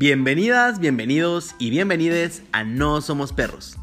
Bienvenidas, 0.00 0.80
bienvenidos 0.80 1.54
y 1.58 1.68
bienvenides 1.68 2.42
a 2.52 2.64
No 2.64 3.02
Somos 3.02 3.34
Perros, 3.34 3.76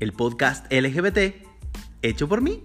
el 0.00 0.12
podcast 0.12 0.70
LGBT 0.70 1.34
hecho 2.02 2.28
por 2.28 2.42
mí. 2.42 2.62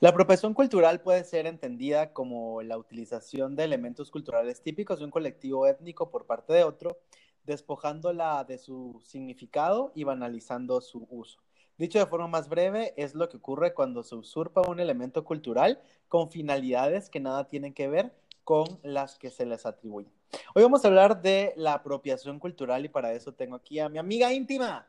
La 0.00 0.10
apropiación 0.10 0.52
cultural 0.52 1.00
puede 1.00 1.24
ser 1.24 1.46
entendida 1.46 2.12
como 2.12 2.60
la 2.60 2.76
utilización 2.76 3.56
de 3.56 3.64
elementos 3.64 4.10
culturales 4.10 4.62
típicos 4.62 4.98
de 4.98 5.06
un 5.06 5.10
colectivo 5.10 5.66
étnico 5.66 6.10
por 6.10 6.26
parte 6.26 6.52
de 6.52 6.64
otro, 6.64 6.98
despojándola 7.44 8.44
de 8.44 8.58
su 8.58 9.00
significado 9.06 9.90
y 9.94 10.04
banalizando 10.04 10.82
su 10.82 11.06
uso. 11.08 11.40
Dicho 11.78 11.98
de 11.98 12.06
forma 12.06 12.28
más 12.28 12.48
breve, 12.48 12.92
es 12.96 13.14
lo 13.14 13.28
que 13.28 13.38
ocurre 13.38 13.72
cuando 13.72 14.02
se 14.02 14.14
usurpa 14.14 14.60
un 14.68 14.78
elemento 14.78 15.24
cultural 15.24 15.80
con 16.06 16.30
finalidades 16.30 17.08
que 17.08 17.18
nada 17.18 17.48
tienen 17.48 17.72
que 17.72 17.88
ver 17.88 18.14
con 18.44 18.66
las 18.82 19.18
que 19.18 19.30
se 19.30 19.46
les 19.46 19.64
atribuye. 19.64 20.12
Hoy 20.54 20.62
vamos 20.62 20.84
a 20.84 20.88
hablar 20.88 21.22
de 21.22 21.54
la 21.56 21.74
apropiación 21.74 22.38
cultural 22.38 22.84
y 22.84 22.88
para 22.88 23.12
eso 23.12 23.32
tengo 23.32 23.56
aquí 23.56 23.78
a 23.78 23.88
mi 23.88 23.98
amiga 23.98 24.32
íntima, 24.32 24.86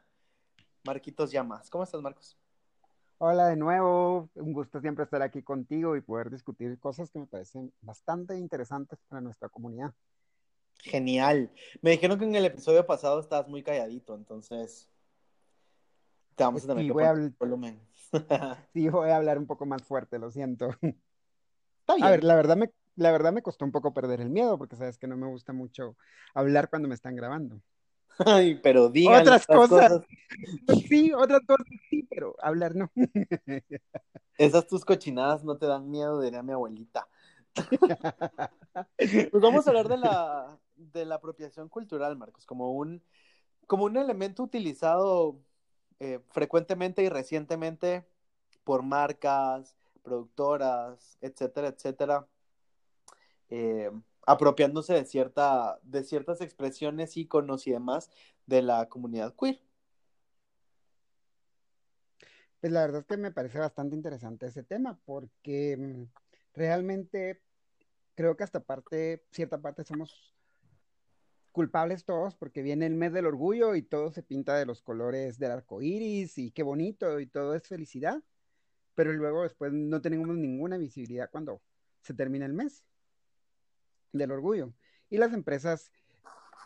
Marquitos 0.84 1.32
Llamas. 1.32 1.70
¿Cómo 1.70 1.86
estás, 1.86 2.02
Marcos? 2.02 2.38
Hola 3.18 3.48
de 3.48 3.56
nuevo, 3.56 4.30
un 4.36 4.52
gusto 4.52 4.82
siempre 4.82 5.06
estar 5.06 5.22
aquí 5.22 5.42
contigo 5.42 5.96
y 5.96 6.02
poder 6.02 6.30
discutir 6.30 6.78
cosas 6.80 7.10
que 7.10 7.20
me 7.20 7.28
parecen 7.28 7.72
bastante 7.80 8.38
interesantes 8.38 9.00
para 9.08 9.22
nuestra 9.22 9.48
comunidad. 9.48 9.94
Genial. 10.80 11.50
Me 11.82 11.92
dijeron 11.92 12.20
que 12.20 12.26
en 12.26 12.36
el 12.36 12.44
episodio 12.44 12.86
pasado 12.86 13.22
estabas 13.22 13.48
muy 13.48 13.64
calladito, 13.64 14.16
entonces 14.16 14.90
te 16.36 16.44
vamos 16.44 16.64
a 16.64 16.68
tener 16.68 16.84
Sí, 16.84 16.88
que 16.88 16.94
voy 16.94 17.04
a 17.04 17.14
poner 17.14 17.32
volumen. 17.40 17.80
Sí, 18.74 18.90
voy 18.90 19.10
a 19.10 19.18
hablar 19.18 19.38
un 19.38 19.48
poco 19.48 19.66
más 19.66 19.84
fuerte, 19.84 20.20
lo 20.20 20.30
siento. 20.30 20.70
Está 20.82 21.96
bien. 21.96 22.08
A 22.08 22.12
ver, 22.12 22.24
la 22.24 22.36
verdad 22.36 22.58
me, 22.58 22.72
la 22.96 23.12
verdad 23.12 23.34
me 23.34 23.42
costó 23.42 23.66
un 23.66 23.72
poco 23.72 23.94
perder 23.94 24.22
el 24.22 24.30
miedo 24.30 24.58
porque 24.58 24.76
sabes 24.76 24.98
que 24.98 25.08
no 25.08 25.18
me 25.18 25.28
gusta 25.28 25.54
mucho 25.54 25.96
hablar 26.34 26.70
cuando 26.70 26.88
me 26.88 26.96
están 26.96 27.16
grabando. 27.16 27.60
Ay, 28.20 28.60
pero 28.62 28.90
digan 28.90 29.22
Otras 29.22 29.48
cosas. 29.48 30.02
Sí, 30.88 31.12
otras 31.14 31.42
cosas 31.48 31.66
sí, 31.90 32.04
pero 32.10 32.36
hablar 32.42 32.76
no. 32.76 32.92
Esas 34.38 34.68
tus 34.68 34.86
cochinadas 34.86 35.44
no 35.44 35.58
te 35.58 35.66
dan 35.66 35.90
miedo, 35.90 36.22
diría 36.22 36.44
mi 36.44 36.54
abuelita. 36.54 37.08
Pues 38.98 39.44
vamos 39.44 39.68
a 39.68 39.70
hablar 39.70 39.88
de 39.88 39.98
la, 39.98 40.58
de 40.76 41.06
la 41.06 41.16
apropiación 41.16 41.70
cultural, 41.70 42.18
Marcos, 42.18 42.44
como 42.44 42.72
un, 42.72 43.04
como 43.68 43.86
un 43.86 43.98
elemento 43.98 44.42
utilizado 44.42 45.40
eh, 46.00 46.20
frecuentemente 46.32 47.04
y 47.04 47.10
recientemente 47.10 48.06
por 48.64 48.84
marcas, 48.84 49.76
productoras, 50.04 51.18
etcétera, 51.22 51.70
etcétera, 51.70 52.28
eh, 53.50 53.92
apropiándose 54.26 54.94
de, 54.94 55.06
cierta, 55.06 55.80
de 55.84 56.04
ciertas 56.04 56.42
expresiones, 56.42 57.18
íconos 57.18 57.68
y 57.68 57.72
demás 57.72 58.10
de 58.46 58.62
la 58.62 58.88
comunidad 58.90 59.34
queer. 59.40 59.60
Pues 62.60 62.72
la 62.72 62.82
verdad 62.82 63.02
es 63.02 63.08
que 63.08 63.18
me 63.18 63.32
parece 63.32 63.60
bastante 63.60 63.96
interesante 63.96 64.48
ese 64.48 64.64
tema 64.64 64.98
porque 65.06 65.76
mm, 65.78 66.04
realmente 66.54 67.42
creo 68.16 68.38
que 68.38 68.44
hasta 68.44 68.62
parte, 68.62 69.26
cierta 69.32 69.62
parte 69.62 69.84
somos 69.84 70.34
culpables 71.54 72.04
todos 72.04 72.36
porque 72.36 72.64
viene 72.64 72.88
el 72.88 72.96
mes 72.96 73.14
del 73.14 73.28
orgullo 73.28 73.76
y 73.76 73.84
todo 73.84 74.12
se 74.12 74.24
pinta 74.24 74.58
de 74.58 74.66
los 74.66 74.82
colores 74.82 75.38
del 75.38 75.52
arco 75.52 75.82
iris 75.82 76.38
y 76.38 76.52
qué 76.52 76.64
bonito 76.64 77.20
y 77.20 77.28
todo 77.28 77.54
es 77.54 77.68
felicidad, 77.68 78.22
pero 78.96 79.14
luego 79.14 79.44
después 79.44 79.72
no 79.72 80.02
tenemos 80.02 80.28
ninguna 80.36 80.78
visibilidad 80.78 81.30
cuando 81.32 81.62
se 82.02 82.14
termina 82.14 82.46
el 82.46 82.54
mes 82.54 82.84
del 84.12 84.32
orgullo. 84.32 84.74
Y 85.10 85.18
las 85.18 85.32
empresas 85.32 85.92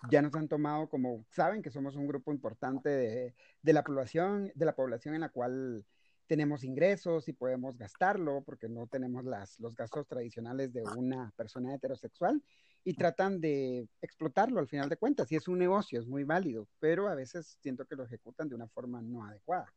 ya 0.10 0.22
nos 0.22 0.34
han 0.36 0.48
tomado 0.48 0.88
como, 0.90 1.26
saben 1.32 1.62
que 1.62 1.70
somos 1.70 1.98
un 1.98 2.08
grupo 2.08 2.32
importante 2.32 2.90
de, 2.90 3.36
de 3.62 3.74
la 3.74 3.84
población, 3.84 4.52
de 4.56 4.66
la 4.66 4.76
población 4.76 5.16
en 5.16 5.22
la 5.22 5.30
cual 5.30 5.86
tenemos 6.28 6.64
ingresos 6.64 7.28
y 7.28 7.34
podemos 7.34 7.78
gastarlo 7.78 8.42
porque 8.44 8.70
no 8.70 8.88
tenemos 8.88 9.26
las, 9.26 9.60
los 9.60 9.76
gastos 9.76 10.08
tradicionales 10.08 10.72
de 10.72 10.84
una 10.96 11.34
persona 11.36 11.74
heterosexual 11.74 12.42
y 12.88 12.94
tratan 12.94 13.42
de 13.42 13.86
explotarlo 14.02 14.62
al 14.62 14.70
final 14.70 14.88
de 14.88 14.96
cuentas. 14.96 15.30
Y 15.30 15.36
es 15.36 15.50
un 15.50 15.60
negocio, 15.60 16.00
es 16.00 16.08
muy 16.08 16.24
válido, 16.24 16.70
pero 16.80 17.10
a 17.10 17.16
veces 17.16 17.58
siento 17.60 17.86
que 17.86 17.98
lo 17.98 18.06
ejecutan 18.06 18.48
de 18.48 18.56
una 18.56 18.70
forma 18.70 19.02
no 19.02 19.26
adecuada. 19.26 19.74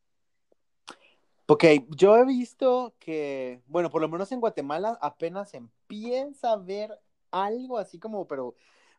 Ok, 1.46 1.64
yo 1.88 2.16
he 2.16 2.24
visto 2.24 2.94
que, 3.00 3.62
bueno, 3.66 3.90
por 3.90 4.00
lo 4.00 4.08
menos 4.08 4.30
en 4.30 4.38
Guatemala 4.38 4.96
apenas 5.02 5.54
empieza 5.54 6.52
a 6.52 6.56
ver 6.56 7.00
algo 7.32 7.78
así 7.78 7.98
como, 7.98 8.28
pero 8.28 8.54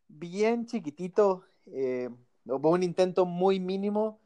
bien 0.10 0.66
chiquitito, 0.66 1.44
eh, 1.68 2.10
un 2.44 2.84
intento 2.84 3.26
muy 3.26 3.62
mínimo 3.62 4.20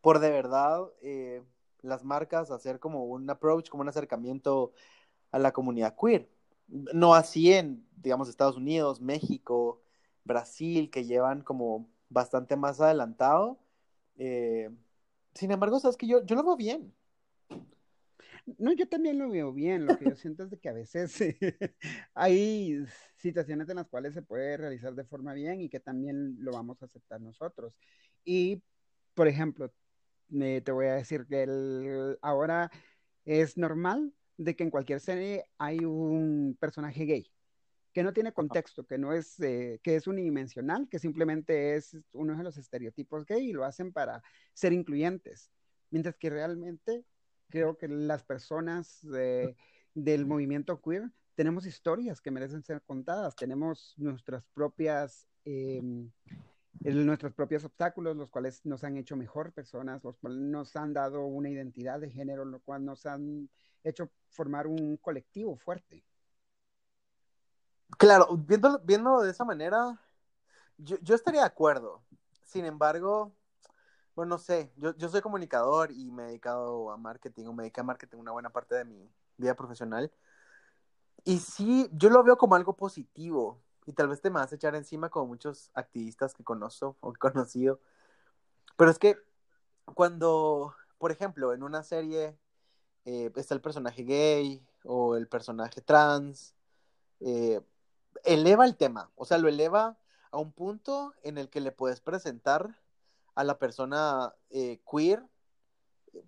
por 0.00 0.18
de 0.18 0.30
verdad 0.30 0.80
eh, 1.02 1.42
las 1.82 2.04
marcas 2.04 2.50
hacer 2.50 2.80
como 2.80 3.04
un 3.04 3.28
approach, 3.28 3.68
como 3.68 3.82
un 3.82 3.90
acercamiento 3.90 4.72
a 5.30 5.38
la 5.38 5.52
comunidad 5.52 5.94
queer. 5.94 6.33
No 6.68 7.14
así 7.14 7.52
en, 7.52 7.86
digamos, 7.96 8.28
Estados 8.28 8.56
Unidos, 8.56 9.00
México, 9.00 9.82
Brasil, 10.24 10.90
que 10.90 11.04
llevan 11.04 11.42
como 11.42 11.88
bastante 12.08 12.56
más 12.56 12.80
adelantado. 12.80 13.58
Eh, 14.16 14.70
sin 15.34 15.50
embargo, 15.50 15.80
sabes 15.80 15.96
que 15.96 16.06
yo, 16.06 16.24
yo 16.24 16.36
lo 16.36 16.44
veo 16.44 16.56
bien. 16.56 16.94
No, 18.58 18.72
yo 18.72 18.86
también 18.88 19.18
lo 19.18 19.30
veo 19.30 19.52
bien. 19.52 19.86
Lo 19.86 19.96
que 19.96 20.06
yo 20.06 20.16
siento 20.16 20.44
es 20.44 20.50
de 20.50 20.58
que 20.58 20.68
a 20.68 20.72
veces 20.72 21.16
hay 22.14 22.84
situaciones 23.16 23.68
en 23.68 23.76
las 23.76 23.88
cuales 23.88 24.14
se 24.14 24.22
puede 24.22 24.56
realizar 24.56 24.94
de 24.94 25.04
forma 25.04 25.32
bien 25.32 25.60
y 25.60 25.68
que 25.68 25.80
también 25.80 26.36
lo 26.40 26.52
vamos 26.52 26.80
a 26.82 26.86
aceptar 26.86 27.20
nosotros. 27.20 27.74
Y, 28.24 28.62
por 29.14 29.28
ejemplo, 29.28 29.72
eh, 30.32 30.60
te 30.64 30.72
voy 30.72 30.86
a 30.86 30.94
decir 30.94 31.26
que 31.26 31.44
el- 31.44 32.18
ahora 32.22 32.70
es 33.24 33.56
normal 33.56 34.12
de 34.36 34.56
que 34.56 34.64
en 34.64 34.70
cualquier 34.70 35.00
serie 35.00 35.44
hay 35.58 35.84
un 35.84 36.56
personaje 36.58 37.04
gay 37.04 37.30
que 37.92 38.02
no 38.02 38.12
tiene 38.12 38.32
contexto, 38.32 38.84
que 38.84 38.98
no 38.98 39.12
es, 39.12 39.38
eh, 39.38 39.78
que 39.82 39.94
es 39.94 40.08
unidimensional, 40.08 40.88
que 40.88 40.98
simplemente 40.98 41.76
es 41.76 41.96
uno 42.12 42.36
de 42.36 42.42
los 42.42 42.56
estereotipos 42.56 43.24
gay 43.24 43.50
y 43.50 43.52
lo 43.52 43.64
hacen 43.64 43.92
para 43.92 44.20
ser 44.52 44.72
incluyentes. 44.72 45.52
Mientras 45.90 46.16
que 46.16 46.28
realmente 46.28 47.04
creo 47.48 47.78
que 47.78 47.86
las 47.86 48.24
personas 48.24 49.06
eh, 49.16 49.54
del 49.94 50.26
movimiento 50.26 50.82
queer 50.82 51.12
tenemos 51.36 51.66
historias 51.66 52.20
que 52.20 52.30
merecen 52.30 52.62
ser 52.62 52.82
contadas, 52.82 53.36
tenemos 53.36 53.94
nuestras 53.96 54.44
propias, 54.54 55.28
eh, 55.44 55.80
el- 56.82 57.06
nuestros 57.06 57.32
propios 57.34 57.64
obstáculos, 57.64 58.16
los 58.16 58.30
cuales 58.30 58.64
nos 58.66 58.84
han 58.84 58.96
hecho 58.96 59.16
mejor 59.16 59.52
personas, 59.52 60.02
los 60.04 60.16
cuales 60.18 60.38
nos 60.40 60.74
han 60.76 60.92
dado 60.92 61.24
una 61.26 61.48
identidad 61.50 62.00
de 62.00 62.10
género, 62.10 62.44
lo 62.44 62.60
cual 62.60 62.84
nos 62.84 63.06
han 63.06 63.48
hecho 63.84 64.10
formar 64.30 64.66
un 64.66 64.96
colectivo 64.98 65.56
fuerte. 65.56 66.04
Claro, 67.98 68.26
viéndolo, 68.36 68.80
viéndolo 68.84 69.22
de 69.22 69.30
esa 69.30 69.44
manera, 69.44 70.00
yo, 70.78 70.96
yo 71.02 71.14
estaría 71.14 71.40
de 71.42 71.46
acuerdo. 71.46 72.02
Sin 72.44 72.64
embargo, 72.64 73.34
bueno, 74.14 74.30
no 74.30 74.38
sé, 74.38 74.72
yo, 74.76 74.96
yo 74.96 75.08
soy 75.08 75.20
comunicador 75.20 75.92
y 75.92 76.10
me 76.10 76.24
he 76.24 76.26
dedicado 76.28 76.90
a 76.92 76.96
marketing, 76.96 77.46
o 77.46 77.52
me 77.52 77.64
dediqué 77.64 77.80
a 77.80 77.84
marketing 77.84 78.18
una 78.18 78.32
buena 78.32 78.50
parte 78.50 78.74
de 78.76 78.84
mi 78.84 79.10
vida 79.38 79.54
profesional. 79.54 80.12
Y 81.24 81.38
sí, 81.38 81.88
yo 81.92 82.10
lo 82.10 82.22
veo 82.22 82.36
como 82.36 82.54
algo 82.54 82.76
positivo. 82.76 83.62
Y 83.86 83.92
tal 83.92 84.08
vez 84.08 84.20
te 84.20 84.30
me 84.30 84.40
vas 84.40 84.52
a 84.52 84.56
echar 84.56 84.74
encima 84.74 85.10
como 85.10 85.26
muchos 85.26 85.70
activistas 85.74 86.34
que 86.34 86.44
conozco 86.44 86.96
o 87.00 87.12
que 87.12 87.18
conocido. 87.18 87.80
Pero 88.76 88.90
es 88.90 88.98
que 88.98 89.16
cuando, 89.94 90.74
por 90.98 91.12
ejemplo, 91.12 91.52
en 91.52 91.62
una 91.62 91.82
serie 91.82 92.38
eh, 93.04 93.30
está 93.36 93.54
el 93.54 93.60
personaje 93.60 94.02
gay 94.04 94.66
o 94.84 95.16
el 95.16 95.28
personaje 95.28 95.80
trans, 95.80 96.54
eh, 97.20 97.60
eleva 98.24 98.64
el 98.64 98.76
tema, 98.76 99.10
o 99.16 99.24
sea, 99.24 99.38
lo 99.38 99.48
eleva 99.48 99.98
a 100.30 100.38
un 100.38 100.52
punto 100.52 101.14
en 101.22 101.38
el 101.38 101.50
que 101.50 101.60
le 101.60 101.72
puedes 101.72 102.00
presentar 102.00 102.80
a 103.34 103.44
la 103.44 103.58
persona 103.58 104.34
eh, 104.50 104.80
queer 104.90 105.22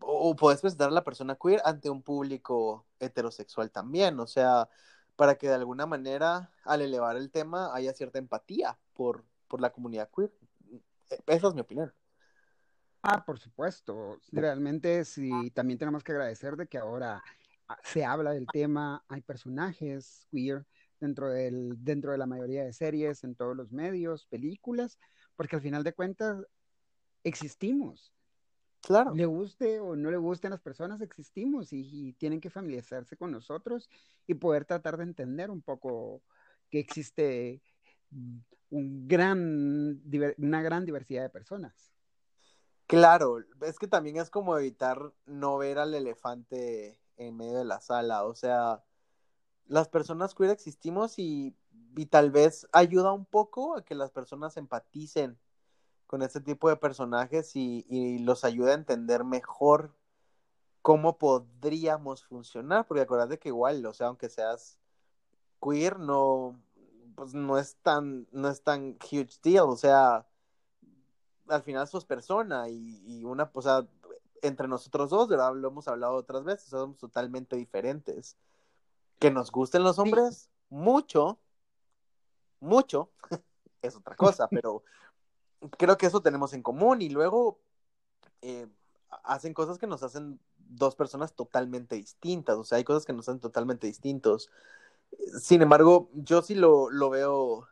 o, 0.00 0.30
o 0.30 0.36
puedes 0.36 0.60
presentar 0.60 0.88
a 0.88 0.92
la 0.92 1.04
persona 1.04 1.36
queer 1.36 1.62
ante 1.64 1.90
un 1.90 2.02
público 2.02 2.86
heterosexual 3.00 3.70
también, 3.70 4.18
o 4.20 4.26
sea, 4.26 4.68
para 5.16 5.36
que 5.36 5.48
de 5.48 5.54
alguna 5.54 5.86
manera 5.86 6.50
al 6.64 6.82
elevar 6.82 7.16
el 7.16 7.30
tema 7.30 7.74
haya 7.74 7.92
cierta 7.92 8.18
empatía 8.18 8.78
por, 8.94 9.24
por 9.48 9.60
la 9.60 9.70
comunidad 9.70 10.10
queer. 10.14 10.32
Esa 11.26 11.48
es 11.48 11.54
mi 11.54 11.60
opinión. 11.60 11.92
Ah, 13.02 13.24
por 13.24 13.38
supuesto. 13.38 14.18
Realmente 14.32 15.04
sí, 15.04 15.50
también 15.52 15.78
tenemos 15.78 16.02
que 16.02 16.12
agradecer 16.12 16.56
de 16.56 16.66
que 16.66 16.78
ahora 16.78 17.22
ah, 17.68 17.78
se 17.82 18.04
habla 18.04 18.32
del 18.32 18.46
tema, 18.46 19.04
hay 19.08 19.20
personajes 19.20 20.26
queer 20.30 20.66
dentro 21.00 21.30
del, 21.30 21.72
dentro 21.84 22.12
de 22.12 22.18
la 22.18 22.26
mayoría 22.26 22.64
de 22.64 22.72
series, 22.72 23.22
en 23.24 23.34
todos 23.34 23.56
los 23.56 23.72
medios, 23.72 24.26
películas, 24.26 24.98
porque 25.36 25.56
al 25.56 25.62
final 25.62 25.84
de 25.84 25.92
cuentas 25.92 26.44
existimos. 27.22 28.12
Claro. 28.86 29.14
Le 29.14 29.26
guste 29.26 29.80
o 29.80 29.96
no 29.96 30.10
le 30.10 30.16
gusten 30.16 30.52
las 30.52 30.60
personas, 30.60 31.00
existimos 31.00 31.72
y, 31.72 31.80
y 31.92 32.12
tienen 32.12 32.40
que 32.40 32.50
familiarizarse 32.50 33.16
con 33.16 33.32
nosotros 33.32 33.90
y 34.28 34.34
poder 34.34 34.64
tratar 34.64 34.96
de 34.96 35.02
entender 35.02 35.50
un 35.50 35.60
poco 35.60 36.22
que 36.70 36.78
existe 36.78 37.60
un 38.70 39.08
gran, 39.08 40.00
una 40.38 40.62
gran 40.62 40.84
diversidad 40.84 41.22
de 41.22 41.30
personas. 41.30 41.92
Claro, 42.86 43.38
es 43.62 43.78
que 43.78 43.88
también 43.88 44.16
es 44.18 44.30
como 44.30 44.56
evitar 44.56 45.12
no 45.24 45.58
ver 45.58 45.78
al 45.78 45.92
elefante 45.92 47.00
en 47.16 47.36
medio 47.36 47.58
de 47.58 47.64
la 47.64 47.80
sala, 47.80 48.24
o 48.24 48.34
sea, 48.34 48.84
las 49.66 49.88
personas 49.88 50.34
queer 50.34 50.50
existimos 50.50 51.18
y, 51.18 51.56
y 51.96 52.06
tal 52.06 52.30
vez 52.30 52.68
ayuda 52.72 53.12
un 53.12 53.26
poco 53.26 53.76
a 53.76 53.84
que 53.84 53.96
las 53.96 54.12
personas 54.12 54.56
empaticen 54.56 55.38
con 56.06 56.22
este 56.22 56.40
tipo 56.40 56.68
de 56.68 56.76
personajes 56.76 57.56
y, 57.56 57.84
y 57.88 58.18
los 58.20 58.44
ayude 58.44 58.72
a 58.72 58.74
entender 58.74 59.24
mejor 59.24 59.94
cómo 60.82 61.18
podríamos 61.18 62.24
funcionar, 62.24 62.86
porque 62.86 63.02
acuérdate 63.02 63.38
que 63.38 63.48
igual, 63.48 63.84
o 63.86 63.92
sea, 63.92 64.06
aunque 64.06 64.28
seas 64.28 64.78
queer, 65.60 65.98
no, 65.98 66.60
pues 67.16 67.34
no 67.34 67.58
es 67.58 67.76
tan, 67.82 68.28
no 68.30 68.48
es 68.48 68.62
tan 68.62 68.96
huge 69.10 69.40
deal, 69.42 69.64
o 69.68 69.76
sea, 69.76 70.26
al 71.48 71.62
final 71.62 71.88
sos 71.88 72.04
persona 72.04 72.68
y, 72.68 73.02
y 73.04 73.24
una, 73.24 73.50
o 73.52 73.62
sea, 73.62 73.86
entre 74.42 74.68
nosotros 74.68 75.10
dos, 75.10 75.28
¿verdad? 75.28 75.54
Lo 75.54 75.68
hemos 75.68 75.88
hablado 75.88 76.14
otras 76.14 76.44
veces, 76.44 76.68
somos 76.68 76.98
totalmente 76.98 77.56
diferentes. 77.56 78.36
Que 79.18 79.30
nos 79.30 79.50
gusten 79.50 79.82
los 79.82 79.98
hombres, 79.98 80.36
sí. 80.36 80.50
mucho, 80.68 81.38
mucho, 82.60 83.10
es 83.82 83.96
otra 83.96 84.14
cosa, 84.14 84.48
pero 84.48 84.82
creo 85.78 85.96
que 85.96 86.06
eso 86.06 86.22
tenemos 86.22 86.52
en 86.52 86.62
común 86.62 87.02
y 87.02 87.08
luego 87.08 87.58
eh, 88.42 88.66
hacen 89.24 89.54
cosas 89.54 89.78
que 89.78 89.86
nos 89.86 90.02
hacen 90.02 90.40
dos 90.56 90.96
personas 90.96 91.34
totalmente 91.34 91.96
distintas, 91.96 92.56
o 92.56 92.64
sea, 92.64 92.78
hay 92.78 92.84
cosas 92.84 93.04
que 93.04 93.12
nos 93.12 93.28
hacen 93.28 93.40
totalmente 93.40 93.86
distintos. 93.86 94.50
Sin 95.40 95.62
embargo, 95.62 96.10
yo 96.14 96.42
sí 96.42 96.54
lo, 96.54 96.90
lo 96.90 97.10
veo 97.10 97.68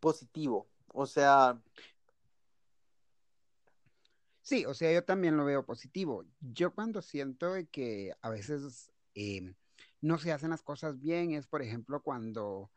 positivo, 0.00 0.66
o 0.92 1.06
sea... 1.06 1.60
Sí, 4.42 4.64
o 4.64 4.74
sea, 4.74 4.92
yo 4.92 5.02
también 5.02 5.36
lo 5.36 5.44
veo 5.44 5.66
positivo. 5.66 6.24
Yo 6.40 6.72
cuando 6.72 7.02
siento 7.02 7.54
que 7.72 8.14
a 8.22 8.30
veces 8.30 8.92
eh, 9.16 9.52
no 10.00 10.18
se 10.18 10.30
hacen 10.30 10.50
las 10.50 10.62
cosas 10.62 11.00
bien 11.00 11.32
es, 11.32 11.48
por 11.48 11.62
ejemplo, 11.62 12.00
cuando 12.00 12.70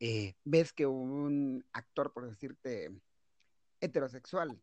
eh, 0.00 0.34
ves 0.44 0.72
que 0.72 0.86
un 0.86 1.62
actor, 1.74 2.12
por 2.12 2.26
decirte, 2.26 2.90
heterosexual 3.84 4.60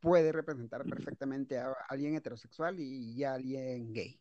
puede 0.00 0.32
representar 0.32 0.84
perfectamente 0.84 1.58
a 1.58 1.72
alguien 1.88 2.14
heterosexual 2.14 2.78
y 2.78 3.24
a 3.24 3.34
alguien 3.34 3.92
gay. 3.92 4.20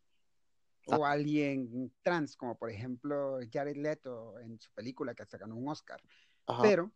O 0.88 1.06
a 1.06 1.12
alguien 1.12 1.94
trans, 2.02 2.36
como 2.36 2.58
por 2.58 2.69
ejemplo 2.69 3.40
Jared 3.52 3.75
Leto 3.75 4.40
en 4.40 4.60
su 4.60 4.72
película 4.74 5.14
que 5.14 5.24
hasta 5.24 5.38
ganó 5.38 5.56
un 5.56 5.68
Oscar. 5.68 6.02
Ajá. 6.48 6.62
Pero 6.62 6.92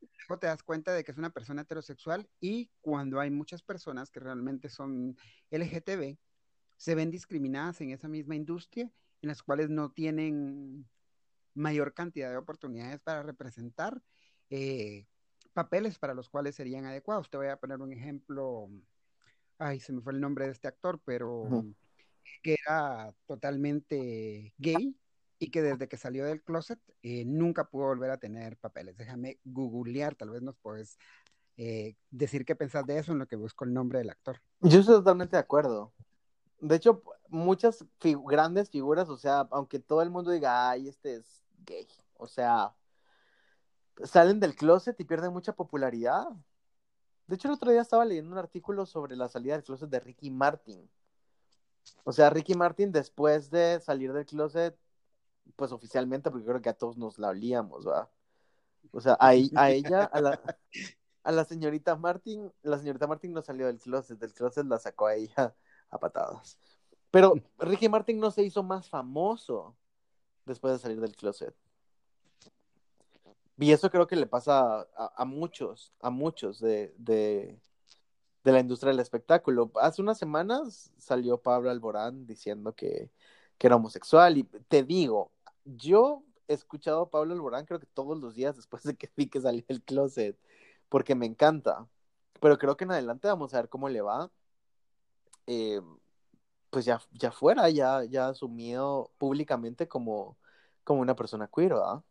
luego 0.00 0.40
te 0.40 0.46
das 0.46 0.62
cuenta 0.62 0.92
de 0.92 1.04
que 1.04 1.12
es 1.12 1.18
una 1.18 1.30
persona 1.30 1.62
heterosexual 1.62 2.28
y 2.40 2.70
cuando 2.80 3.20
hay 3.20 3.30
muchas 3.30 3.62
personas 3.62 4.10
que 4.10 4.20
realmente 4.20 4.68
son 4.68 5.16
LGTB, 5.50 6.16
se 6.76 6.94
ven 6.94 7.10
discriminadas 7.10 7.80
en 7.80 7.90
esa 7.90 8.08
misma 8.08 8.34
industria, 8.34 8.90
en 9.22 9.28
las 9.28 9.42
cuales 9.42 9.70
no 9.70 9.92
tienen 9.92 10.88
mayor 11.54 11.94
cantidad 11.94 12.30
de 12.30 12.36
oportunidades 12.36 13.00
para 13.00 13.22
representar 13.22 14.02
eh, 14.50 15.06
papeles 15.54 15.98
para 15.98 16.12
los 16.12 16.28
cuales 16.28 16.54
serían 16.54 16.84
adecuados. 16.84 17.30
Te 17.30 17.38
voy 17.38 17.46
a 17.46 17.56
poner 17.56 17.80
un 17.80 17.92
ejemplo, 17.92 18.68
ay, 19.58 19.80
se 19.80 19.92
me 19.92 20.02
fue 20.02 20.12
el 20.12 20.20
nombre 20.20 20.46
de 20.46 20.52
este 20.52 20.68
actor, 20.68 21.00
pero 21.04 21.42
uh 21.42 21.48
-huh. 21.48 21.74
que 22.42 22.56
era 22.66 23.14
totalmente 23.26 24.52
gay 24.58 24.94
y 25.38 25.50
que 25.50 25.62
desde 25.62 25.88
que 25.88 25.96
salió 25.96 26.24
del 26.24 26.42
closet 26.42 26.78
eh, 27.02 27.24
nunca 27.24 27.64
pudo 27.64 27.86
volver 27.86 28.10
a 28.10 28.18
tener 28.18 28.56
papeles. 28.58 28.96
Déjame 28.96 29.38
googlear, 29.44 30.14
tal 30.14 30.30
vez 30.30 30.42
nos 30.42 30.56
puedes 30.56 30.98
eh, 31.56 31.94
decir 32.10 32.44
qué 32.44 32.56
pensás 32.56 32.84
de 32.86 32.98
eso 32.98 33.12
en 33.12 33.18
lo 33.18 33.26
que 33.26 33.36
busco 33.36 33.64
el 33.64 33.72
nombre 33.72 34.00
del 34.00 34.10
actor. 34.10 34.40
Yo 34.60 34.80
estoy 34.80 34.96
totalmente 34.96 35.36
de 35.36 35.40
acuerdo. 35.40 35.92
De 36.60 36.76
hecho, 36.76 37.02
muchas 37.28 37.84
grandes 38.00 38.70
figuras, 38.70 39.08
o 39.08 39.16
sea, 39.16 39.40
aunque 39.50 39.78
todo 39.78 40.02
el 40.02 40.10
mundo 40.10 40.30
diga, 40.30 40.70
ay, 40.70 40.88
este 40.88 41.16
es 41.16 41.44
gay, 41.64 41.86
o 42.14 42.26
sea, 42.26 42.74
salen 44.02 44.40
del 44.40 44.56
closet 44.56 44.98
y 44.98 45.04
pierden 45.04 45.32
mucha 45.32 45.54
popularidad. 45.54 46.26
De 47.26 47.36
hecho, 47.36 47.48
el 47.48 47.54
otro 47.54 47.70
día 47.70 47.80
estaba 47.80 48.04
leyendo 48.04 48.32
un 48.32 48.38
artículo 48.38 48.84
sobre 48.86 49.16
la 49.16 49.28
salida 49.28 49.54
del 49.54 49.64
closet 49.64 49.88
de 49.88 50.00
Ricky 50.00 50.30
Martin. 50.30 50.90
O 52.04 52.12
sea, 52.12 52.30
Ricky 52.30 52.54
Martin, 52.54 52.92
después 52.92 53.50
de 53.50 53.80
salir 53.80 54.12
del 54.12 54.26
closet, 54.26 54.76
pues 55.56 55.72
oficialmente, 55.72 56.30
porque 56.30 56.46
creo 56.46 56.62
que 56.62 56.70
a 56.70 56.76
todos 56.76 56.96
nos 56.96 57.18
la 57.18 57.28
olíamos, 57.28 57.84
¿verdad? 57.84 58.08
O 58.92 59.00
sea, 59.00 59.14
a, 59.14 59.28
a 59.28 59.70
ella, 59.70 60.04
a 60.04 60.20
la, 60.20 60.40
a 61.22 61.32
la 61.32 61.44
señorita 61.44 61.96
Martin, 61.96 62.52
la 62.62 62.78
señorita 62.78 63.06
Martin 63.06 63.32
no 63.32 63.42
salió 63.42 63.66
del 63.66 63.78
closet, 63.78 64.18
del 64.18 64.32
closet 64.32 64.66
la 64.66 64.78
sacó 64.78 65.06
a 65.06 65.14
ella 65.14 65.54
a 65.90 65.98
patadas. 65.98 66.58
Pero 67.10 67.34
Ricky 67.58 67.88
Martin 67.88 68.18
no 68.18 68.30
se 68.30 68.42
hizo 68.42 68.62
más 68.62 68.88
famoso 68.88 69.76
después 70.44 70.74
de 70.74 70.78
salir 70.78 71.00
del 71.00 71.16
closet. 71.16 71.54
Y 73.58 73.72
eso 73.72 73.90
creo 73.90 74.06
que 74.06 74.16
le 74.16 74.26
pasa 74.26 74.86
a, 74.96 75.24
muchos, 75.24 75.92
a 76.00 76.10
muchos 76.10 76.60
de, 76.60 76.92
de, 76.98 77.56
de, 78.44 78.52
la 78.52 78.60
industria 78.60 78.90
del 78.90 79.00
espectáculo. 79.00 79.70
Hace 79.76 80.02
unas 80.02 80.18
semanas 80.18 80.92
salió 80.98 81.38
Pablo 81.40 81.70
Alborán 81.70 82.26
diciendo 82.26 82.74
que, 82.74 83.10
que, 83.58 83.66
era 83.68 83.76
homosexual. 83.76 84.38
Y 84.38 84.44
te 84.44 84.82
digo, 84.82 85.32
yo 85.64 86.24
he 86.48 86.54
escuchado 86.54 87.02
a 87.02 87.10
Pablo 87.10 87.34
Alborán 87.34 87.64
creo 87.66 87.80
que 87.80 87.86
todos 87.86 88.18
los 88.18 88.34
días 88.34 88.56
después 88.56 88.82
de 88.84 88.96
que 88.96 89.10
vi 89.16 89.28
que 89.28 89.40
salió 89.40 89.64
del 89.68 89.82
closet, 89.82 90.36
porque 90.88 91.14
me 91.14 91.26
encanta. 91.26 91.88
Pero 92.40 92.58
creo 92.58 92.76
que 92.76 92.84
en 92.84 92.92
adelante 92.92 93.28
vamos 93.28 93.54
a 93.54 93.58
ver 93.58 93.68
cómo 93.68 93.88
le 93.88 94.02
va. 94.02 94.30
Eh, 95.46 95.80
pues 96.70 96.84
ya, 96.86 97.00
ya 97.12 97.30
fuera, 97.32 97.70
ya, 97.70 98.04
ya 98.04 98.28
asumido 98.28 99.12
públicamente 99.18 99.88
como, 99.88 100.38
como 100.84 101.00
una 101.02 101.14
persona 101.16 101.48
queer, 101.54 101.74
¿verdad? 101.74 102.02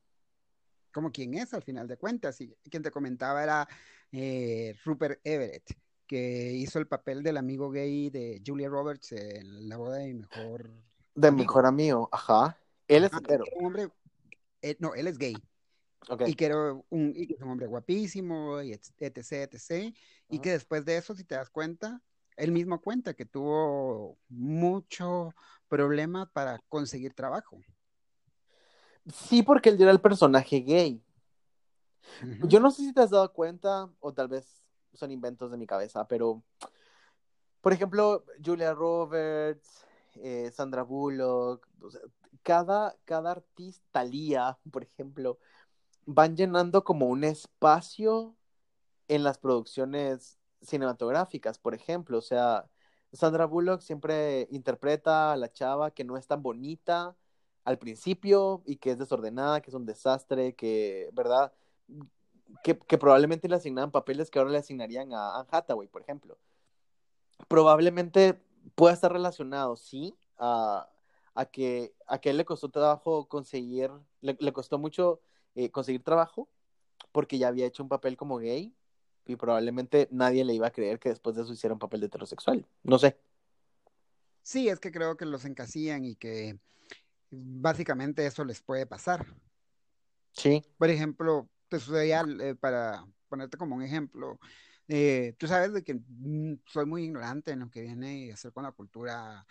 Como 0.93 1.11
quien 1.11 1.33
es 1.33 1.53
al 1.53 1.63
final 1.63 1.87
de 1.87 1.97
cuentas. 1.97 2.39
Y 2.39 2.55
quien 2.69 2.83
te 2.83 2.91
comentaba 2.91 3.43
era 3.43 3.67
eh, 4.11 4.77
Rupert 4.85 5.19
Everett, 5.23 5.75
que 6.07 6.53
hizo 6.53 6.79
el 6.79 6.87
papel 6.87 7.23
del 7.23 7.35
amigo 7.35 7.69
gay 7.69 8.09
de 8.09 8.41
Julia 8.45 8.69
Roberts 8.69 9.11
en 9.11 9.67
la 9.67 9.75
boda 9.75 9.97
de 9.97 10.07
mi 10.07 10.13
mejor. 10.13 10.69
De 11.15 11.27
amigo. 11.27 11.43
mejor 11.43 11.65
amigo, 11.65 12.09
ajá. 12.11 12.57
Él 12.87 13.03
es 13.03 13.13
hetero. 13.13 13.43
Un 13.57 13.65
hombre, 13.65 13.89
eh, 14.61 14.77
no, 14.79 14.93
él 14.93 15.07
es 15.07 15.17
gay. 15.17 15.35
Okay. 16.07 16.31
Y 16.31 16.35
que 16.35 16.45
era 16.45 16.73
un, 16.89 17.13
y 17.15 17.27
que 17.27 17.33
es 17.35 17.41
un 17.41 17.49
hombre 17.49 17.67
guapísimo, 17.67 18.61
y 18.61 18.73
etc, 18.73 19.17
etc. 19.17 19.95
Y 20.29 20.39
que 20.39 20.51
después 20.51 20.85
de 20.85 20.97
eso, 20.97 21.15
si 21.15 21.23
te 21.23 21.35
das 21.35 21.49
cuenta, 21.49 22.01
él 22.35 22.51
mismo 22.51 22.81
cuenta 22.81 23.13
que 23.13 23.25
tuvo 23.25 24.17
mucho 24.29 25.33
problema 25.67 26.29
para 26.31 26.59
conseguir 26.69 27.13
trabajo. 27.13 27.61
Sí, 29.11 29.43
porque 29.43 29.69
él 29.69 29.81
era 29.81 29.91
el 29.91 30.01
personaje 30.01 30.61
gay. 30.61 31.03
Uh 32.21 32.25
-huh. 32.25 32.47
Yo 32.47 32.59
no 32.59 32.71
sé 32.71 32.83
si 32.83 32.93
te 32.93 33.01
has 33.01 33.09
dado 33.09 33.31
cuenta, 33.33 33.89
o 33.99 34.13
tal 34.13 34.27
vez 34.27 34.63
son 34.93 35.11
inventos 35.11 35.51
de 35.51 35.57
mi 35.57 35.65
cabeza, 35.65 36.07
pero, 36.07 36.43
por 37.61 37.73
ejemplo, 37.73 38.25
Julia 38.43 38.73
Roberts, 38.73 39.85
eh, 40.15 40.51
Sandra 40.51 40.83
Bullock, 40.83 41.67
o 41.81 41.89
sea, 41.89 42.01
cada, 42.43 42.95
cada 43.05 43.31
artista, 43.31 43.83
Talía, 43.91 44.57
por 44.71 44.83
ejemplo, 44.83 45.39
van 46.05 46.35
llenando 46.35 46.83
como 46.83 47.07
un 47.07 47.23
espacio 47.23 48.35
en 49.07 49.23
las 49.23 49.37
producciones 49.37 50.37
cinematográficas, 50.61 51.57
por 51.59 51.73
ejemplo, 51.73 52.17
o 52.17 52.21
sea, 52.21 52.69
Sandra 53.11 53.45
Bullock 53.45 53.81
siempre 53.81 54.47
interpreta 54.51 55.33
a 55.33 55.37
la 55.37 55.51
chava 55.51 55.91
que 55.91 56.03
no 56.03 56.17
es 56.17 56.27
tan 56.27 56.41
bonita, 56.41 57.15
al 57.63 57.77
principio 57.77 58.61
y 58.65 58.77
que 58.77 58.91
es 58.91 58.97
desordenada, 58.97 59.61
que 59.61 59.69
es 59.69 59.73
un 59.73 59.85
desastre, 59.85 60.53
que, 60.53 61.09
¿verdad? 61.13 61.53
Que, 62.63 62.75
probablemente 62.75 63.47
le 63.47 63.55
asignaban 63.55 63.91
papeles 63.91 64.29
que 64.29 64.39
ahora 64.39 64.51
le 64.51 64.57
asignarían 64.57 65.13
a 65.13 65.39
Anne 65.39 65.49
Hathaway, 65.51 65.87
por 65.87 66.01
ejemplo. 66.01 66.37
Probablemente 67.47 68.39
pueda 68.75 68.93
estar 68.93 69.11
relacionado, 69.11 69.75
sí, 69.75 70.15
a, 70.37 70.89
a, 71.33 71.45
que, 71.45 71.93
a 72.07 72.19
que 72.19 72.29
él 72.29 72.37
le 72.37 72.45
costó 72.45 72.69
trabajo 72.69 73.27
conseguir, 73.27 73.91
le, 74.21 74.37
le 74.39 74.53
costó 74.53 74.77
mucho 74.77 75.21
eh, 75.55 75.69
conseguir 75.71 76.03
trabajo, 76.03 76.49
porque 77.11 77.37
ya 77.37 77.47
había 77.47 77.65
hecho 77.65 77.83
un 77.83 77.89
papel 77.89 78.17
como 78.17 78.37
gay, 78.37 78.73
y 79.25 79.35
probablemente 79.35 80.07
nadie 80.11 80.43
le 80.43 80.53
iba 80.53 80.67
a 80.67 80.71
creer 80.71 80.99
que 80.99 81.09
después 81.09 81.35
de 81.35 81.43
eso 81.43 81.53
hiciera 81.53 81.73
un 81.73 81.79
papel 81.79 82.01
de 82.01 82.07
heterosexual. 82.07 82.65
No 82.83 82.99
sé. 82.99 83.17
Sí, 84.41 84.67
es 84.67 84.79
que 84.79 84.91
creo 84.91 85.15
que 85.15 85.25
los 85.25 85.45
encasillan 85.45 86.03
y 86.03 86.15
que 86.15 86.59
básicamente 87.33 88.25
eso 88.25 88.45
les 88.45 88.61
puede 88.61 88.85
pasar. 88.85 89.25
Sí. 90.33 90.63
Por 90.77 90.89
ejemplo, 90.89 91.49
te 91.69 91.79
sucedía, 91.79 92.23
eh, 92.41 92.55
para 92.55 93.05
ponerte 93.27 93.57
como 93.57 93.75
un 93.75 93.83
ejemplo, 93.83 94.39
Eh, 94.89 95.33
tú 95.37 95.47
sabes 95.47 95.71
de 95.73 95.81
que 95.81 95.93
mm, 95.95 96.55
soy 96.65 96.85
muy 96.85 97.05
ignorante 97.05 97.51
en 97.51 97.59
lo 97.61 97.69
que 97.69 97.81
viene 97.81 98.29
a 98.29 98.33
hacer 98.33 98.51
con 98.51 98.63
la 98.63 98.73
cultura 98.73 99.45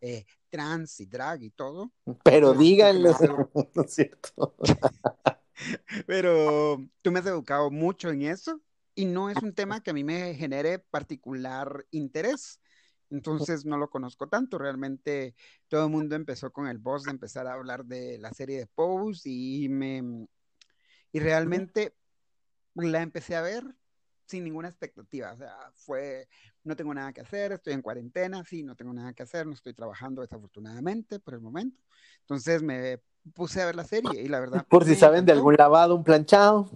eh, 0.00 0.24
trans 0.50 1.00
y 1.00 1.06
drag 1.06 1.42
y 1.42 1.50
todo. 1.50 1.92
Pero 2.22 2.54
díganlo, 2.54 3.10
¿no 3.74 3.82
es 3.82 3.94
cierto? 3.94 4.56
Pero 6.06 6.78
tú 7.02 7.10
me 7.10 7.18
has 7.18 7.26
educado 7.26 7.70
mucho 7.70 8.10
en 8.10 8.22
eso 8.22 8.60
y 8.94 9.04
no 9.04 9.30
es 9.30 9.42
un 9.42 9.52
tema 9.52 9.82
que 9.82 9.90
a 9.90 9.94
mí 9.94 10.04
me 10.04 10.34
genere 10.34 10.78
particular 10.78 11.84
interés. 11.90 12.60
Entonces 13.10 13.64
no 13.64 13.78
lo 13.78 13.88
conozco 13.88 14.28
tanto. 14.28 14.58
Realmente 14.58 15.34
todo 15.68 15.84
el 15.84 15.90
mundo 15.90 16.14
empezó 16.14 16.50
con 16.50 16.66
el 16.68 16.78
boss 16.78 17.04
de 17.04 17.10
empezar 17.10 17.46
a 17.46 17.54
hablar 17.54 17.84
de 17.84 18.18
la 18.18 18.32
serie 18.32 18.58
de 18.58 18.66
Pose 18.66 19.28
y 19.30 19.68
me 19.68 20.26
y 21.12 21.20
realmente 21.20 21.94
la 22.74 23.02
empecé 23.02 23.34
a 23.34 23.42
ver 23.42 23.64
sin 24.26 24.44
ninguna 24.44 24.68
expectativa. 24.68 25.32
O 25.32 25.36
sea, 25.36 25.56
fue, 25.74 26.28
no 26.64 26.76
tengo 26.76 26.92
nada 26.92 27.12
que 27.12 27.22
hacer, 27.22 27.52
estoy 27.52 27.72
en 27.72 27.82
cuarentena, 27.82 28.44
sí, 28.44 28.62
no 28.62 28.76
tengo 28.76 28.92
nada 28.92 29.12
que 29.14 29.22
hacer, 29.22 29.46
no 29.46 29.54
estoy 29.54 29.72
trabajando 29.72 30.20
desafortunadamente 30.20 31.18
por 31.18 31.34
el 31.34 31.40
momento. 31.40 31.82
Entonces 32.20 32.62
me 32.62 33.00
puse 33.34 33.62
a 33.62 33.66
ver 33.66 33.76
la 33.76 33.84
serie 33.84 34.22
y 34.22 34.28
la 34.28 34.40
verdad. 34.40 34.66
Por 34.68 34.84
si 34.84 34.94
saben 34.94 35.24
de 35.24 35.32
algún 35.32 35.54
lavado, 35.54 35.94
un 35.94 36.04
planchado. 36.04 36.70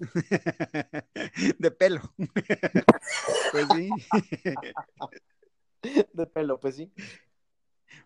de 1.58 1.70
pelo. 1.70 2.00
pues 3.52 3.68
sí. 3.68 3.90
de 6.12 6.26
pelo, 6.26 6.58
pues 6.60 6.76
sí. 6.76 6.92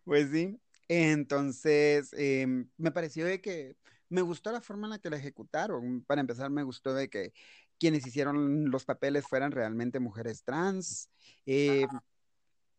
Pues 0.05 0.31
sí. 0.31 0.61
Entonces, 0.89 2.13
em, 2.13 2.69
me 2.77 2.91
pareció 2.91 3.27
de 3.27 3.41
que 3.41 3.77
me 4.09 4.23
gustó 4.23 4.53
la 4.53 4.61
forma 4.61 4.87
en 4.87 4.91
la 4.93 4.99
que 4.99 5.11
la 5.11 5.17
ejecutaron. 5.17 6.05
Para 6.05 6.21
empezar, 6.21 6.51
me 6.51 6.63
gustó 6.63 6.95
de 6.95 7.09
que 7.09 7.33
quienes 7.79 8.07
hicieron 8.07 8.71
los 8.71 8.85
papeles 8.85 9.27
fueran 9.27 9.53
realmente 9.53 10.01
mujeres 10.01 10.45
trans, 10.45 11.11
eh, 11.47 11.87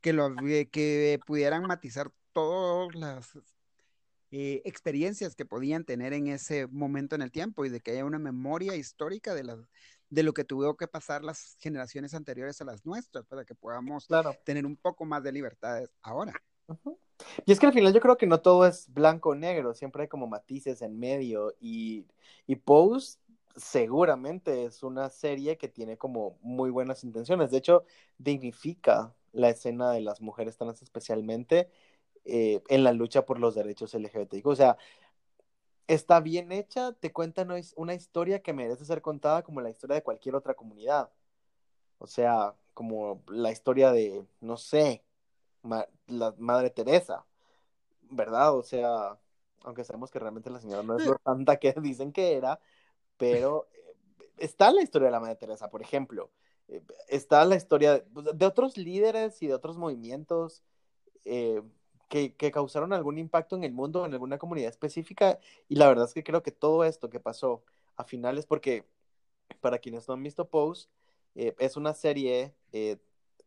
que, 0.01 0.13
lo, 0.13 0.35
que 0.35 1.19
pudieran 1.25 1.63
matizar 1.63 2.11
todas 2.31 2.95
las 2.95 3.37
eh, 4.31 4.61
experiencias 4.65 5.35
que 5.35 5.45
podían 5.45 5.85
tener 5.85 6.13
en 6.13 6.27
ese 6.27 6.67
momento 6.67 7.15
en 7.15 7.21
el 7.21 7.31
tiempo 7.31 7.65
y 7.65 7.69
de 7.69 7.79
que 7.79 7.91
haya 7.91 8.05
una 8.05 8.19
memoria 8.19 8.75
histórica 8.75 9.33
de, 9.33 9.43
la, 9.43 9.57
de 10.15 10.23
lo 10.23 10.33
que 10.33 10.45
tuvieron 10.45 10.77
que 10.77 10.87
pasar 10.87 11.25
las 11.25 11.57
generaciones 11.59 12.13
anteriores 12.13 12.61
a 12.61 12.65
las 12.65 12.85
nuestras 12.85 13.25
para 13.25 13.43
que 13.43 13.53
podamos 13.53 14.07
tener 14.45 14.65
un 14.65 14.77
poco 14.77 15.03
más 15.03 15.21
de 15.23 15.33
libertades 15.33 15.89
ahora. 16.01 16.33
Y 17.45 17.51
es 17.51 17.59
que 17.59 17.65
al 17.65 17.73
final 17.73 17.93
yo 17.93 17.99
creo 17.99 18.15
que 18.15 18.25
no 18.25 18.39
todo 18.39 18.65
es 18.65 18.91
blanco 18.93 19.31
o 19.31 19.35
negro, 19.35 19.73
siempre 19.73 20.03
hay 20.03 20.07
como 20.07 20.25
matices 20.25 20.81
en 20.81 20.97
medio 20.97 21.53
y, 21.59 22.05
y 22.47 22.55
Pose 22.55 23.17
seguramente 23.57 24.63
es 24.63 24.83
una 24.83 25.09
serie 25.09 25.57
que 25.57 25.67
tiene 25.67 25.97
como 25.97 26.37
muy 26.41 26.69
buenas 26.69 27.03
intenciones. 27.03 27.51
De 27.51 27.57
hecho, 27.57 27.83
dignifica 28.17 29.13
la 29.33 29.49
escena 29.49 29.91
de 29.91 29.99
las 29.99 30.21
mujeres 30.21 30.57
trans 30.57 30.81
especialmente 30.81 31.69
eh, 32.23 32.61
en 32.69 32.83
la 32.85 32.93
lucha 32.93 33.25
por 33.25 33.39
los 33.39 33.55
derechos 33.55 33.93
LGBTIQ. 33.93 34.47
O 34.47 34.55
sea, 34.55 34.77
está 35.87 36.19
bien 36.19 36.51
hecha, 36.51 36.93
te 36.93 37.11
cuenta 37.13 37.45
una 37.75 37.93
historia 37.93 38.41
que 38.41 38.53
merece 38.53 38.85
ser 38.85 39.01
contada 39.01 39.43
como 39.43 39.61
la 39.61 39.69
historia 39.69 39.95
de 39.95 40.03
cualquier 40.03 40.35
otra 40.35 40.53
comunidad. 40.53 41.11
O 41.97 42.07
sea, 42.07 42.55
como 42.73 43.23
la 43.27 43.51
historia 43.51 43.91
de, 43.91 44.25
no 44.41 44.57
sé, 44.57 45.03
la 46.07 46.35
Madre 46.37 46.69
Teresa, 46.69 47.25
¿verdad? 48.09 48.55
O 48.55 48.63
sea, 48.63 49.17
aunque 49.63 49.83
sabemos 49.83 50.11
que 50.11 50.19
realmente 50.19 50.49
la 50.49 50.59
señora 50.59 50.83
no 50.83 50.97
es 50.97 51.05
lo 51.05 51.17
santa 51.23 51.57
que 51.57 51.73
dicen 51.81 52.11
que 52.11 52.33
era, 52.33 52.59
pero 53.17 53.67
eh, 53.73 53.95
está 54.37 54.71
la 54.71 54.81
historia 54.81 55.07
de 55.07 55.13
la 55.13 55.19
Madre 55.19 55.35
Teresa, 55.35 55.69
por 55.69 55.81
ejemplo. 55.81 56.31
Eh, 56.67 56.83
está 57.07 57.45
la 57.45 57.55
historia 57.55 58.03
pues, 58.13 58.27
de, 58.33 58.45
otros 58.45 58.77
líderes 58.77 59.41
y 59.41 59.47
de 59.47 59.53
otros 59.53 59.77
movimientos 59.77 60.63
eh, 61.25 61.61
que, 62.07 62.33
que, 62.35 62.51
causaron 62.51 62.93
algún 62.93 63.17
impacto 63.17 63.55
en 63.55 63.63
el 63.63 63.73
mundo, 63.73 64.05
en 64.05 64.13
alguna 64.13 64.37
comunidad 64.37 64.69
específica. 64.69 65.39
Y 65.69 65.75
la 65.75 65.87
verdad 65.87 66.05
es 66.05 66.13
que 66.13 66.23
creo 66.23 66.43
que 66.43 66.51
todo 66.51 66.83
esto 66.83 67.09
que 67.09 67.19
pasó 67.19 67.63
a 67.97 68.03
finales, 68.03 68.45
porque 68.45 68.85
para 69.61 69.79
quienes 69.79 70.07
no 70.07 70.13
han 70.13 70.23
visto 70.23 70.49
Pose, 70.49 70.87
es 71.35 71.75
una 71.75 71.93
serie 71.93 72.53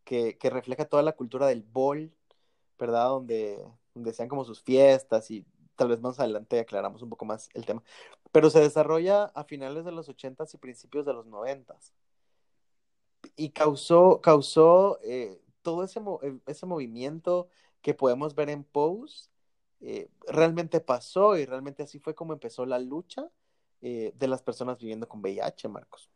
que, 0.09 0.39
que, 0.39 0.51
refleja 0.51 0.87
toda 0.87 1.03
la 1.03 1.13
cultura 1.13 1.47
del 1.47 1.63
bol, 1.63 2.11
¿verdad? 2.79 3.09
Donde, 3.09 3.63
donde 3.95 4.13
sean 4.15 4.29
como 4.29 4.45
sus 4.45 4.63
fiestas 4.63 5.31
y 5.31 5.45
tal 5.77 5.89
vez 5.89 6.01
más 6.01 6.19
adelante 6.19 6.59
aclaramos 6.59 7.03
un 7.03 7.11
poco 7.11 7.25
más 7.25 7.51
el 7.55 7.67
tema, 7.67 7.83
pero 8.33 8.51
se 8.51 8.61
desarrolla 8.61 9.25
a 9.27 9.45
finales 9.45 9.85
de 9.85 9.93
los 9.93 10.09
80s 10.09 10.55
y 10.55 10.59
principios 10.59 11.05
de 11.05 11.13
los 11.13 11.27
90s. 11.27 11.93
Y 13.37 13.51
causó, 13.51 14.21
causó 14.21 14.99
eh, 15.03 15.41
todo 15.63 15.85
ese, 15.85 16.01
eh, 16.23 16.39
ese 16.47 16.67
movimiento 16.67 17.49
que 17.83 17.95
podemos 17.95 18.35
ver 18.35 18.51
en 18.51 18.65
Pose, 18.65 19.31
eh, 19.81 20.09
realmente 20.27 20.81
pasó 20.81 21.37
y 21.37 21.47
realmente 21.47 21.83
así 21.83 21.99
fue 21.99 22.15
como 22.15 22.33
empezó 22.33 22.67
la 22.67 22.79
lucha 22.79 23.29
de 23.81 24.27
las 24.27 24.43
personas 24.43 24.77
viviendo 24.81 25.09
con 25.09 25.21
VIH, 25.21 25.69
Marcos. 25.69 26.11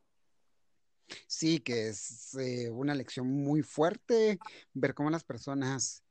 Sí, 1.29 1.61
que 1.61 1.91
es 1.91 2.37
una 2.73 2.93
lección 2.93 3.29
muy 3.29 3.63
fuerte 3.63 4.41
ver 4.75 4.95
cómo 4.95 5.11
las 5.11 5.23
personas 5.23 6.03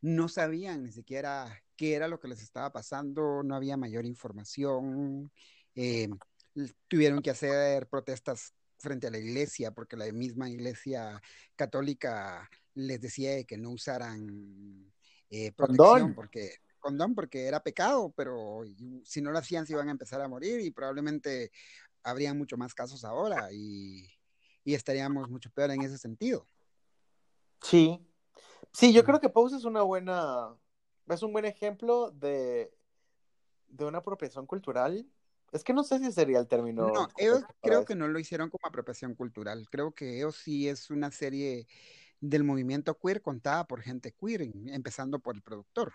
no 0.00 0.28
sabían 0.28 0.84
ni 0.84 0.92
siquiera 0.92 1.64
qué 1.76 1.94
era 1.94 2.08
lo 2.08 2.20
que 2.20 2.28
les 2.28 2.42
estaba 2.42 2.70
pasando, 2.72 3.42
no 3.42 3.54
había 3.54 3.76
mayor 3.76 4.04
información, 4.04 5.32
eh, 5.74 6.08
tuvieron 6.88 7.22
que 7.22 7.30
hacer 7.30 7.88
protestas 7.88 8.52
frente 8.84 9.08
a 9.08 9.10
la 9.10 9.18
iglesia 9.18 9.72
porque 9.72 9.96
la 9.96 10.10
misma 10.12 10.48
iglesia 10.48 11.20
católica 11.56 12.48
les 12.74 13.00
decía 13.00 13.42
que 13.44 13.58
no 13.58 13.70
usaran 13.70 14.92
eh, 15.30 15.50
protección 15.52 16.14
porque 16.14 16.58
condón 16.78 17.14
porque 17.14 17.46
era 17.46 17.62
pecado, 17.62 18.12
pero 18.16 18.62
si 19.02 19.20
no 19.20 19.32
lo 19.32 19.38
hacían 19.38 19.66
se 19.66 19.72
iban 19.72 19.88
a 19.88 19.92
empezar 19.92 20.20
a 20.20 20.28
morir 20.28 20.60
y 20.60 20.70
probablemente 20.70 21.50
habría 22.02 22.34
mucho 22.34 22.56
más 22.56 22.74
casos 22.74 23.04
ahora 23.04 23.48
y, 23.50 24.06
y 24.64 24.74
estaríamos 24.74 25.28
mucho 25.30 25.50
peor 25.50 25.70
en 25.72 25.82
ese 25.82 25.98
sentido. 25.98 26.46
Sí, 27.62 28.06
sí, 28.72 28.92
yo 28.92 29.02
creo 29.04 29.18
que 29.18 29.30
Pose 29.30 29.56
es 29.56 29.64
una 29.64 29.82
buena 29.82 30.54
es 31.08 31.22
un 31.22 31.32
buen 31.32 31.44
ejemplo 31.44 32.10
de, 32.10 32.72
de 33.68 33.84
una 33.84 33.98
apropiación 33.98 34.46
cultural. 34.46 35.06
Es 35.54 35.62
que 35.62 35.72
no 35.72 35.84
sé 35.84 36.00
si 36.00 36.10
sería 36.10 36.40
el 36.40 36.48
término. 36.48 36.88
No, 36.88 37.08
ellos 37.16 37.44
creo 37.62 37.84
que 37.84 37.94
no 37.94 38.08
lo 38.08 38.18
hicieron 38.18 38.50
como 38.50 38.66
apropiación 38.66 39.14
cultural. 39.14 39.68
Creo 39.70 39.92
que 39.92 40.16
ellos 40.16 40.34
sí 40.34 40.68
es 40.68 40.90
una 40.90 41.12
serie 41.12 41.68
del 42.20 42.42
movimiento 42.42 42.98
queer 42.98 43.22
contada 43.22 43.64
por 43.64 43.80
gente 43.80 44.12
queer, 44.12 44.50
empezando 44.66 45.20
por 45.20 45.36
el 45.36 45.42
productor. 45.42 45.92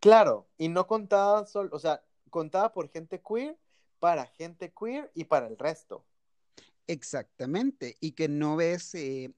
Claro, 0.00 0.50
y 0.58 0.68
no 0.68 0.86
contada 0.86 1.46
solo, 1.46 1.70
o 1.74 1.78
sea, 1.78 2.04
contada 2.28 2.70
por 2.74 2.90
gente 2.90 3.22
queer, 3.26 3.56
para 4.00 4.26
gente 4.26 4.70
queer 4.78 5.10
y 5.14 5.24
para 5.24 5.46
el 5.46 5.56
resto. 5.56 6.04
Exactamente, 6.86 7.96
y 8.00 8.12
que 8.12 8.28
no 8.28 8.56
ves 8.56 8.94
eh, 8.94 9.32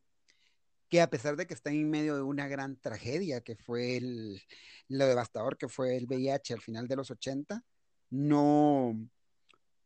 que 0.88 1.00
a 1.00 1.08
pesar 1.08 1.36
de 1.36 1.46
que 1.46 1.54
está 1.54 1.70
en 1.70 1.88
medio 1.88 2.16
de 2.16 2.22
una 2.22 2.48
gran 2.48 2.76
tragedia 2.80 3.42
que 3.42 3.54
fue 3.54 3.96
el, 3.96 4.42
lo 4.88 5.06
devastador 5.06 5.56
que 5.56 5.68
fue 5.68 5.96
el 5.96 6.06
VIH 6.06 6.54
al 6.54 6.60
final 6.60 6.88
de 6.88 6.96
los 6.96 7.12
80, 7.12 7.64
no 8.10 8.96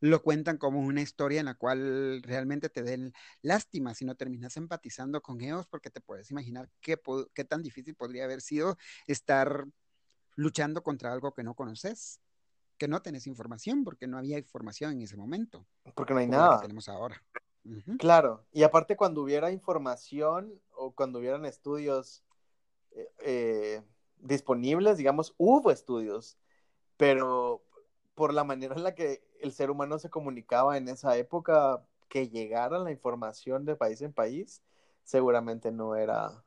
lo 0.05 0.23
cuentan 0.23 0.59
como 0.59 0.81
una 0.81 1.01
historia 1.01 1.41
en 1.41 1.47
la 1.47 1.55
cual 1.55 2.23
realmente 2.23 2.69
te 2.69 2.83
den 2.83 3.15
lástima, 3.41 3.95
sino 3.95 4.15
terminas 4.15 4.55
empatizando 4.59 5.23
con 5.23 5.41
ellos 5.41 5.67
porque 5.67 5.89
te 5.89 6.03
puedes 6.03 6.31
imaginar 6.31 6.69
qué, 6.83 7.01
qué 7.33 7.45
tan 7.45 7.63
difícil 7.63 7.95
podría 7.95 8.25
haber 8.25 8.43
sido 8.43 8.77
estar 9.07 9.65
luchando 10.37 10.83
contra 10.83 11.11
algo 11.11 11.33
que 11.33 11.43
no 11.43 11.55
conoces, 11.55 12.21
que 12.77 12.87
no 12.87 13.01
tenés 13.01 13.27
información, 13.27 13.83
porque 13.83 14.07
no 14.07 14.19
había 14.19 14.37
información 14.37 14.93
en 14.93 15.01
ese 15.01 15.17
momento. 15.17 15.67
Porque 15.95 16.13
no 16.13 16.21
hay 16.21 16.27
nada. 16.27 16.57
Que 16.59 16.67
tenemos 16.67 16.87
ahora. 16.91 17.23
Claro, 17.99 18.45
y 18.53 18.63
aparte 18.63 18.99
cuando 18.99 19.23
hubiera 19.23 19.51
información 19.53 20.61
o 20.73 20.93
cuando 20.93 21.19
hubieran 21.19 21.47
estudios 21.47 22.23
eh, 22.91 23.09
eh, 23.21 23.83
disponibles, 24.19 24.99
digamos, 24.99 25.35
hubo 25.39 25.71
estudios, 25.71 26.37
pero 26.99 27.65
por 28.15 28.33
la 28.33 28.45
manera 28.45 28.75
en 28.75 28.83
la 28.83 28.95
que 28.95 29.23
el 29.41 29.53
ser 29.53 29.71
humano 29.71 29.99
se 29.99 30.11
comunicaba 30.11 30.77
en 30.77 30.89
esa 30.89 31.17
época, 31.17 31.85
que 32.09 32.29
llegara 32.29 32.79
la 32.79 32.93
información 32.93 33.65
de 33.65 33.77
país 33.77 34.01
en 34.01 34.13
país, 34.13 34.63
seguramente 35.03 35.73
no 35.73 35.97
era 35.97 36.45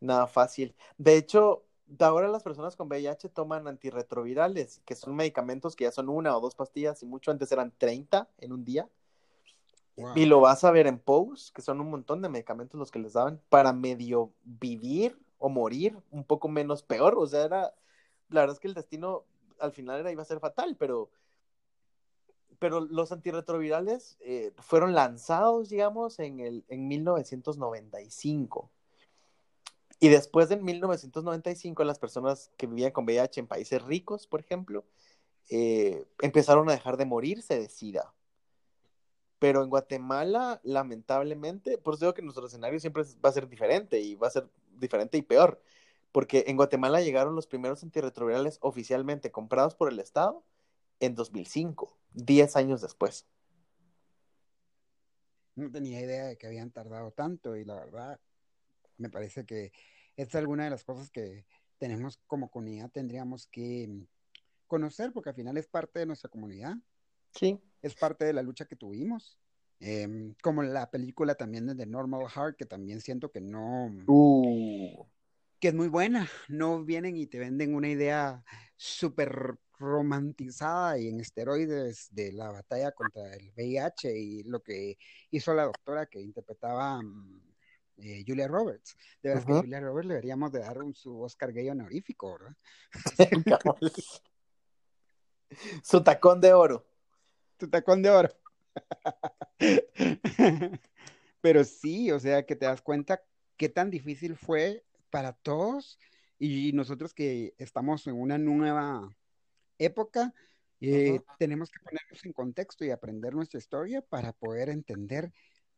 nada 0.00 0.26
fácil. 0.26 0.74
De 0.98 1.16
hecho, 1.16 1.64
ahora 1.98 2.28
las 2.28 2.42
personas 2.42 2.76
con 2.76 2.88
VIH 2.88 3.30
toman 3.30 3.66
antirretrovirales, 3.66 4.80
que 4.84 4.94
son 4.94 5.16
medicamentos 5.16 5.74
que 5.74 5.84
ya 5.84 5.90
son 5.90 6.08
una 6.08 6.36
o 6.36 6.40
dos 6.40 6.54
pastillas 6.54 7.02
y 7.02 7.06
mucho 7.06 7.30
antes 7.30 7.50
eran 7.50 7.72
30 7.76 8.28
en 8.38 8.52
un 8.52 8.64
día. 8.64 8.88
Y 10.14 10.24
lo 10.24 10.40
vas 10.40 10.64
a 10.64 10.70
ver 10.70 10.86
en 10.86 10.98
Pose, 10.98 11.52
que 11.54 11.60
son 11.60 11.78
un 11.78 11.90
montón 11.90 12.22
de 12.22 12.30
medicamentos 12.30 12.78
los 12.78 12.90
que 12.90 12.98
les 12.98 13.12
daban 13.12 13.38
para 13.50 13.74
medio 13.74 14.32
vivir 14.44 15.18
o 15.38 15.50
morir 15.50 15.94
un 16.10 16.24
poco 16.24 16.48
menos 16.48 16.82
peor. 16.82 17.16
O 17.18 17.26
sea, 17.26 17.44
era, 17.44 17.74
la 18.30 18.40
verdad 18.40 18.54
es 18.54 18.60
que 18.60 18.68
el 18.68 18.74
destino 18.74 19.24
al 19.60 19.72
final 19.72 20.00
era, 20.00 20.12
iba 20.12 20.22
a 20.22 20.26
ser 20.26 20.40
fatal, 20.40 20.76
pero, 20.78 21.10
pero 22.58 22.80
los 22.80 23.12
antirretrovirales 23.12 24.16
eh, 24.20 24.52
fueron 24.58 24.94
lanzados, 24.94 25.68
digamos, 25.68 26.18
en, 26.18 26.40
el, 26.40 26.64
en 26.68 26.88
1995. 26.88 28.70
Y 30.00 30.08
después 30.08 30.48
de 30.48 30.56
1995, 30.56 31.84
las 31.84 31.98
personas 31.98 32.50
que 32.56 32.66
vivían 32.66 32.90
con 32.90 33.04
VIH 33.04 33.40
en 33.40 33.46
países 33.46 33.82
ricos, 33.82 34.26
por 34.26 34.40
ejemplo, 34.40 34.86
eh, 35.50 36.06
empezaron 36.22 36.68
a 36.68 36.72
dejar 36.72 36.96
de 36.96 37.04
morirse 37.04 37.58
de 37.58 37.68
SIDA. 37.68 38.14
Pero 39.38 39.62
en 39.62 39.68
Guatemala, 39.68 40.60
lamentablemente, 40.64 41.76
por 41.76 41.94
eso 41.94 42.06
digo 42.06 42.14
que 42.14 42.22
nuestro 42.22 42.46
escenario 42.46 42.80
siempre 42.80 43.02
va 43.24 43.28
a 43.28 43.32
ser 43.32 43.48
diferente 43.48 44.00
y 44.00 44.14
va 44.14 44.28
a 44.28 44.30
ser 44.30 44.48
diferente 44.78 45.18
y 45.18 45.22
peor, 45.22 45.62
porque 46.12 46.44
en 46.46 46.56
Guatemala 46.56 47.00
llegaron 47.00 47.34
los 47.34 47.46
primeros 47.46 47.82
antirretrovirales 47.82 48.58
oficialmente 48.60 49.30
comprados 49.30 49.74
por 49.74 49.92
el 49.92 49.98
Estado 49.98 50.44
en 50.98 51.14
2005, 51.14 51.96
10 52.14 52.56
años 52.56 52.80
después. 52.80 53.26
No 55.56 55.70
tenía 55.70 56.00
idea 56.00 56.26
de 56.26 56.36
que 56.36 56.46
habían 56.46 56.70
tardado 56.70 57.10
tanto 57.12 57.56
y 57.56 57.64
la 57.64 57.74
verdad 57.74 58.20
me 58.96 59.10
parece 59.10 59.44
que 59.44 59.72
esta 60.16 60.38
es 60.38 60.42
alguna 60.42 60.64
de 60.64 60.70
las 60.70 60.84
cosas 60.84 61.10
que 61.10 61.44
tenemos 61.78 62.18
como 62.26 62.50
comunidad, 62.50 62.90
tendríamos 62.90 63.46
que 63.46 64.06
conocer, 64.66 65.12
porque 65.12 65.30
al 65.30 65.34
final 65.34 65.56
es 65.56 65.66
parte 65.66 65.98
de 65.98 66.06
nuestra 66.06 66.30
comunidad. 66.30 66.76
Sí 67.34 67.60
es 67.82 67.94
parte 67.94 68.24
de 68.24 68.32
la 68.32 68.42
lucha 68.42 68.66
que 68.66 68.76
tuvimos. 68.76 69.38
Em, 69.80 70.34
como 70.42 70.62
la 70.62 70.90
película 70.90 71.34
también 71.34 71.66
de 71.66 71.74
The 71.74 71.86
Normal 71.86 72.28
Heart, 72.28 72.56
que 72.56 72.66
también 72.66 73.00
siento 73.00 73.30
que 73.30 73.40
no. 73.40 73.90
Uh. 74.06 75.06
Que 75.60 75.68
es 75.68 75.74
muy 75.74 75.88
buena. 75.88 76.28
No 76.48 76.84
vienen 76.84 77.16
y 77.16 77.26
te 77.26 77.38
venden 77.38 77.74
una 77.74 77.88
idea 77.88 78.44
súper 78.76 79.56
romantizada 79.78 80.98
y 80.98 81.08
en 81.08 81.20
esteroides 81.20 82.08
de 82.10 82.32
la 82.32 82.50
batalla 82.50 82.92
contra 82.92 83.32
el 83.34 83.52
VIH 83.56 84.18
y 84.18 84.42
lo 84.44 84.62
que 84.62 84.98
hizo 85.30 85.54
la 85.54 85.64
doctora 85.64 86.06
que 86.06 86.20
interpretaba 86.20 87.02
mm, 87.02 87.42
eh, 87.98 88.24
Julia 88.26 88.48
Roberts. 88.48 88.96
De 89.22 89.30
verdad 89.30 89.46
que 89.46 89.52
a 89.52 89.60
Julia 89.60 89.80
Roberts 89.80 90.08
le 90.08 90.14
deberíamos 90.14 90.52
de 90.52 90.60
dar 90.60 90.82
un, 90.82 90.94
su 90.94 91.20
Oscar 91.20 91.52
gay 91.52 91.68
honorífico, 91.70 92.38
¿verdad? 92.38 92.56
su 95.82 96.02
tacón 96.02 96.40
de 96.40 96.52
oro 96.52 96.90
tu 97.60 97.68
tacón 97.68 98.02
de 98.02 98.10
oro. 98.10 98.30
Pero 101.42 101.64
sí, 101.64 102.10
o 102.10 102.18
sea, 102.18 102.44
que 102.44 102.56
te 102.56 102.66
das 102.66 102.82
cuenta 102.82 103.22
qué 103.56 103.68
tan 103.68 103.90
difícil 103.90 104.36
fue 104.36 104.82
para 105.10 105.32
todos 105.32 105.98
y 106.38 106.72
nosotros 106.72 107.12
que 107.12 107.54
estamos 107.58 108.06
en 108.06 108.18
una 108.18 108.38
nueva 108.38 109.14
época, 109.78 110.32
eh, 110.80 111.20
tenemos 111.38 111.70
que 111.70 111.80
ponernos 111.80 112.24
en 112.24 112.32
contexto 112.32 112.84
y 112.84 112.90
aprender 112.90 113.34
nuestra 113.34 113.58
historia 113.58 114.00
para 114.00 114.32
poder 114.32 114.70
entender 114.70 115.32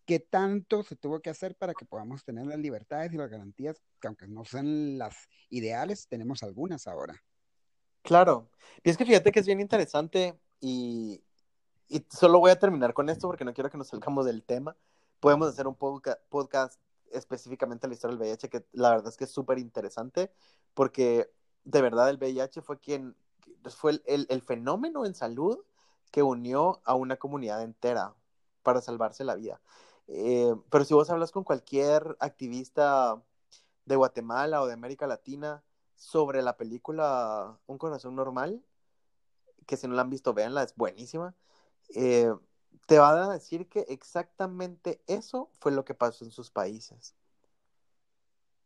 qué 0.04 0.20
tanto 0.20 0.82
se 0.82 0.96
tuvo 0.96 1.20
que 1.20 1.30
hacer 1.30 1.56
para 1.56 1.74
que 1.74 1.84
podamos 1.84 2.24
tener 2.24 2.46
las 2.46 2.58
libertades 2.58 3.12
y 3.12 3.16
las 3.16 3.30
garantías, 3.30 3.82
que 4.00 4.06
aunque 4.06 4.28
no 4.28 4.44
sean 4.44 4.98
las 4.98 5.28
ideales, 5.50 6.06
tenemos 6.08 6.42
algunas 6.42 6.86
ahora. 6.86 7.22
Claro, 8.02 8.48
y 8.82 8.90
es 8.90 8.96
que 8.96 9.06
fíjate 9.06 9.32
que 9.32 9.40
es 9.40 9.46
bien 9.46 9.60
interesante 9.60 10.38
y, 10.60 11.22
y 11.88 12.04
solo 12.10 12.40
voy 12.40 12.50
a 12.50 12.58
terminar 12.58 12.94
con 12.94 13.08
esto 13.08 13.28
porque 13.28 13.44
no 13.44 13.54
quiero 13.54 13.70
que 13.70 13.78
nos 13.78 13.88
salgamos 13.88 14.26
del 14.26 14.44
tema. 14.44 14.76
Podemos 15.20 15.48
hacer 15.48 15.66
un 15.66 15.76
podcast 15.76 16.80
específicamente 17.12 17.88
la 17.88 17.94
historia 17.94 18.16
del 18.16 18.26
VIH, 18.26 18.48
que 18.48 18.66
la 18.72 18.90
verdad 18.90 19.08
es 19.08 19.16
que 19.16 19.24
es 19.24 19.30
súper 19.30 19.58
interesante, 19.58 20.32
porque 20.74 21.30
de 21.64 21.82
verdad 21.82 22.10
el 22.10 22.18
VIH 22.18 22.62
fue 22.62 22.78
quien, 22.80 23.16
fue 23.76 24.00
el, 24.06 24.26
el, 24.28 24.42
fenómeno 24.42 25.06
en 25.06 25.14
salud 25.14 25.58
que 26.10 26.22
unió 26.22 26.80
a 26.84 26.94
una 26.94 27.16
comunidad 27.16 27.62
entera 27.62 28.14
para 28.62 28.80
salvarse 28.80 29.24
la 29.24 29.34
vida. 29.34 29.60
Eh, 30.08 30.54
pero 30.70 30.84
si 30.84 30.94
vos 30.94 31.10
hablas 31.10 31.32
con 31.32 31.44
cualquier 31.44 32.16
activista 32.20 33.22
de 33.84 33.96
Guatemala 33.96 34.62
o 34.62 34.66
de 34.66 34.74
América 34.74 35.06
Latina 35.06 35.62
sobre 35.94 36.42
la 36.42 36.56
película 36.56 37.58
Un 37.66 37.78
corazón 37.78 38.16
normal, 38.16 38.62
que 39.66 39.76
si 39.76 39.86
no 39.88 39.94
la 39.94 40.02
han 40.02 40.10
visto, 40.10 40.34
véanla, 40.34 40.62
es 40.62 40.74
buenísima. 40.76 41.34
Eh, 41.94 42.32
te 42.86 42.98
va 42.98 43.10
a 43.10 43.32
decir 43.32 43.68
que 43.68 43.80
exactamente 43.88 45.00
eso 45.06 45.50
fue 45.60 45.72
lo 45.72 45.84
que 45.84 45.94
pasó 45.94 46.24
en 46.24 46.30
sus 46.30 46.50
países. 46.50 47.14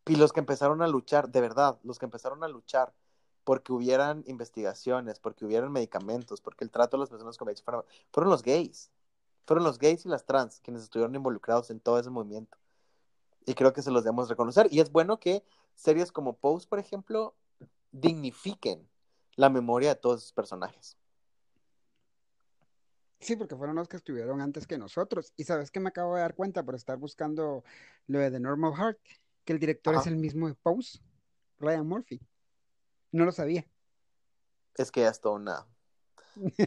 Y 0.07 0.17
los 0.17 0.33
que 0.33 0.41
empezaron 0.41 0.83
a 0.83 0.89
luchar, 0.89 1.29
de 1.31 1.41
verdad, 1.41 1.79
los 1.83 1.99
que 1.99 2.05
empezaron 2.05 2.45
a 2.45 2.49
luchar 2.49 2.93
porque 3.45 3.73
hubieran 3.73 4.25
investigaciones, 4.27 5.21
porque 5.21 5.45
hubieran 5.45 5.71
medicamentos, 5.71 6.41
porque 6.41 6.65
el 6.65 6.71
trato 6.71 6.97
de 6.97 7.03
las 7.03 7.11
personas 7.11 7.37
con 7.37 7.47
VIH 7.47 7.63
fueron 8.13 8.31
los 8.31 8.43
gays. 8.43 8.91
Fueron 9.47 9.65
los 9.65 9.79
gays 9.79 10.05
y 10.05 10.09
las 10.09 10.27
trans 10.27 10.61
quienes 10.61 10.83
estuvieron 10.83 11.15
involucrados 11.15 11.71
en 11.71 11.79
todo 11.79 11.99
ese 12.01 12.11
movimiento. 12.11 12.59
Y 13.47 13.55
creo 13.55 13.73
que 13.73 13.83
se 13.83 13.93
los 13.93 14.03
debemos 14.03 14.29
reconocer. 14.29 14.67
Y 14.73 14.81
es 14.81 14.91
bueno 14.91 15.21
que 15.21 15.45
series 15.77 16.11
como 16.11 16.37
Pose, 16.37 16.67
por 16.67 16.81
ejemplo, 16.81 17.35
dignifiquen 17.93 18.89
la 19.37 19.49
memoria 19.49 19.91
de 19.91 20.01
todos 20.01 20.23
esos 20.23 20.33
personajes. 20.33 20.97
Sí, 23.21 23.37
porque 23.37 23.57
fueron 23.57 23.77
los 23.77 23.89
que 23.89 23.97
estuvieron 23.97 24.41
antes 24.41 24.67
que 24.67 24.79
nosotros. 24.79 25.33
Y 25.37 25.45
sabes 25.45 25.71
que 25.71 25.81
me 25.81 25.89
acabo 25.89 26.15
de 26.15 26.21
dar 26.21 26.35
cuenta 26.35 26.63
por 26.63 26.75
estar 26.75 26.99
buscando 26.99 27.65
lo 28.07 28.19
de 28.19 28.31
The 28.31 28.41
Normal 28.41 28.75
Heart, 28.75 28.99
que 29.45 29.53
el 29.53 29.59
director 29.59 29.95
es 29.95 30.07
el 30.07 30.17
mismo 30.17 30.49
de 30.49 30.55
Pose, 30.55 31.01
Ryan 31.59 31.87
Murphy. 31.87 32.21
No 33.13 33.25
lo 33.25 33.33
sabía. 33.33 33.67
Es 34.75 34.91
que 34.91 35.07
es 35.07 35.21
toda 35.21 35.37
una. 35.37 35.67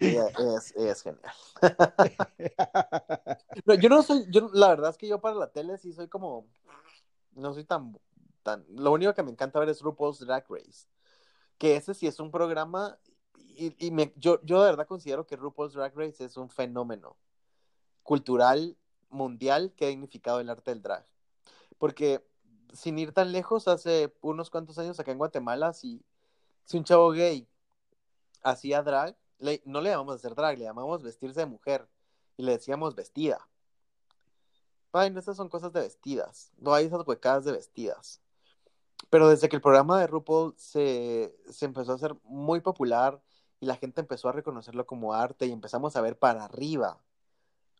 es, 0.00 0.74
es, 0.76 1.02
genial. 1.02 1.32
yo 3.80 3.88
no 3.88 4.02
soy, 4.02 4.26
yo 4.28 4.50
la 4.52 4.70
verdad 4.70 4.90
es 4.90 4.98
que 4.98 5.06
yo 5.06 5.20
para 5.20 5.36
la 5.36 5.52
tele 5.52 5.78
sí 5.78 5.92
soy 5.92 6.08
como, 6.08 6.48
no 7.32 7.54
soy 7.54 7.64
tan, 7.64 7.96
tan, 8.42 8.64
lo 8.68 8.90
único 8.90 9.14
que 9.14 9.22
me 9.22 9.30
encanta 9.30 9.60
ver 9.60 9.68
es 9.68 9.82
RuPaul's 9.82 10.18
Drag 10.18 10.44
Race, 10.48 10.88
que 11.58 11.76
ese 11.76 11.94
sí 11.94 12.08
es 12.08 12.18
un 12.18 12.32
programa 12.32 12.98
y, 13.56 13.90
me, 13.90 14.12
yo, 14.16 14.38
de 14.38 14.54
verdad 14.54 14.86
considero 14.86 15.26
que 15.26 15.36
RuPaul's 15.36 15.74
Drag 15.74 15.96
Race 15.96 16.24
es 16.24 16.36
un 16.36 16.50
fenómeno 16.50 17.16
cultural 18.02 18.76
mundial 19.10 19.72
que 19.76 19.86
ha 19.86 19.88
dignificado 19.88 20.40
el 20.40 20.50
arte 20.50 20.72
del 20.72 20.82
drag. 20.82 21.06
Porque 21.78 22.26
sin 22.72 22.98
ir 22.98 23.12
tan 23.12 23.32
lejos, 23.32 23.68
hace 23.68 24.12
unos 24.20 24.50
cuantos 24.50 24.78
años 24.78 24.98
acá 24.98 25.12
en 25.12 25.18
Guatemala, 25.18 25.72
si, 25.72 26.04
un 26.72 26.84
chavo 26.84 27.10
gay 27.10 27.48
hacía 28.42 28.82
drag, 28.82 29.16
no 29.64 29.80
le 29.80 29.90
llamamos 29.90 30.16
hacer 30.16 30.34
drag, 30.34 30.58
le 30.58 30.64
llamamos 30.64 31.02
vestirse 31.02 31.40
de 31.40 31.46
mujer 31.46 31.88
y 32.36 32.42
le 32.42 32.52
decíamos 32.52 32.94
vestida. 32.94 33.48
Ay, 34.92 35.12
estas 35.16 35.36
son 35.36 35.48
cosas 35.48 35.72
de 35.72 35.80
vestidas, 35.80 36.52
no 36.56 36.72
hay 36.72 36.86
esas 36.86 37.06
huecadas 37.06 37.44
de 37.44 37.52
vestidas. 37.52 38.20
Pero 39.10 39.28
desde 39.28 39.48
que 39.48 39.56
el 39.56 39.62
programa 39.62 40.00
de 40.00 40.06
RuPaul 40.06 40.54
se, 40.56 41.36
se 41.50 41.66
empezó 41.66 41.92
a 41.92 41.96
hacer 41.96 42.16
muy 42.24 42.60
popular, 42.60 43.20
y 43.64 43.66
la 43.66 43.76
gente 43.76 44.02
empezó 44.02 44.28
a 44.28 44.32
reconocerlo 44.32 44.86
como 44.86 45.14
arte 45.14 45.46
y 45.46 45.52
empezamos 45.52 45.96
a 45.96 46.02
ver 46.02 46.18
para 46.18 46.44
arriba 46.44 47.00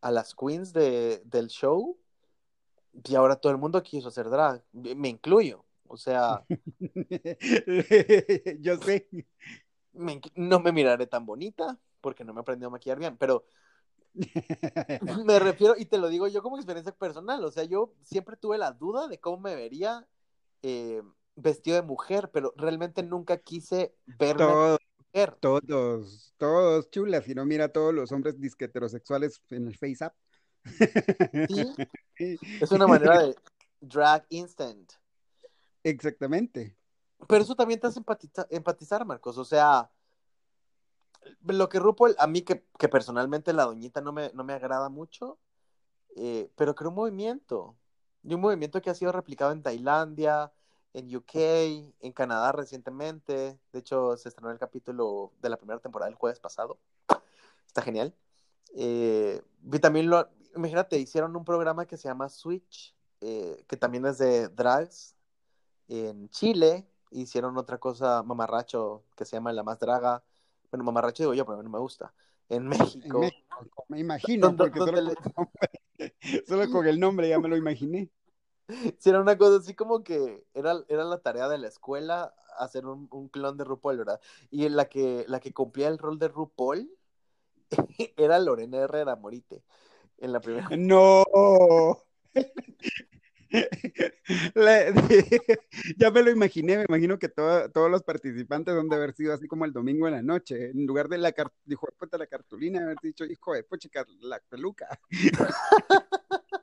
a 0.01 0.11
las 0.11 0.35
queens 0.35 0.73
de, 0.73 1.23
del 1.27 1.49
show 1.49 1.99
y 3.07 3.15
ahora 3.15 3.37
todo 3.37 3.53
el 3.53 3.59
mundo 3.59 3.83
quiso 3.83 4.09
hacer 4.09 4.31
drag, 4.31 4.63
me 4.73 5.09
incluyo, 5.09 5.65
o 5.87 5.97
sea... 5.97 6.45
Yo 8.61 8.77
sé. 8.79 9.09
no 10.37 10.61
me 10.61 10.73
miraré 10.73 11.07
tan 11.07 11.27
bonita 11.27 11.79
porque 12.01 12.25
no 12.25 12.33
me 12.33 12.41
aprendí 12.41 12.65
a 12.65 12.71
maquillar 12.71 12.99
bien, 12.99 13.19
pero 13.19 13.45
me 15.25 15.39
refiero, 15.39 15.75
y 15.77 15.87
te 15.87 15.99
lo 15.99 16.09
digo 16.09 16.29
yo 16.29 16.41
como 16.41 16.57
experiencia 16.57 16.97
personal, 16.97 17.45
o 17.45 17.51
sea, 17.51 17.65
yo 17.65 17.93
siempre 18.03 18.37
tuve 18.37 18.59
la 18.59 18.71
duda 18.71 19.09
de 19.09 19.19
cómo 19.19 19.39
me 19.39 19.57
vería 19.57 20.07
eh, 20.67 21.03
vestido 21.37 21.77
de 21.77 21.83
mujer, 21.83 22.31
pero 22.33 22.55
realmente 22.57 23.03
nunca 23.03 23.37
quise 23.37 23.95
verme 24.07 24.79
todos, 25.41 26.35
todos 26.39 26.91
chulas, 26.91 27.29
y 27.29 27.35
no 27.35 27.45
mira 27.45 27.67
a 27.67 27.69
todos 27.69 27.93
los 27.93 28.11
hombres 28.13 28.41
disque 28.41 28.65
heterosexuales 28.65 29.43
en 29.51 29.69
el 29.69 29.77
face 29.77 30.07
up. 30.07 30.13
Sí, 31.49 31.75
es 32.63 32.73
una 32.73 32.87
manera 32.87 33.23
de 33.23 33.37
drag 33.81 34.25
instant. 34.31 34.93
Exactamente. 35.83 36.77
Pero 37.29 37.43
eso 37.43 37.55
también 37.55 37.79
te 37.79 37.87
hace 37.87 38.01
empatizar, 38.49 39.05
Marcos. 39.05 39.37
O 39.37 39.45
sea, 39.45 39.91
lo 41.43 41.69
que 41.69 41.79
RuPaul, 41.79 42.17
a 42.19 42.27
mí 42.27 42.41
que, 42.41 42.65
personalmente 42.89 43.53
la 43.53 43.65
doñita 43.65 44.01
no 44.01 44.13
me, 44.13 44.31
no 44.33 44.45
me 44.45 44.55
agrada 44.55 44.89
mucho, 44.89 45.39
eh, 46.17 46.51
pero 46.57 46.75
creo 46.75 46.89
un 46.89 46.97
movimiento. 46.97 47.77
Y 48.25 48.35
un 48.35 48.41
movimiento 48.41 48.81
que 48.81 48.91
ha 48.91 48.95
sido 48.95 49.13
replicado 49.13 49.53
en 49.53 49.63
Tailandia, 49.63 50.51
en 50.95 51.15
UK, 51.15 51.35
en 52.01 52.13
Canadá 52.13 52.53
recientemente. 52.53 53.59
De 53.73 53.79
hecho, 53.79 54.17
se 54.17 54.29
estrenó 54.29 54.51
el 54.51 54.59
capítulo 54.59 55.33
de 55.43 55.51
la 55.51 55.59
primera 55.59 55.81
temporada 55.81 56.09
el 56.09 56.17
jueves 56.17 56.41
pasado. 56.41 56.79
Está 57.67 57.83
genial. 57.83 58.15
Eh, 58.77 59.43
y 59.73 59.79
también 59.79 60.09
lo, 60.09 60.29
imagínate, 60.57 60.99
hicieron 60.99 61.37
un 61.37 61.45
programa 61.45 61.87
que 61.87 61.97
se 61.97 62.09
llama 62.09 62.29
Switch, 62.29 62.95
eh, 63.21 63.65
que 63.69 63.77
también 63.77 64.07
es 64.07 64.19
de 64.19 64.49
drags 64.49 65.15
en 65.89 66.29
Chile. 66.31 66.87
Hicieron 67.11 67.57
otra 67.59 67.79
cosa, 67.79 68.23
mamarracho, 68.23 69.05
que 69.17 69.25
se 69.25 69.37
llama 69.37 69.53
La 69.53 69.63
Más 69.63 69.79
Draga. 69.79 70.23
Bueno, 70.71 70.85
mamarracho 70.85 71.23
digo 71.25 71.35
yo, 71.35 71.45
pero 71.45 71.59
a 71.59 71.59
mí 71.59 71.65
no 71.65 71.71
me 71.71 71.79
gusta. 71.79 72.13
en 72.49 72.67
México. 72.67 73.17
En 73.17 73.21
México, 73.21 73.44
me 73.89 74.01
imagino, 74.01 74.57
porque 74.57 74.79
solo, 74.79 74.93
con 74.93 74.99
el 74.99 75.17
nombre, 75.37 75.71
solo 76.47 76.71
con 76.71 76.87
el 76.87 77.01
nombre 77.01 77.29
ya 77.29 77.39
me 77.39 77.49
lo 77.49 77.57
imaginé. 77.57 78.11
Sí, 78.99 79.11
era 79.11 79.21
una 79.21 79.37
cosa 79.37 79.59
así 79.59 79.75
como 79.75 80.03
que 80.03 80.45
era, 80.55 80.75
era 80.89 81.05
la 81.05 81.19
tarea 81.19 81.49
de 81.49 81.59
la 81.59 81.69
escuela 81.69 82.35
hacer 82.59 82.87
un, 82.87 83.09
un 83.11 83.29
clon 83.29 83.57
de 83.57 83.65
RuPaul, 83.65 83.99
¿verdad? 83.99 84.21
Y 84.51 84.69
la 84.69 84.87
que, 84.87 85.25
la 85.29 85.41
que 85.41 85.53
cumplía 85.53 85.89
el 85.89 85.99
rol 85.99 86.19
de 86.19 86.29
RuPaul 86.29 86.91
era 88.17 88.39
Lorena 88.39 88.79
Herrera 88.79 89.17
Morite 89.17 89.63
en 90.19 90.33
la 90.33 90.41
primera. 90.41 90.69
No. 90.77 91.25
La- 94.55 94.91
ya 95.99 96.11
me 96.11 96.23
lo 96.23 96.31
imaginé, 96.31 96.79
me 96.79 96.85
imagino 96.89 97.19
que 97.19 97.29
todo- 97.29 97.71
todos 97.71 97.91
los 97.91 98.03
participantes 98.03 98.75
han 98.75 98.89
de 98.89 98.97
haber 98.97 99.15
sido 99.15 99.33
así 99.33 99.47
como 99.47 99.65
el 99.65 99.73
domingo 99.73 100.09
en 100.09 100.15
la 100.15 100.23
noche, 100.23 100.71
en 100.71 100.87
lugar 100.87 101.09
de 101.09 101.19
la, 101.19 101.33
car- 101.33 101.53
hijo 101.67 101.87
de 101.87 101.97
puta, 101.97 102.19
la 102.19 102.27
cartulina, 102.27 102.83
haber 102.83 102.97
dicho, 103.03 103.25
hijo 103.25 103.55
de 103.55 103.65
puchica, 103.65 104.05
la 104.21 104.41
peluca. 104.41 104.89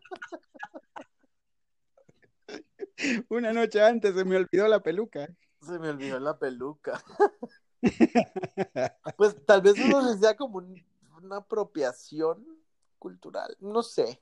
Una 3.29 3.53
noche 3.53 3.81
antes 3.81 4.13
se 4.15 4.25
me 4.25 4.35
olvidó 4.37 4.67
la 4.67 4.81
peluca. 4.81 5.27
Se 5.61 5.79
me 5.79 5.89
olvidó 5.89 6.19
la 6.19 6.37
peluca. 6.37 7.01
Pues 9.17 9.35
tal 9.45 9.61
vez 9.61 9.75
uno 9.79 10.01
les 10.09 10.19
sea 10.19 10.35
como 10.35 10.57
un- 10.59 10.83
una 11.23 11.37
apropiación 11.37 12.45
cultural, 12.99 13.55
no 13.59 13.81
sé. 13.83 14.21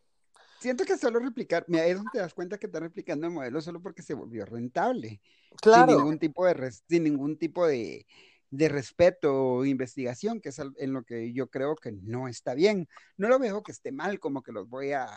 Siento 0.60 0.84
que 0.84 0.98
solo 0.98 1.20
replicar, 1.20 1.66
mira, 1.68 1.86
es 1.86 1.96
donde 1.96 2.12
te 2.12 2.18
das 2.20 2.34
cuenta 2.34 2.58
que 2.58 2.66
están 2.68 2.84
replicando 2.84 3.28
el 3.28 3.34
modelo 3.34 3.62
solo 3.62 3.82
porque 3.82 4.02
se 4.02 4.14
volvió 4.14 4.46
rentable. 4.46 5.22
sin 5.52 5.62
Claro, 5.62 5.98
ningún 5.98 6.20
tipo 6.20 6.46
de 6.46 6.54
res- 6.54 6.84
sin 6.88 7.04
ningún 7.04 7.38
tipo 7.38 7.66
de, 7.66 8.06
de 8.50 8.70
respeto 8.70 9.34
o 9.56 9.66
investigación, 9.66 10.42
que 10.42 10.50
es 10.50 10.60
en 10.60 10.94
lo 10.94 11.04
que 11.04 11.32
yo 11.34 11.50
creo 11.50 11.76
que 11.76 11.92
no 11.94 12.28
está 12.28 12.54
bien. 12.56 12.88
No 13.18 13.30
lo 13.30 13.40
veo 13.40 13.64
que 13.64 13.72
esté 13.72 13.92
mal, 13.92 14.20
como 14.20 14.44
que 14.44 14.52
los 14.52 14.68
voy 14.68 14.92
a 14.92 15.08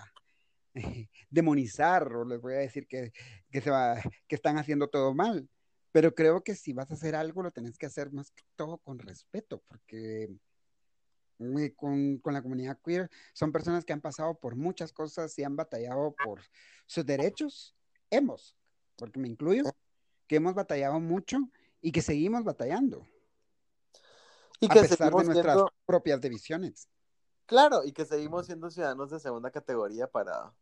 eh, 0.75 1.09
demonizar 1.31 2.13
o 2.13 2.25
les 2.25 2.41
voy 2.41 2.55
a 2.55 2.59
decir 2.59 2.87
que, 2.87 3.13
que, 3.51 3.61
se 3.61 3.71
va, 3.71 3.97
que 4.29 4.37
están 4.37 4.59
haciendo 4.59 4.89
todo 4.89 5.15
mal. 5.15 5.49
Pero 5.93 6.15
creo 6.15 6.43
que 6.43 6.55
si 6.55 6.73
vas 6.73 6.91
a 6.91 6.95
hacer 6.95 7.15
algo, 7.15 7.43
lo 7.43 7.51
tenés 7.51 7.77
que 7.77 7.87
hacer 7.87 8.13
más 8.13 8.31
que 8.31 8.45
todo 8.57 8.79
con 8.79 8.99
respeto, 8.99 9.63
porque 9.69 10.29
con, 11.77 12.19
con 12.19 12.35
la 12.35 12.43
comunidad 12.43 12.79
queer 12.85 13.11
son 13.33 13.53
personas 13.53 13.85
que 13.85 13.93
han 13.93 14.01
pasado 14.01 14.39
por 14.39 14.57
muchas 14.57 14.93
cosas 14.93 15.39
y 15.39 15.45
han 15.45 15.57
batallado 15.57 16.15
por 16.25 16.41
sus 16.87 17.05
derechos. 17.05 17.75
Hemos, 18.11 18.57
porque 18.97 19.19
me 19.19 19.29
incluyo, 19.29 19.65
que 20.27 20.37
hemos 20.37 20.55
batallado 20.55 21.01
mucho 21.01 21.39
y 21.81 21.93
que 21.93 22.03
seguimos 22.03 22.45
batallando, 22.45 23.07
y 24.61 24.67
a 24.67 24.69
que 24.69 24.81
pesar 24.81 25.13
de 25.13 25.25
nuestras 25.25 25.57
siendo, 25.57 25.73
propias 25.85 26.21
divisiones. 26.21 26.89
claro, 27.47 27.85
y 27.85 27.93
que 27.93 28.05
seguimos 28.05 28.47
siendo 28.47 28.71
ciudadanos 28.71 29.11
de 29.11 29.19
segunda 29.19 29.51
categoría 29.51 30.07
para, 30.07 30.55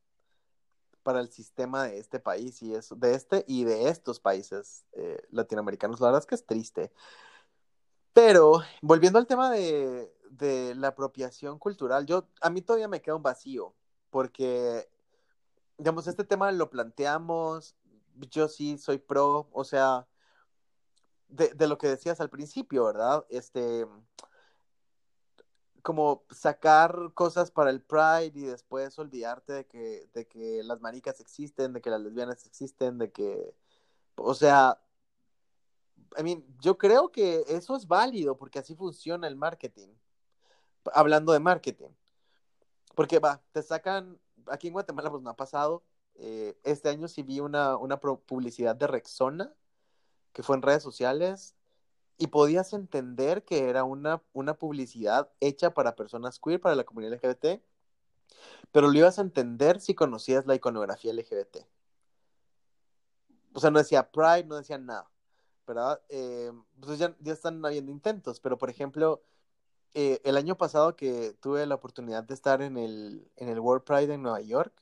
para 1.03 1.21
el 1.21 1.29
sistema 1.31 1.85
de 1.85 1.99
este 1.99 2.19
país 2.19 2.63
y 2.63 2.75
eso, 2.75 2.95
de 2.95 3.15
este 3.15 3.45
y 3.47 3.65
de 3.65 3.89
estos 3.89 4.19
países 4.19 4.87
eh, 4.93 5.21
latinoamericanos. 5.31 6.01
La 6.01 6.07
verdad 6.07 6.21
es 6.21 6.27
que 6.27 6.35
es 6.35 6.47
triste. 6.47 6.93
Pero 8.13 8.63
volviendo 8.83 9.19
al 9.19 9.27
tema 9.27 9.51
de, 9.51 10.13
de 10.31 10.75
la 10.75 10.89
apropiación 10.89 11.59
cultural, 11.59 12.07
yo 12.07 12.29
a 12.41 12.51
mí 12.51 12.63
todavía 12.63 12.89
me 12.89 13.03
queda 13.03 13.17
un 13.17 13.23
vacío, 13.23 13.75
porque, 14.11 14.89
digamos, 15.77 16.07
este 16.07 16.25
tema 16.25 16.51
lo 16.53 16.71
planteamos, 16.71 17.77
yo 18.31 18.49
sí 18.49 18.79
soy 18.79 18.99
pro, 18.99 19.49
o 19.53 19.65
sea, 19.65 20.07
de, 21.29 21.49
de 21.55 21.69
lo 21.69 21.79
que 21.79 21.89
decías 21.89 22.21
al 22.21 22.31
principio, 22.31 22.85
¿verdad? 22.85 23.25
Este, 23.29 23.87
como 25.83 26.25
sacar 26.31 27.13
cosas 27.15 27.51
para 27.51 27.71
el 27.71 27.83
Pride 27.83 28.33
y 28.35 28.43
después 28.43 28.99
olvidarte 28.99 29.53
de 29.53 29.67
que, 29.67 30.09
de 30.13 30.27
que 30.27 30.63
las 30.63 30.81
maricas 30.81 31.21
existen, 31.21 31.73
de 31.73 31.81
que 31.81 31.91
las 31.91 32.01
lesbianas 32.01 32.47
existen, 32.47 32.99
de 32.99 33.11
que, 33.13 33.55
o 34.17 34.35
sea, 34.35 34.81
I 36.19 36.23
mean, 36.23 36.45
yo 36.61 36.77
creo 36.77 37.11
que 37.13 37.45
eso 37.49 37.77
es 37.77 37.87
válido 37.87 38.37
porque 38.37 38.59
así 38.59 38.75
funciona 38.75 39.29
el 39.29 39.37
marketing. 39.37 39.89
Hablando 40.93 41.33
de 41.33 41.41
marketing. 41.41 41.91
Porque 42.95 43.19
va, 43.19 43.43
te 43.53 43.63
sacan, 43.63 44.19
aquí 44.47 44.69
en 44.69 44.73
Guatemala 44.75 45.11
pues 45.11 45.23
no 45.23 45.31
ha 45.31 45.37
pasado. 45.37 45.83
eh, 46.17 46.59
este 46.65 46.89
año 46.89 47.09
sí 47.09 47.23
vi 47.23 47.41
una, 47.41 47.77
una 47.77 47.99
publicidad 47.99 48.77
de 48.77 48.87
Rexona 48.87 49.55
que 50.33 50.43
fue 50.43 50.57
en 50.57 50.63
redes 50.63 50.83
sociales 50.83 51.55
y 52.19 52.29
podías 52.29 52.73
entender 52.73 53.45
que 53.45 53.69
era 53.69 53.85
una, 53.85 54.23
una 54.33 54.55
publicidad 54.55 55.31
hecha 55.41 55.73
para 55.73 55.97
personas 55.97 56.39
queer, 56.39 56.61
para 56.61 56.75
la 56.75 56.85
comunidad 56.85 57.15
LGBT, 57.15 57.63
pero 58.73 58.89
lo 58.89 58.99
ibas 58.99 59.19
a 59.19 59.23
entender 59.23 59.81
si 59.81 59.95
conocías 59.95 60.47
la 60.47 60.55
iconografía 60.55 61.13
LGBT. 61.13 61.67
O 63.55 63.61
sea, 63.61 63.71
no 63.71 63.79
decía 63.79 64.11
Pride, 64.11 64.45
no 64.45 64.57
decía 64.57 64.79
nada, 64.79 65.11
¿verdad? 65.67 66.01
Eh, 66.09 66.53
pues 66.79 66.99
ya, 66.99 67.17
ya 67.21 67.33
están 67.33 67.65
habiendo 67.65 67.91
intentos, 67.91 68.39
pero 68.39 68.59
por 68.59 68.71
ejemplo, 68.71 69.23
eh, 69.95 70.21
el 70.25 70.37
año 70.37 70.57
pasado 70.57 70.97
que 70.97 71.35
tuve 71.41 71.67
la 71.67 71.75
oportunidad 71.75 72.25
de 72.25 72.35
estar 72.35 72.63
en 72.63 72.77
el, 72.77 73.31
en 73.37 73.49
el 73.49 73.59
World 73.59 73.85
Pride 73.85 74.15
en 74.15 74.23
Nueva 74.23 74.41
York, 74.41 74.73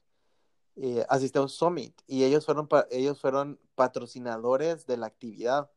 eh, 0.76 1.04
asistí 1.08 1.38
a 1.38 1.42
un 1.42 1.48
summit 1.48 2.00
y 2.06 2.24
ellos 2.24 2.44
fueron, 2.46 2.68
ellos 2.90 3.20
fueron 3.20 3.58
patrocinadores 3.74 4.86
de 4.86 4.96
la 4.96 5.06
actividad. 5.06 5.70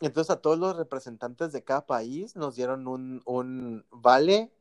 Entonces 0.00 0.30
a 0.30 0.40
todos 0.40 0.58
los 0.58 0.76
representantes 0.76 1.52
de 1.52 1.64
cada 1.64 1.86
país 1.86 2.36
nos 2.36 2.56
dieron 2.56 2.86
un, 2.86 3.22
un 3.26 3.84
vale 3.90 4.52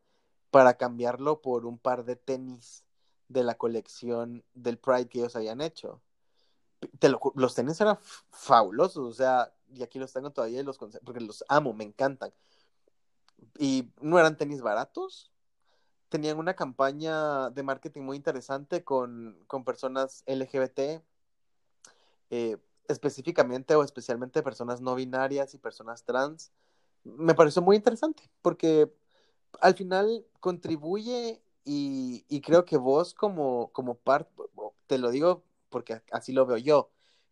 para 0.52 0.76
cambiarlo 0.78 1.42
por 1.42 1.66
un 1.66 1.78
par 1.78 2.06
de 2.06 2.16
tenis 2.16 2.86
de 3.28 3.44
la 3.44 3.56
colección 3.56 4.44
del 4.54 4.78
Pride 4.78 5.08
que 5.08 5.20
ellos 5.20 5.36
habían 5.36 5.62
hecho. 5.62 6.02
Los 7.36 7.56
tenis 7.56 7.80
eran 7.82 8.00
fabulosos, 8.30 9.06
o 9.06 9.14
sea, 9.14 9.54
y 9.74 9.84
aquí 9.84 10.00
los 10.00 10.14
tengo 10.14 10.32
todavía 10.32 10.62
y 10.62 10.64
los 10.64 10.78
porque 10.78 11.20
los 11.20 11.44
amo, 11.50 11.74
me 11.74 11.84
encantan. 11.84 12.34
Y 13.58 13.92
no 14.02 14.20
eran 14.20 14.38
tenis 14.38 14.62
baratos, 14.62 15.32
tenían 16.10 16.38
una 16.38 16.56
campaña 16.56 17.50
de 17.50 17.64
marketing 17.64 18.02
muy 18.02 18.18
interesante 18.18 18.84
con, 18.84 19.38
con 19.48 19.64
personas 19.64 20.24
LGBT, 20.26 21.04
eh, 22.30 22.58
específicamente 22.88 23.76
o 23.76 23.84
especialmente 23.84 24.44
personas 24.44 24.82
no 24.82 24.96
binarias 24.96 25.54
y 25.54 25.58
personas 25.58 26.04
trans. 26.04 26.52
Me 27.04 27.34
pareció 27.36 27.62
muy 27.62 27.76
interesante 27.76 28.30
porque 28.42 28.92
al 29.62 29.76
final 29.76 30.26
contribuye 30.40 31.42
y, 31.64 32.26
y 32.30 32.42
creo 32.42 32.66
que 32.66 32.78
vos 32.78 33.14
como, 33.14 33.72
como 33.72 33.96
parte, 33.96 34.32
te 34.88 34.98
lo 34.98 35.10
digo 35.12 35.44
porque 35.70 36.02
así 36.12 36.32
lo 36.32 36.46
veo 36.46 36.58
yo, 36.58 36.92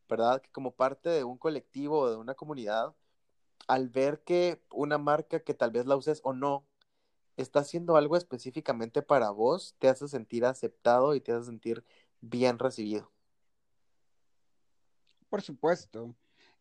¿verdad? 0.09 0.41
Que 0.41 0.49
como 0.51 0.71
parte 0.71 1.09
de 1.09 1.23
un 1.23 1.37
colectivo 1.37 1.99
o 1.99 2.09
de 2.09 2.17
una 2.17 2.33
comunidad, 2.33 2.93
al 3.67 3.89
ver 3.89 4.23
que 4.23 4.61
una 4.71 4.97
marca 4.97 5.41
que 5.41 5.53
tal 5.53 5.71
vez 5.71 5.85
la 5.85 5.95
uses 5.95 6.21
o 6.23 6.33
no, 6.33 6.67
está 7.37 7.59
haciendo 7.59 7.95
algo 7.97 8.17
específicamente 8.17 9.01
para 9.01 9.31
vos, 9.31 9.75
te 9.79 9.89
hace 9.89 10.07
sentir 10.07 10.45
aceptado 10.45 11.15
y 11.15 11.21
te 11.21 11.31
hace 11.31 11.45
sentir 11.45 11.83
bien 12.21 12.59
recibido. 12.59 13.11
Por 15.29 15.41
supuesto. 15.41 16.15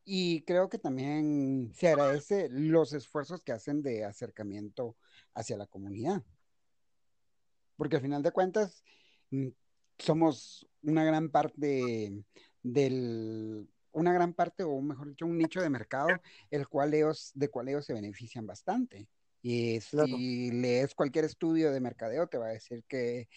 Y 0.05 0.43
creo 0.43 0.69
que 0.69 0.79
también 0.79 1.73
se 1.75 1.89
agradece 1.89 2.49
los 2.51 2.93
esfuerzos 2.93 3.43
que 3.43 3.53
hacen 3.53 3.83
de 3.83 4.05
acercamiento 4.05 4.97
hacia 5.35 5.57
la 5.57 5.67
comunidad. 5.67 6.25
Porque 7.77 7.97
al 7.97 8.03
final 8.03 8.23
de 8.23 8.33
cuentas 8.33 8.83
mm, 9.31 9.49
somos 9.99 10.69
una 10.83 11.05
gran 11.05 11.31
parte 11.31 12.25
del, 12.63 13.69
una 13.93 14.13
gran 14.13 14.35
parte, 14.35 14.63
o 14.65 14.81
mejor 14.81 15.09
dicho, 15.09 15.27
un 15.27 15.39
nicho 15.39 15.61
de 15.61 15.71
mercado, 15.71 16.21
el 16.51 16.69
cual 16.69 16.95
ellos, 16.95 17.31
de 17.35 17.49
cual 17.49 17.69
ellos 17.69 17.85
se 17.87 17.95
benefician 17.95 18.47
bastante. 18.47 19.09
Y 19.43 19.81
Claro. 19.81 20.17
si 20.17 20.51
lees 20.53 20.95
cualquier 20.95 21.25
estudio 21.25 21.73
de 21.73 21.81
mercadeo, 21.81 22.27
te 22.29 22.39
va 22.39 22.47
a 22.47 22.51
decir 22.51 22.85
que 22.85 23.29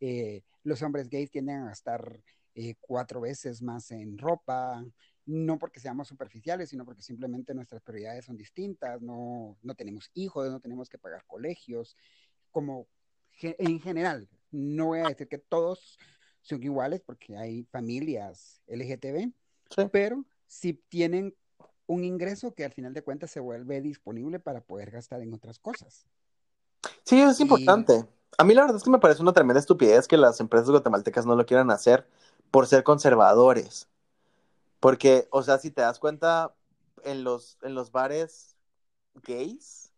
eh, 0.00 0.42
los 0.62 0.82
hombres 0.82 1.08
gays 1.08 1.30
tienden 1.30 1.62
a 1.62 1.66
gastar 1.66 2.22
eh, 2.54 2.74
cuatro 2.80 3.20
veces 3.20 3.62
más 3.62 3.90
en 3.90 4.18
ropa, 4.18 4.84
no 5.26 5.58
porque 5.58 5.80
seamos 5.80 6.08
superficiales, 6.08 6.68
sino 6.68 6.84
porque 6.84 7.02
simplemente 7.02 7.54
nuestras 7.54 7.82
prioridades 7.82 8.26
son 8.26 8.36
distintas, 8.36 9.00
no, 9.00 9.58
no 9.62 9.74
tenemos 9.74 10.10
hijos, 10.14 10.50
no 10.50 10.60
tenemos 10.60 10.88
que 10.88 10.98
pagar 10.98 11.24
colegios, 11.26 11.96
como 12.50 12.88
ge- 13.32 13.56
en 13.58 13.80
general. 13.80 14.28
No 14.50 14.86
voy 14.86 15.00
a 15.00 15.08
decir 15.08 15.28
que 15.28 15.38
todos 15.38 15.98
son 16.42 16.62
iguales 16.62 17.00
porque 17.04 17.36
hay 17.36 17.64
familias 17.64 18.62
LGTB, 18.66 19.32
Sí. 19.70 19.82
pero 19.90 20.24
si 20.46 20.74
tienen 20.74 21.34
un 21.86 22.04
ingreso 22.04 22.54
que 22.54 22.64
al 22.64 22.72
final 22.72 22.94
de 22.94 23.02
cuentas 23.02 23.30
se 23.30 23.40
vuelve 23.40 23.80
disponible 23.80 24.40
para 24.40 24.60
poder 24.60 24.90
gastar 24.90 25.20
en 25.20 25.34
otras 25.34 25.58
cosas. 25.58 26.06
Sí, 27.04 27.20
es 27.20 27.40
Y 27.40 27.42
importante. 27.44 28.06
A 28.36 28.44
mí 28.44 28.54
la 28.54 28.62
verdad 28.62 28.76
es 28.76 28.82
que 28.82 28.90
me 28.90 28.98
parece 28.98 29.22
una 29.22 29.32
tremenda 29.32 29.60
estupidez 29.60 30.08
que 30.08 30.16
las 30.16 30.40
empresas 30.40 30.70
guatemaltecas 30.70 31.26
no 31.26 31.36
lo 31.36 31.46
quieran 31.46 31.70
hacer 31.70 32.06
por 32.50 32.66
ser 32.66 32.82
conservadores. 32.82 33.88
Porque, 34.80 35.28
o 35.30 35.42
sea, 35.42 35.58
si 35.58 35.70
te 35.70 35.82
das 35.82 35.98
cuenta, 35.98 36.54
en 37.04 37.24
los, 37.24 37.58
en 37.62 37.74
los 37.74 37.92
bares 37.92 38.56
gays, 39.22 39.92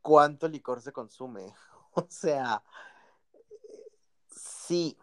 cuánto 0.00 0.48
licor 0.48 0.80
se 0.80 0.92
consume. 0.92 1.54
O 1.94 2.06
sea, 2.08 2.62
sí, 4.34 4.96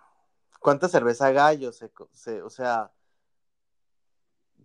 cuánta 0.60 0.90
cerveza 0.90 1.32
gallo 1.32 1.72
se, 1.72 1.92
se, 2.14 2.42
o 2.42 2.50
sea, 2.50 2.92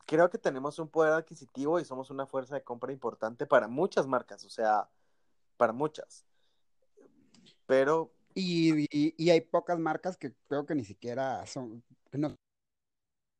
creo 0.06 0.30
que 0.30 0.38
tenemos 0.38 0.78
un 0.78 0.88
poder 0.88 1.12
adquisitivo 1.12 1.80
y 1.80 1.84
somos 1.84 2.10
una 2.10 2.26
fuerza 2.26 2.54
de 2.54 2.62
compra 2.62 2.92
importante 2.92 3.46
para 3.46 3.68
muchas 3.68 4.06
marcas, 4.06 4.44
o 4.44 4.50
sea, 4.50 4.88
para 5.56 5.72
muchas. 5.72 6.24
Pero... 7.66 8.12
Y, 8.36 8.82
y, 8.90 9.14
y 9.16 9.30
hay 9.30 9.40
pocas 9.42 9.78
marcas 9.78 10.16
que 10.16 10.34
creo 10.48 10.66
que 10.66 10.74
ni 10.74 10.84
siquiera 10.84 11.46
son, 11.46 11.84
no, 12.10 12.36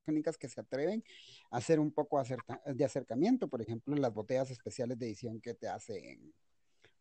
únicas 0.06 0.38
que 0.38 0.48
se 0.48 0.60
atreven 0.60 1.04
a 1.50 1.58
hacer 1.58 1.80
un 1.80 1.90
poco 1.90 2.22
de 2.66 2.84
acercamiento, 2.84 3.48
por 3.48 3.62
ejemplo, 3.62 3.94
las 3.96 4.12
botellas 4.12 4.50
especiales 4.50 4.98
de 4.98 5.06
edición 5.06 5.40
que 5.40 5.54
te 5.54 5.68
hacen 5.68 6.32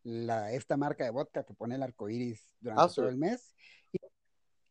la, 0.02 0.52
esta 0.52 0.76
marca 0.76 1.04
de 1.04 1.10
vodka 1.10 1.44
que 1.44 1.54
pone 1.54 1.74
el 1.74 1.82
arco 1.82 2.08
iris 2.08 2.48
durante 2.60 2.82
Absolute. 2.82 3.00
todo 3.00 3.08
el 3.10 3.30
mes. 3.30 3.54
Y, 3.92 3.98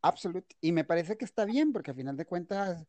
Absolute. 0.02 0.56
Y 0.62 0.72
me 0.72 0.84
parece 0.84 1.18
que 1.18 1.26
está 1.26 1.46
bien, 1.46 1.72
porque 1.72 1.92
a 1.92 1.96
final 1.96 2.18
de 2.18 2.26
cuentas 2.26 2.86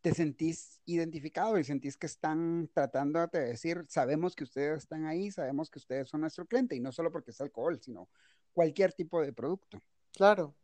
te 0.00 0.14
sentís 0.14 0.80
identificado 0.84 1.58
y 1.58 1.64
sentís 1.64 1.96
que 1.96 2.06
están 2.06 2.70
tratando 2.72 3.26
de 3.26 3.40
decir, 3.40 3.84
sabemos 3.88 4.36
que 4.36 4.44
ustedes 4.44 4.78
están 4.78 5.06
ahí, 5.06 5.30
sabemos 5.30 5.70
que 5.70 5.78
ustedes 5.78 6.08
son 6.08 6.20
nuestro 6.20 6.46
cliente, 6.46 6.76
y 6.76 6.80
no 6.80 6.92
solo 6.92 7.10
porque 7.10 7.32
es 7.32 7.40
alcohol, 7.40 7.80
sino 7.80 8.08
cualquier 8.52 8.92
tipo 8.92 9.20
de 9.20 9.32
producto. 9.32 9.80
Claro. 10.12 10.54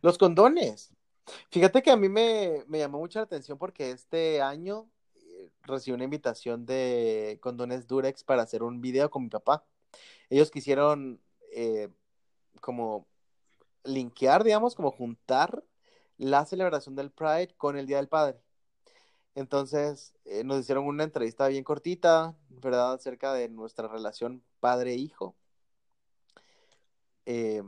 Los 0.00 0.18
condones. 0.18 0.92
Fíjate 1.50 1.82
que 1.82 1.90
a 1.90 1.96
mí 1.96 2.08
me, 2.08 2.64
me 2.68 2.78
llamó 2.78 2.98
mucha 2.98 3.20
la 3.20 3.24
atención 3.24 3.58
porque 3.58 3.90
este 3.90 4.42
año 4.42 4.90
eh, 5.14 5.50
recibí 5.62 5.94
una 5.94 6.04
invitación 6.04 6.66
de 6.66 7.38
Condones 7.40 7.86
Durex 7.86 8.22
para 8.24 8.42
hacer 8.42 8.62
un 8.62 8.80
video 8.80 9.10
con 9.10 9.24
mi 9.24 9.30
papá. 9.30 9.64
Ellos 10.28 10.50
quisieron 10.50 11.20
eh, 11.52 11.88
como 12.60 13.06
linkear, 13.84 14.44
digamos, 14.44 14.74
como 14.74 14.90
juntar 14.90 15.64
la 16.16 16.44
celebración 16.46 16.94
del 16.94 17.10
Pride 17.10 17.54
con 17.56 17.76
el 17.76 17.86
Día 17.86 17.96
del 17.96 18.08
Padre. 18.08 18.40
Entonces 19.34 20.14
eh, 20.24 20.44
nos 20.44 20.60
hicieron 20.60 20.86
una 20.86 21.04
entrevista 21.04 21.48
bien 21.48 21.64
cortita, 21.64 22.36
¿verdad? 22.48 22.94
Acerca 22.94 23.32
de 23.32 23.48
nuestra 23.48 23.88
relación 23.88 24.42
padre-hijo. 24.60 25.34
Eh, 27.26 27.62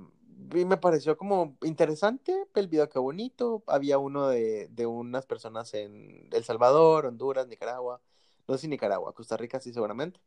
y 0.55 0.65
me 0.65 0.77
pareció 0.77 1.17
como 1.17 1.57
interesante, 1.63 2.47
el 2.55 2.69
video 2.69 2.89
qué 2.89 2.99
bonito. 2.99 3.65
Había 3.67 3.99
uno 3.99 4.29
de, 4.29 4.69
de, 4.69 4.87
unas 4.87 5.27
personas 5.27 5.75
en 5.75 6.29
El 6.33 6.45
Salvador, 6.45 7.07
Honduras, 7.07 7.49
Nicaragua, 7.49 8.01
no 8.47 8.55
sé 8.55 8.63
si 8.63 8.69
Nicaragua, 8.69 9.15
Costa 9.15 9.37
Rica 9.37 9.61
sí 9.61 9.73
seguramente. 9.73 10.21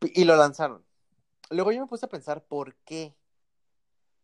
Y 0.00 0.24
lo 0.24 0.36
lanzaron. 0.36 0.84
Luego 1.50 1.72
yo 1.72 1.80
me 1.80 1.86
puse 1.86 2.06
a 2.06 2.08
pensar 2.08 2.44
por 2.44 2.74
qué, 2.76 3.14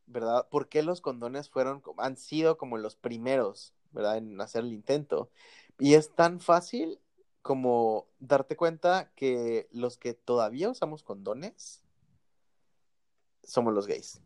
¿verdad? 0.06 0.48
¿Por 0.48 0.68
qué 0.68 0.82
los 0.82 1.00
condones 1.00 1.50
fueron, 1.50 1.82
han 1.98 2.16
sido 2.16 2.56
como 2.56 2.78
los 2.78 2.96
primeros, 2.96 3.74
¿verdad? 3.92 4.18
En 4.18 4.40
hacer 4.40 4.64
el 4.64 4.72
intento. 4.72 5.30
Y 5.78 5.94
es 5.94 6.14
tan 6.14 6.40
fácil 6.40 7.00
como 7.42 8.08
darte 8.18 8.56
cuenta 8.56 9.12
que 9.14 9.68
los 9.70 9.98
que 9.98 10.14
todavía 10.14 10.70
usamos 10.70 11.02
condones 11.02 11.82
somos 13.44 13.72
los 13.72 13.86
gays. 13.86 14.20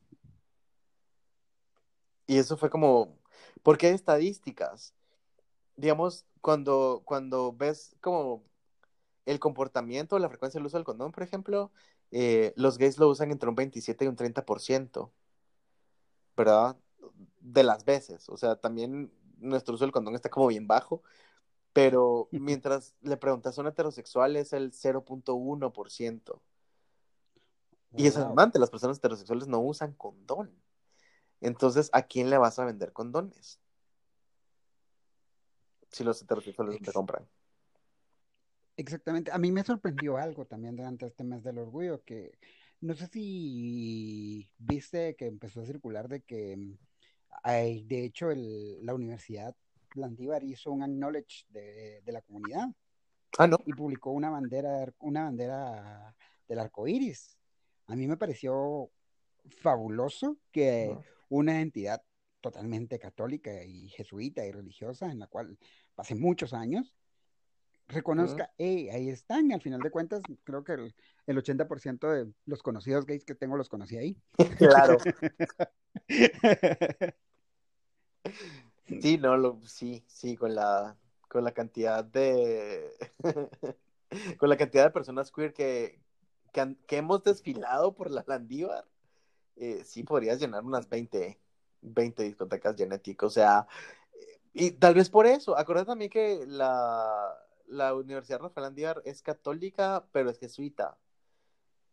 Y 2.26 2.38
eso 2.38 2.56
fue 2.56 2.70
como, 2.70 3.18
¿por 3.62 3.76
qué 3.76 3.90
estadísticas? 3.90 4.94
Digamos, 5.76 6.24
cuando, 6.40 7.02
cuando 7.04 7.52
ves 7.52 7.96
como 8.00 8.44
el 9.26 9.40
comportamiento, 9.40 10.18
la 10.18 10.28
frecuencia 10.28 10.58
del 10.58 10.66
uso 10.66 10.76
del 10.78 10.84
condón, 10.84 11.12
por 11.12 11.22
ejemplo, 11.22 11.72
eh, 12.10 12.52
los 12.56 12.78
gays 12.78 12.98
lo 12.98 13.08
usan 13.08 13.30
entre 13.32 13.48
un 13.48 13.56
27 13.56 14.04
y 14.04 14.08
un 14.08 14.16
30%, 14.16 15.12
¿verdad? 16.36 16.76
De 17.40 17.62
las 17.64 17.84
veces. 17.84 18.28
O 18.28 18.36
sea, 18.36 18.56
también 18.56 19.12
nuestro 19.38 19.74
uso 19.74 19.84
del 19.84 19.92
condón 19.92 20.14
está 20.14 20.30
como 20.30 20.46
bien 20.48 20.66
bajo, 20.66 21.02
pero 21.72 22.28
mientras 22.32 22.94
le 23.02 23.16
preguntas 23.16 23.56
a 23.56 23.60
un 23.60 23.68
heterosexual 23.68 24.36
es 24.36 24.52
el 24.52 24.72
0.1%. 24.72 26.40
Y 27.96 28.06
es 28.06 28.16
alarmante, 28.16 28.58
las 28.58 28.70
personas 28.70 28.98
heterosexuales 28.98 29.48
no 29.48 29.60
usan 29.60 29.92
condón. 29.94 30.54
Entonces, 31.40 31.90
¿a 31.92 32.02
quién 32.02 32.30
le 32.30 32.38
vas 32.38 32.58
a 32.58 32.64
vender 32.64 32.92
condones? 32.92 33.60
Si 35.90 36.04
los 36.04 36.22
heterosexuales 36.22 36.80
no 36.80 36.86
te 36.86 36.92
compran. 36.92 37.28
Exactamente. 38.76 39.32
A 39.32 39.38
mí 39.38 39.50
me 39.50 39.64
sorprendió 39.64 40.16
algo 40.16 40.46
también 40.46 40.76
durante 40.76 41.06
este 41.06 41.24
mes 41.24 41.42
del 41.42 41.58
orgullo, 41.58 42.02
que 42.04 42.38
no 42.80 42.94
sé 42.94 43.08
si 43.08 44.50
viste 44.58 45.16
que 45.16 45.26
empezó 45.26 45.60
a 45.60 45.66
circular 45.66 46.08
de 46.08 46.22
que 46.22 46.56
mm, 46.56 46.78
hay, 47.42 47.82
de 47.84 48.04
hecho, 48.04 48.30
el, 48.30 48.84
la 48.84 48.94
Universidad 48.94 49.54
Landívar 49.94 50.44
hizo 50.44 50.72
un 50.72 50.82
acknowledge 50.82 51.46
de, 51.48 52.00
de, 52.02 52.12
la 52.12 52.22
comunidad. 52.22 52.68
Ah, 53.38 53.46
no. 53.46 53.58
Y 53.66 53.72
publicó 53.72 54.10
una 54.10 54.30
bandera, 54.30 54.92
una 55.00 55.24
bandera 55.24 56.14
del 56.48 56.58
arco 56.58 56.86
iris. 56.86 57.36
A 57.86 57.96
mí 57.96 58.06
me 58.06 58.16
pareció 58.16 58.90
fabuloso 59.48 60.38
que 60.52 60.96
una 61.28 61.60
entidad 61.60 62.02
totalmente 62.40 62.98
católica 62.98 63.64
y 63.64 63.88
jesuita 63.88 64.44
y 64.46 64.52
religiosa, 64.52 65.10
en 65.10 65.18
la 65.18 65.26
cual 65.26 65.58
pasé 65.94 66.14
muchos 66.14 66.54
años, 66.54 66.96
reconozca, 67.88 68.52
hey, 68.56 68.88
ahí 68.90 69.08
están, 69.08 69.52
al 69.52 69.60
final 69.60 69.80
de 69.80 69.90
cuentas, 69.90 70.22
creo 70.44 70.64
que 70.64 70.72
el, 70.74 70.94
el 71.26 71.36
80% 71.36 72.08
de 72.10 72.32
los 72.46 72.62
conocidos 72.62 73.04
gays 73.04 73.24
que 73.24 73.34
tengo 73.34 73.56
los 73.56 73.68
conocí 73.68 73.96
ahí. 73.96 74.16
Claro. 74.58 74.98
sí, 79.00 79.18
no, 79.18 79.36
lo, 79.36 79.60
sí, 79.66 80.04
sí, 80.06 80.36
con 80.36 80.54
la, 80.54 80.96
con 81.28 81.44
la 81.44 81.52
cantidad 81.52 82.04
de, 82.04 82.90
con 84.38 84.48
la 84.48 84.56
cantidad 84.56 84.84
de 84.84 84.90
personas 84.90 85.30
queer 85.30 85.52
que, 85.52 86.00
que, 86.52 86.76
que 86.86 86.96
hemos 86.96 87.22
desfilado 87.22 87.94
por 87.94 88.10
la 88.10 88.24
Landívar 88.26 88.84
eh, 89.60 89.84
sí 89.84 90.02
podrías 90.04 90.40
llenar 90.40 90.64
unas 90.64 90.88
20, 90.88 91.38
20 91.82 92.22
discotecas 92.22 92.76
genéticas. 92.76 93.26
O 93.26 93.30
sea, 93.30 93.66
y 94.54 94.72
tal 94.72 94.94
vez 94.94 95.10
por 95.10 95.26
eso. 95.26 95.56
Acuérdate 95.56 95.88
también 95.88 96.10
que 96.10 96.44
la, 96.46 97.36
la 97.66 97.94
Universidad 97.94 98.40
Rafael 98.40 98.68
Andívar 98.68 99.02
es 99.04 99.20
católica, 99.20 100.06
pero 100.12 100.30
es 100.30 100.38
jesuita. 100.38 100.96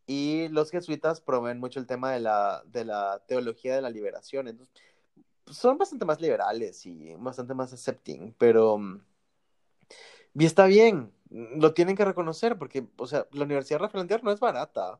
Y 0.05 0.47
los 0.47 0.71
jesuitas 0.71 1.19
promueven 1.19 1.59
mucho 1.59 1.81
el 1.81 1.87
tema 1.87 2.13
de 2.13 2.21
la, 2.21 2.63
de 2.65 2.85
la 2.85 3.21
teología 3.27 3.75
de 3.75 3.81
la 3.81 3.89
liberación. 3.89 4.47
Entonces, 4.47 4.73
son 5.51 5.77
bastante 5.77 6.05
más 6.05 6.21
liberales 6.21 6.85
y 6.85 7.15
bastante 7.15 7.53
más 7.53 7.73
accepting, 7.73 8.33
pero... 8.37 8.79
Y 10.33 10.45
está 10.45 10.65
bien, 10.65 11.11
lo 11.29 11.73
tienen 11.73 11.95
que 11.95 12.05
reconocer 12.05 12.57
porque, 12.57 12.87
o 12.97 13.07
sea, 13.07 13.27
la 13.31 13.43
Universidad 13.43 13.79
Rafael 13.79 14.07
no 14.21 14.31
es 14.31 14.39
barata. 14.39 14.99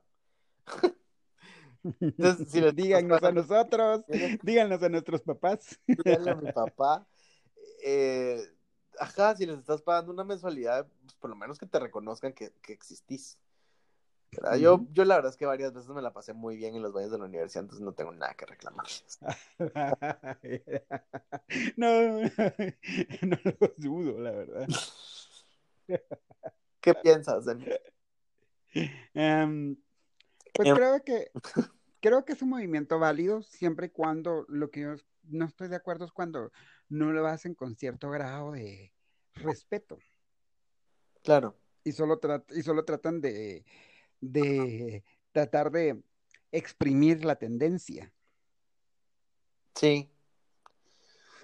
Entonces, 1.99 2.51
si 2.51 2.62
díganos 2.75 3.23
a 3.23 3.31
nosotros, 3.31 4.03
díganos 4.43 4.81
a 4.81 4.89
nuestros 4.89 5.21
papás. 5.21 5.79
Díganle 5.86 6.31
a 6.31 6.36
mi 6.36 6.51
papá. 6.53 7.07
Eh, 7.83 8.41
ajá, 8.99 9.36
si 9.36 9.45
les 9.45 9.60
estás 9.60 9.81
pagando 9.81 10.12
una 10.12 10.23
mensualidad, 10.23 10.88
pues 11.01 11.13
por 11.15 11.29
lo 11.29 11.36
menos 11.36 11.57
que 11.57 11.65
te 11.65 11.79
reconozcan 11.79 12.33
que, 12.33 12.51
que 12.62 12.73
existís. 12.73 13.38
Yo, 14.60 14.86
yo 14.91 15.06
la 15.06 15.15
verdad 15.15 15.32
es 15.32 15.38
que 15.38 15.45
varias 15.45 15.73
veces 15.73 15.89
me 15.89 16.02
la 16.02 16.13
pasé 16.13 16.34
muy 16.34 16.58
bien 16.58 16.76
en 16.76 16.82
los 16.82 16.93
baños 16.93 17.12
de 17.12 17.17
la 17.17 17.26
universidad, 17.26 17.63
entonces 17.63 17.84
no 17.84 17.93
tengo 17.93 18.12
nada 18.12 18.34
que 18.34 18.45
reclamar. 18.45 18.86
no, 21.78 21.88
no 23.21 23.38
lo 23.60 23.73
dudo, 23.78 24.19
la 24.19 24.32
verdad. 24.32 24.67
¿Qué 26.82 26.93
piensas 26.95 27.45
de 27.45 27.56
mí? 27.56 27.65
Um, 29.15 29.76
pues 30.54 30.67
em, 30.67 30.76
creo 30.76 31.04
que 31.04 31.32
creo 32.00 32.26
que 32.26 32.34
es 32.34 32.41
un 32.41 32.50
movimiento 32.50 33.00
válido 33.00 33.41
siempre 33.41 33.88
y 33.88 33.89
cuando 33.89 34.45
lo 34.50 34.69
que 34.69 34.82
yo 34.82 34.95
no 35.23 35.45
estoy 35.45 35.67
de 35.67 35.76
acuerdo 35.76 36.06
es 36.06 36.12
cuando 36.12 36.52
no 36.89 37.12
lo 37.12 37.26
hacen 37.28 37.56
con 37.56 37.76
cierto 37.76 38.10
grado 38.10 38.52
de 38.52 38.93
respeto. 39.34 39.97
Claro. 41.23 41.56
Y 41.84 41.93
solo, 41.93 42.19
y 42.50 42.62
solo 42.63 42.86
tratan 42.86 43.21
de, 43.21 43.65
de 44.21 45.03
tratar 45.32 45.71
de 45.71 46.01
exprimir 46.51 47.23
la 47.25 47.36
tendencia. 47.36 48.12
Sí. 49.75 50.10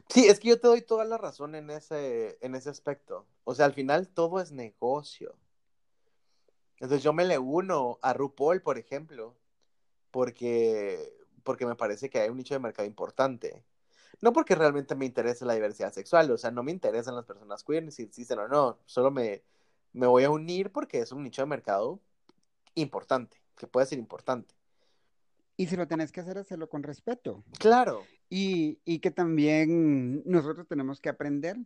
Sí, 0.09 0.27
es 0.27 0.39
que 0.39 0.49
yo 0.49 0.59
te 0.59 0.67
doy 0.67 0.81
toda 0.81 1.05
la 1.05 1.17
razón 1.17 1.55
en 1.55 1.69
ese, 1.69 2.37
en 2.41 2.55
ese 2.55 2.69
aspecto. 2.69 3.25
O 3.43 3.55
sea, 3.55 3.65
al 3.65 3.73
final 3.73 4.09
todo 4.09 4.39
es 4.39 4.51
negocio. 4.51 5.35
Entonces 6.79 7.03
yo 7.03 7.13
me 7.13 7.25
le 7.25 7.37
uno 7.37 7.99
a 8.01 8.13
RuPaul, 8.13 8.61
por 8.61 8.77
ejemplo, 8.77 9.35
porque, 10.11 11.13
porque 11.43 11.65
me 11.65 11.75
parece 11.75 12.09
que 12.09 12.19
hay 12.19 12.29
un 12.29 12.37
nicho 12.37 12.53
de 12.53 12.59
mercado 12.59 12.87
importante. 12.87 13.63
No 14.21 14.33
porque 14.33 14.55
realmente 14.55 14.95
me 14.95 15.05
interese 15.05 15.45
la 15.45 15.53
diversidad 15.53 15.93
sexual, 15.93 16.29
o 16.31 16.37
sea, 16.37 16.51
no 16.51 16.63
me 16.63 16.71
interesan 16.71 17.15
las 17.15 17.25
personas 17.25 17.63
queer, 17.63 17.91
si 17.91 18.03
existen 18.03 18.39
o 18.39 18.47
no, 18.47 18.79
solo 18.85 19.11
me, 19.11 19.43
me 19.93 20.07
voy 20.07 20.23
a 20.23 20.29
unir 20.29 20.71
porque 20.71 20.99
es 20.99 21.11
un 21.11 21.23
nicho 21.23 21.41
de 21.41 21.47
mercado 21.47 21.99
importante, 22.75 23.37
que 23.57 23.67
puede 23.67 23.85
ser 23.85 23.99
importante. 23.99 24.55
Y 25.55 25.67
si 25.67 25.75
lo 25.75 25.87
tenés 25.87 26.11
que 26.11 26.21
hacer, 26.21 26.37
hacerlo 26.37 26.67
con 26.69 26.83
respeto. 26.83 27.43
Claro. 27.59 28.03
Y, 28.29 28.79
y 28.85 28.99
que 28.99 29.11
también 29.11 30.23
nosotros 30.25 30.67
tenemos 30.67 30.99
que 30.99 31.09
aprender 31.09 31.57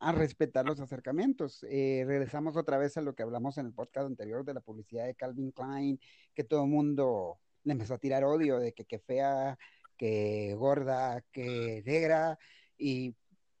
a 0.00 0.12
respetar 0.12 0.66
los 0.66 0.80
acercamientos. 0.80 1.64
Eh, 1.68 2.04
regresamos 2.06 2.56
otra 2.56 2.78
vez 2.78 2.96
a 2.96 3.02
lo 3.02 3.14
que 3.14 3.22
hablamos 3.22 3.58
en 3.58 3.66
el 3.66 3.72
podcast 3.72 4.06
anterior 4.06 4.44
de 4.44 4.54
la 4.54 4.60
publicidad 4.60 5.06
de 5.06 5.14
Calvin 5.14 5.52
Klein, 5.52 6.00
que 6.34 6.44
todo 6.44 6.64
el 6.64 6.70
mundo 6.70 7.38
le 7.64 7.72
empezó 7.72 7.94
a 7.94 7.98
tirar 7.98 8.24
odio 8.24 8.58
de 8.58 8.72
que, 8.72 8.86
que 8.86 8.98
fea, 8.98 9.58
que 9.96 10.54
gorda, 10.54 11.22
que 11.30 11.82
negra, 11.84 12.38
y 12.78 13.14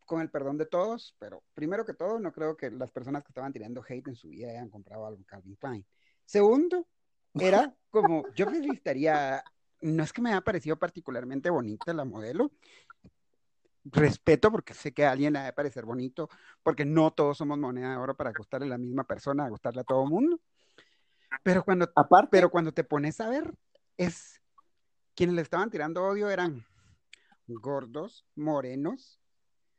con 0.06 0.22
el 0.22 0.30
perdón 0.30 0.56
de 0.56 0.66
todos, 0.66 1.14
pero 1.18 1.44
primero 1.54 1.84
que 1.84 1.94
todo, 1.94 2.18
no 2.18 2.32
creo 2.32 2.56
que 2.56 2.70
las 2.70 2.90
personas 2.90 3.22
que 3.22 3.28
estaban 3.28 3.52
tirando 3.52 3.84
hate 3.86 4.08
en 4.08 4.16
su 4.16 4.28
vida 4.28 4.50
hayan 4.50 4.70
comprado 4.70 5.06
algo 5.06 5.22
Calvin 5.26 5.56
Klein. 5.56 5.86
Segundo, 6.30 6.86
era 7.34 7.74
como, 7.90 8.24
yo 8.36 8.48
felicitaría, 8.48 9.42
no 9.80 10.04
es 10.04 10.12
que 10.12 10.22
me 10.22 10.30
haya 10.30 10.40
parecido 10.42 10.76
particularmente 10.76 11.50
bonita 11.50 11.92
la 11.92 12.04
modelo, 12.04 12.52
respeto 13.82 14.52
porque 14.52 14.72
sé 14.72 14.92
que 14.94 15.04
a 15.04 15.10
alguien 15.10 15.32
le 15.32 15.40
ha 15.40 15.44
de 15.46 15.52
parecer 15.52 15.84
bonito, 15.84 16.30
porque 16.62 16.84
no 16.84 17.10
todos 17.10 17.38
somos 17.38 17.58
moneda 17.58 17.90
de 17.90 17.96
oro 17.96 18.16
para 18.16 18.32
gustarle 18.32 18.68
a 18.68 18.70
la 18.70 18.78
misma 18.78 19.02
persona, 19.02 19.44
a 19.44 19.48
gustarle 19.48 19.80
a 19.80 19.84
todo 19.84 20.04
el 20.04 20.10
mundo. 20.10 20.40
Pero 21.42 21.64
cuando, 21.64 21.90
Aparte, 21.96 22.28
pero 22.30 22.48
cuando 22.48 22.70
te 22.70 22.84
pones 22.84 23.20
a 23.20 23.28
ver, 23.28 23.52
es 23.96 24.40
quienes 25.16 25.34
le 25.34 25.42
estaban 25.42 25.68
tirando 25.68 26.04
odio 26.04 26.30
eran 26.30 26.64
gordos, 27.48 28.24
morenos. 28.36 29.18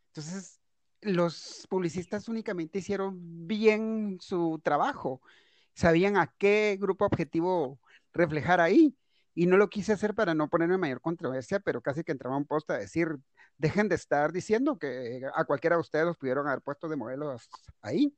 Entonces, 0.08 0.60
los 1.00 1.66
publicistas 1.70 2.28
únicamente 2.28 2.80
hicieron 2.80 3.48
bien 3.48 4.18
su 4.20 4.60
trabajo. 4.62 5.22
Sabían 5.74 6.18
a 6.18 6.34
qué 6.38 6.78
grupo 6.80 7.06
objetivo 7.06 7.80
reflejar 8.14 8.62
ahí. 8.62 8.96
Y 9.34 9.46
no 9.46 9.56
lo 9.56 9.70
quise 9.70 9.94
hacer 9.94 10.14
para 10.14 10.34
no 10.34 10.50
ponerme 10.50 10.78
mayor 10.78 11.00
controversia, 11.00 11.62
pero 11.62 11.82
casi 11.82 12.04
que 12.04 12.12
entraba 12.12 12.36
un 12.36 12.46
post 12.46 12.70
a 12.70 12.78
decir, 12.78 13.08
dejen 13.58 13.88
de 13.88 13.96
estar 13.96 14.34
diciendo 14.34 14.78
que 14.78 15.22
a 15.34 15.46
cualquiera 15.46 15.78
de 15.78 15.82
ustedes 15.82 16.06
los 16.06 16.18
pudieron 16.18 16.48
haber 16.48 16.62
puesto 16.62 16.90
de 16.90 16.98
modelos 16.98 17.50
ahí. 17.82 18.14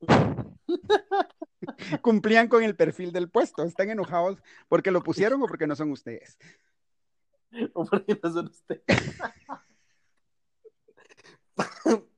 Cumplían 2.02 2.48
con 2.48 2.62
el 2.62 2.74
perfil 2.74 3.12
del 3.12 3.28
puesto. 3.28 3.64
Están 3.64 3.90
enojados 3.90 4.38
porque 4.68 4.90
lo 4.90 5.02
pusieron 5.02 5.42
o 5.42 5.46
porque 5.46 5.66
no 5.66 5.76
son 5.76 5.90
ustedes. 5.90 6.38
o 7.74 7.84
porque 7.84 8.18
no 8.22 8.32
son 8.32 8.46
ustedes. 8.46 8.82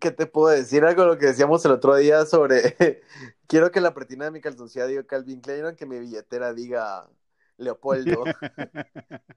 ¿Qué 0.00 0.10
te 0.10 0.26
puedo 0.26 0.54
decir? 0.54 0.84
Algo 0.84 1.06
lo 1.06 1.16
que 1.16 1.24
decíamos 1.26 1.64
el 1.64 1.72
otro 1.72 1.96
día 1.96 2.26
sobre 2.26 3.02
quiero 3.48 3.72
que 3.72 3.80
la 3.80 3.92
pretina 3.92 4.26
de 4.26 4.30
mi 4.30 4.40
calzoncilla 4.40 4.86
diga 4.86 5.04
Calvin 5.04 5.40
Klein, 5.40 5.64
aunque 5.64 5.86
mi 5.86 5.98
billetera 5.98 6.54
diga 6.54 7.10
Leopoldo. 7.56 8.24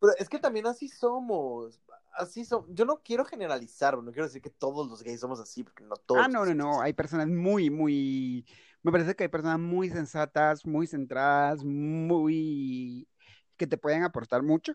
Pero 0.00 0.12
es 0.16 0.28
que 0.28 0.38
también 0.38 0.68
así 0.68 0.86
somos. 0.88 1.80
Así 2.12 2.44
son. 2.44 2.72
Yo 2.74 2.84
no 2.84 3.02
quiero 3.02 3.24
generalizar, 3.24 4.00
no 4.00 4.12
quiero 4.12 4.26
decir 4.26 4.40
que 4.42 4.50
todos 4.50 4.88
los 4.88 5.02
gays 5.02 5.18
somos 5.18 5.40
así, 5.40 5.64
porque 5.64 5.82
no 5.82 5.96
todos. 5.96 6.22
Ah, 6.24 6.28
no, 6.28 6.44
no, 6.46 6.54
no. 6.54 6.80
Hay 6.80 6.92
personas 6.92 7.26
muy, 7.26 7.68
muy. 7.70 8.46
Me 8.82 8.92
parece 8.92 9.16
que 9.16 9.24
hay 9.24 9.28
personas 9.28 9.58
muy 9.58 9.90
sensatas, 9.90 10.64
muy 10.64 10.86
centradas, 10.86 11.64
muy. 11.64 13.08
que 13.56 13.66
te 13.66 13.76
pueden 13.76 14.04
aportar 14.04 14.42
mucho 14.42 14.74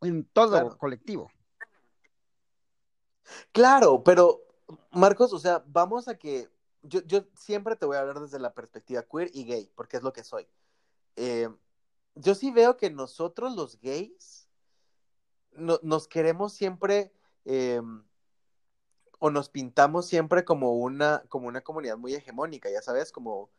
en 0.00 0.24
todo 0.24 0.50
Claro. 0.50 0.76
colectivo. 0.76 1.30
Claro, 3.52 4.02
pero 4.02 4.40
Marcos, 4.90 5.32
o 5.32 5.38
sea, 5.38 5.62
vamos 5.66 6.08
a 6.08 6.16
que 6.16 6.48
yo, 6.84 7.00
yo 7.02 7.24
siempre 7.34 7.76
te 7.76 7.86
voy 7.86 7.96
a 7.96 8.00
hablar 8.00 8.20
desde 8.20 8.38
la 8.38 8.54
perspectiva 8.54 9.02
queer 9.02 9.30
y 9.34 9.44
gay, 9.44 9.70
porque 9.74 9.96
es 9.96 10.02
lo 10.02 10.12
que 10.12 10.24
soy. 10.24 10.46
Eh, 11.16 11.48
yo 12.14 12.34
sí 12.34 12.50
veo 12.50 12.76
que 12.76 12.90
nosotros 12.90 13.54
los 13.56 13.80
gays 13.80 14.48
no- 15.52 15.80
nos 15.82 16.08
queremos 16.08 16.52
siempre 16.52 17.12
eh, 17.44 17.80
o 19.18 19.30
nos 19.30 19.48
pintamos 19.48 20.06
siempre 20.06 20.44
como 20.44 20.72
una, 20.74 21.24
como 21.28 21.48
una 21.48 21.62
comunidad 21.62 21.96
muy 21.96 22.14
hegemónica, 22.14 22.70
ya 22.70 22.82
sabes, 22.82 23.10
como, 23.12 23.50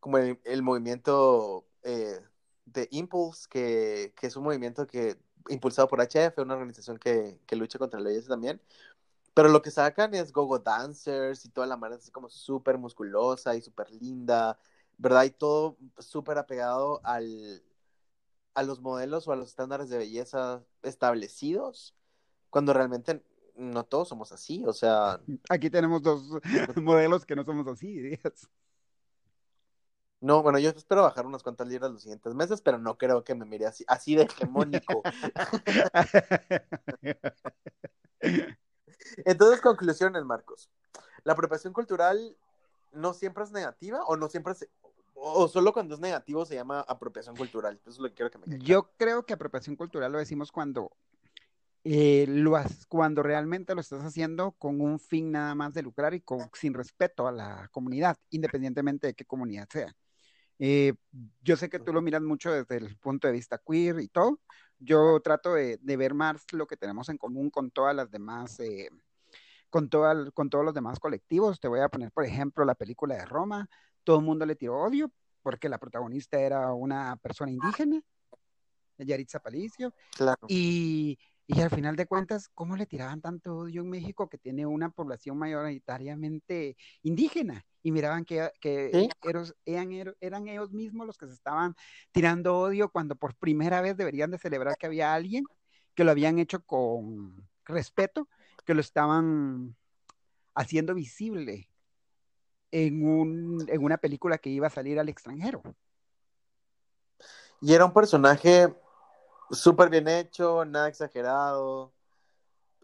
como 0.00 0.18
el, 0.18 0.62
movimiento 0.62 1.66
eh, 1.82 2.20
de 2.66 2.88
Impulse, 2.90 3.48
que, 3.48 4.12
que 4.16 4.26
es 4.26 4.36
un 4.36 4.44
movimiento 4.44 4.86
que 4.86 5.18
impulsado 5.48 5.88
por 5.88 6.00
HF, 6.00 6.42
una 6.42 6.54
organización 6.54 6.98
que, 6.98 7.40
que 7.46 7.56
lucha 7.56 7.78
contra 7.78 8.00
VIH 8.00 8.28
también. 8.28 8.60
Pero 9.38 9.50
lo 9.50 9.62
que 9.62 9.70
sacan 9.70 10.12
es 10.16 10.32
gogo 10.32 10.58
dancers 10.58 11.44
y 11.44 11.48
toda 11.50 11.68
la 11.68 11.76
manera 11.76 12.00
así 12.00 12.10
como 12.10 12.28
súper 12.28 12.76
musculosa 12.76 13.54
y 13.54 13.62
súper 13.62 13.88
linda, 13.92 14.58
¿verdad? 14.96 15.22
Y 15.22 15.30
todo 15.30 15.76
súper 15.96 16.38
apegado 16.38 17.00
al, 17.04 17.62
a 18.54 18.64
los 18.64 18.80
modelos 18.80 19.28
o 19.28 19.32
a 19.32 19.36
los 19.36 19.50
estándares 19.50 19.90
de 19.90 19.98
belleza 19.98 20.64
establecidos, 20.82 21.94
cuando 22.50 22.72
realmente 22.72 23.22
no 23.54 23.84
todos 23.84 24.08
somos 24.08 24.32
así, 24.32 24.64
o 24.66 24.72
sea, 24.72 25.20
Aquí 25.48 25.70
tenemos 25.70 26.02
dos 26.02 26.24
modelos 26.82 27.24
que 27.24 27.36
no 27.36 27.44
somos 27.44 27.68
así, 27.68 27.94
dirías. 27.94 28.50
no, 30.20 30.42
bueno, 30.42 30.58
yo 30.58 30.70
espero 30.70 31.02
bajar 31.02 31.26
unas 31.26 31.44
cuantas 31.44 31.68
libras 31.68 31.92
los 31.92 32.02
siguientes 32.02 32.34
meses, 32.34 32.60
pero 32.60 32.78
no 32.78 32.98
creo 32.98 33.22
que 33.22 33.36
me 33.36 33.44
mire 33.44 33.66
así, 33.66 33.84
así 33.86 34.16
de 34.16 34.24
hegemónico. 34.24 35.00
Entonces, 39.24 39.60
conclusiones, 39.60 40.24
Marcos. 40.24 40.70
La 41.24 41.32
apropiación 41.34 41.72
cultural 41.72 42.36
no 42.92 43.12
siempre 43.12 43.44
es 43.44 43.52
negativa 43.52 44.02
o 44.04 44.16
no 44.16 44.28
siempre 44.28 44.54
se, 44.54 44.70
o 45.14 45.48
solo 45.48 45.72
cuando 45.72 45.94
es 45.94 46.00
negativo 46.00 46.44
se 46.46 46.54
llama 46.54 46.80
apropiación 46.80 47.36
cultural. 47.36 47.78
Eso 47.82 47.90
es 47.90 47.98
lo 47.98 48.08
que 48.08 48.14
quiero 48.14 48.30
que 48.30 48.38
me 48.38 48.44
quede. 48.46 48.58
Yo 48.60 48.90
creo 48.96 49.26
que 49.26 49.34
apropiación 49.34 49.76
cultural 49.76 50.12
lo 50.12 50.18
decimos 50.18 50.52
cuando, 50.52 50.92
eh, 51.84 52.26
lo 52.28 52.56
has- 52.56 52.86
cuando 52.86 53.22
realmente 53.22 53.74
lo 53.74 53.80
estás 53.80 54.04
haciendo 54.04 54.52
con 54.52 54.80
un 54.80 54.98
fin 54.98 55.32
nada 55.32 55.54
más 55.54 55.74
de 55.74 55.82
lucrar 55.82 56.14
y 56.14 56.20
con, 56.20 56.48
sin 56.54 56.74
respeto 56.74 57.26
a 57.26 57.32
la 57.32 57.68
comunidad, 57.72 58.16
independientemente 58.30 59.08
de 59.08 59.14
qué 59.14 59.24
comunidad 59.24 59.68
sea. 59.70 59.94
Eh, 60.60 60.94
yo 61.42 61.56
sé 61.56 61.68
que 61.68 61.78
tú 61.78 61.92
lo 61.92 62.02
miras 62.02 62.22
mucho 62.22 62.50
desde 62.52 62.76
el 62.78 62.96
punto 62.98 63.28
de 63.28 63.32
vista 63.34 63.58
queer 63.64 64.00
y 64.00 64.08
todo. 64.08 64.40
Yo 64.78 65.20
trato 65.20 65.54
de, 65.54 65.78
de 65.78 65.96
ver 65.96 66.14
más 66.14 66.44
lo 66.52 66.66
que 66.66 66.76
tenemos 66.76 67.08
en 67.08 67.18
común 67.18 67.50
con 67.50 67.70
todas 67.70 67.94
las 67.94 68.10
demás, 68.10 68.58
eh, 68.60 68.88
con, 69.70 69.88
toda- 69.88 70.30
con 70.32 70.48
todos 70.50 70.64
los 70.64 70.74
demás 70.74 70.98
colectivos. 71.00 71.58
Te 71.60 71.68
voy 71.68 71.80
a 71.80 71.88
poner, 71.88 72.12
por 72.12 72.24
ejemplo, 72.24 72.64
la 72.64 72.74
película 72.74 73.16
de 73.16 73.24
Roma. 73.24 73.68
Todo 74.04 74.18
el 74.18 74.24
mundo 74.24 74.46
le 74.46 74.54
tiró 74.56 74.78
odio 74.80 75.10
porque 75.42 75.68
la 75.68 75.78
protagonista 75.78 76.38
era 76.38 76.72
una 76.72 77.16
persona 77.16 77.50
indígena, 77.50 78.00
Yaritza 78.98 79.38
Aparicio. 79.38 79.94
Claro. 80.16 80.40
Y, 80.48 81.18
y 81.48 81.62
al 81.62 81.70
final 81.70 81.96
de 81.96 82.06
cuentas, 82.06 82.48
¿cómo 82.54 82.76
le 82.76 82.86
tiraban 82.86 83.22
tanto 83.22 83.56
odio 83.56 83.82
en 83.82 83.90
México 83.90 84.28
que 84.28 84.38
tiene 84.38 84.66
una 84.66 84.90
población 84.90 85.38
mayoritariamente 85.38 86.76
indígena? 87.02 87.66
Y 87.82 87.92
miraban 87.92 88.24
que, 88.26 88.50
que 88.60 88.98
Sí. 88.98 89.08
eros- 89.22 89.56
eran, 89.66 89.90
eran 90.20 90.48
ellos 90.48 90.72
mismos 90.72 91.06
los 91.06 91.18
que 91.18 91.26
se 91.26 91.34
estaban 91.34 91.74
tirando 92.12 92.58
odio 92.58 92.90
cuando 92.90 93.16
por 93.16 93.34
primera 93.36 93.80
vez 93.80 93.96
deberían 93.96 94.30
de 94.30 94.38
celebrar 94.38 94.76
que 94.78 94.86
había 94.86 95.14
alguien 95.14 95.44
que 95.96 96.04
lo 96.04 96.12
habían 96.12 96.38
hecho 96.38 96.62
con 96.64 97.48
respeto, 97.66 98.28
que 98.66 98.74
lo 98.74 98.80
estaban 98.82 99.76
haciendo 100.54 100.94
visible 100.94 101.70
en, 102.72 103.04
un, 103.06 103.64
en 103.68 103.84
una 103.84 103.98
película 103.98 104.38
que 104.38 104.50
iba 104.50 104.66
a 104.68 104.70
salir 104.70 104.98
al 104.98 105.08
extranjero. 105.08 105.62
Y 107.60 107.74
era 107.74 107.84
un 107.84 107.92
personaje 107.92 108.74
súper 109.50 109.90
bien 109.90 110.08
hecho, 110.08 110.64
nada 110.64 110.88
exagerado. 110.88 111.92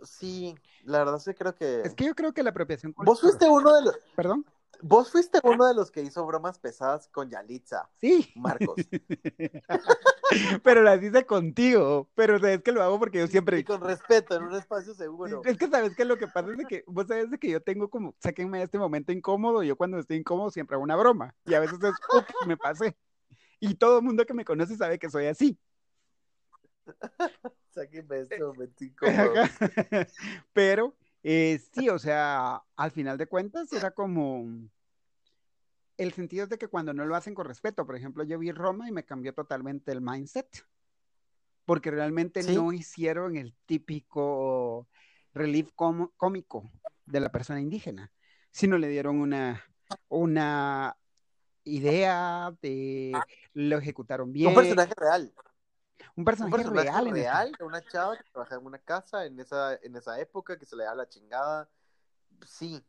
Sí, 0.02 0.54
la 0.84 0.98
verdad 0.98 1.18
sí 1.18 1.32
creo 1.34 1.54
que... 1.54 1.82
Es 1.82 1.94
que 1.94 2.04
yo 2.04 2.14
creo 2.14 2.32
que 2.32 2.42
la 2.42 2.50
apropiación 2.50 2.94
Vos 2.96 3.20
fuiste 3.20 3.48
uno 3.48 3.74
de 3.74 3.82
los... 3.82 3.98
Perdón. 4.16 4.44
Vos 4.82 5.10
fuiste 5.10 5.38
uno 5.44 5.66
de 5.66 5.74
los 5.74 5.90
que 5.90 6.02
hizo 6.02 6.26
bromas 6.26 6.58
pesadas 6.58 7.08
con 7.08 7.30
Yalitza, 7.30 7.88
Sí. 8.00 8.32
Marcos. 8.34 8.74
pero 10.62 10.82
las 10.82 11.02
hice 11.02 11.24
contigo. 11.24 12.10
Pero 12.14 12.38
sabes 12.38 12.62
que 12.62 12.72
lo 12.72 12.82
hago 12.82 12.98
porque 12.98 13.18
yo 13.18 13.26
siempre. 13.26 13.58
Y 13.58 13.64
con 13.64 13.80
respeto, 13.80 14.34
en 14.34 14.42
un 14.42 14.54
espacio 14.54 14.94
seguro. 14.94 15.42
Es 15.44 15.56
que 15.56 15.68
sabes 15.68 15.96
que 15.96 16.04
lo 16.04 16.18
que 16.18 16.26
pasa 16.26 16.50
es 16.50 16.58
de 16.58 16.64
que 16.64 16.84
vos 16.86 17.06
sabes 17.06 17.30
de 17.30 17.38
que 17.38 17.50
yo 17.50 17.62
tengo 17.62 17.88
como, 17.88 18.14
sáquenme 18.20 18.58
de 18.58 18.64
este 18.64 18.78
momento 18.78 19.12
incómodo. 19.12 19.62
Yo 19.62 19.76
cuando 19.76 19.98
estoy 19.98 20.18
incómodo 20.18 20.50
siempre 20.50 20.74
hago 20.74 20.82
una 20.82 20.96
broma. 20.96 21.34
Y 21.46 21.54
a 21.54 21.60
veces 21.60 21.78
es, 21.82 21.94
ups, 22.14 22.34
me 22.46 22.56
pasé. 22.56 22.96
Y 23.60 23.74
todo 23.76 23.98
el 23.98 24.04
mundo 24.04 24.26
que 24.26 24.34
me 24.34 24.44
conoce 24.44 24.76
sabe 24.76 24.98
que 24.98 25.08
soy 25.08 25.26
así. 25.26 25.58
Sáquenme 27.70 28.26
momento 28.38 28.84
incómodo. 28.84 29.32
Pero 30.52 30.94
eh, 31.22 31.60
sí, 31.72 31.88
o 31.88 31.98
sea, 31.98 32.62
al 32.76 32.90
final 32.90 33.18
de 33.18 33.26
cuentas 33.26 33.72
era 33.72 33.90
como. 33.92 34.46
El 35.96 36.12
sentido 36.12 36.46
de 36.48 36.58
que 36.58 36.68
cuando 36.68 36.92
no 36.92 37.06
lo 37.06 37.14
hacen 37.14 37.34
con 37.34 37.46
respeto, 37.46 37.86
por 37.86 37.96
ejemplo, 37.96 38.24
yo 38.24 38.38
vi 38.38 38.50
Roma 38.50 38.88
y 38.88 38.92
me 38.92 39.04
cambió 39.04 39.32
totalmente 39.32 39.92
el 39.92 40.00
mindset, 40.00 40.66
porque 41.64 41.90
realmente 41.92 42.42
Sí. 42.42 42.54
no 42.54 42.72
hicieron 42.72 43.36
el 43.36 43.54
típico 43.64 44.88
relief 45.32 45.70
cómico 45.72 46.72
de 47.06 47.20
la 47.20 47.30
persona 47.30 47.60
indígena, 47.60 48.12
sino 48.50 48.76
le 48.76 48.88
dieron 48.88 49.20
una, 49.20 49.64
una 50.08 50.96
idea, 51.62 52.52
de, 52.60 53.12
lo 53.52 53.78
ejecutaron 53.78 54.32
bien. 54.32 54.48
Un 54.48 54.54
personaje 54.54 54.94
real. 54.96 55.32
Un 56.16 56.24
personaje, 56.24 56.46
Un 56.46 56.50
personaje 56.50 57.00
real. 57.02 57.10
real, 57.12 57.56
una 57.60 57.86
chava 57.86 58.16
que 58.16 58.24
trabajaba 58.24 58.60
en 58.60 58.66
una 58.66 58.78
casa 58.78 59.24
en 59.26 59.38
esa, 59.40 59.74
en 59.76 59.96
esa 59.96 60.18
época, 60.20 60.58
que 60.58 60.66
se 60.66 60.76
le 60.76 60.84
da 60.84 60.94
la 60.94 61.08
chingada. 61.08 61.70
Sí, 62.46 62.84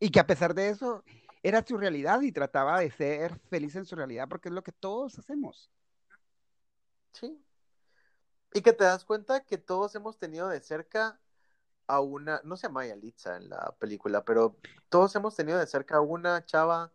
Y 0.00 0.10
que 0.10 0.20
a 0.20 0.26
pesar 0.26 0.54
de 0.54 0.68
eso, 0.70 1.04
era 1.42 1.64
su 1.66 1.76
realidad 1.78 2.20
y 2.22 2.32
trataba 2.32 2.80
de 2.80 2.90
ser 2.90 3.38
feliz 3.50 3.76
en 3.76 3.84
su 3.86 3.94
realidad 3.96 4.28
porque 4.28 4.48
es 4.48 4.54
lo 4.54 4.62
que 4.62 4.72
todos 4.72 5.18
hacemos. 5.18 5.70
sí. 7.12 7.36
Y 8.52 8.62
que 8.62 8.72
te 8.72 8.84
das 8.84 9.04
cuenta 9.04 9.44
que 9.44 9.58
todos 9.58 9.94
hemos 9.94 10.18
tenido 10.18 10.48
de 10.48 10.60
cerca 10.60 11.20
a 11.88 12.00
una, 12.00 12.40
no 12.44 12.56
se 12.56 12.68
llama 12.68 12.86
Yalitza 12.86 13.36
en 13.38 13.50
la 13.50 13.76
película, 13.78 14.24
pero 14.24 14.58
todos 14.90 15.14
hemos 15.16 15.36
tenido 15.36 15.58
de 15.58 15.66
cerca 15.68 15.98
a 15.98 16.02
una 16.02 16.44
chava 16.46 16.94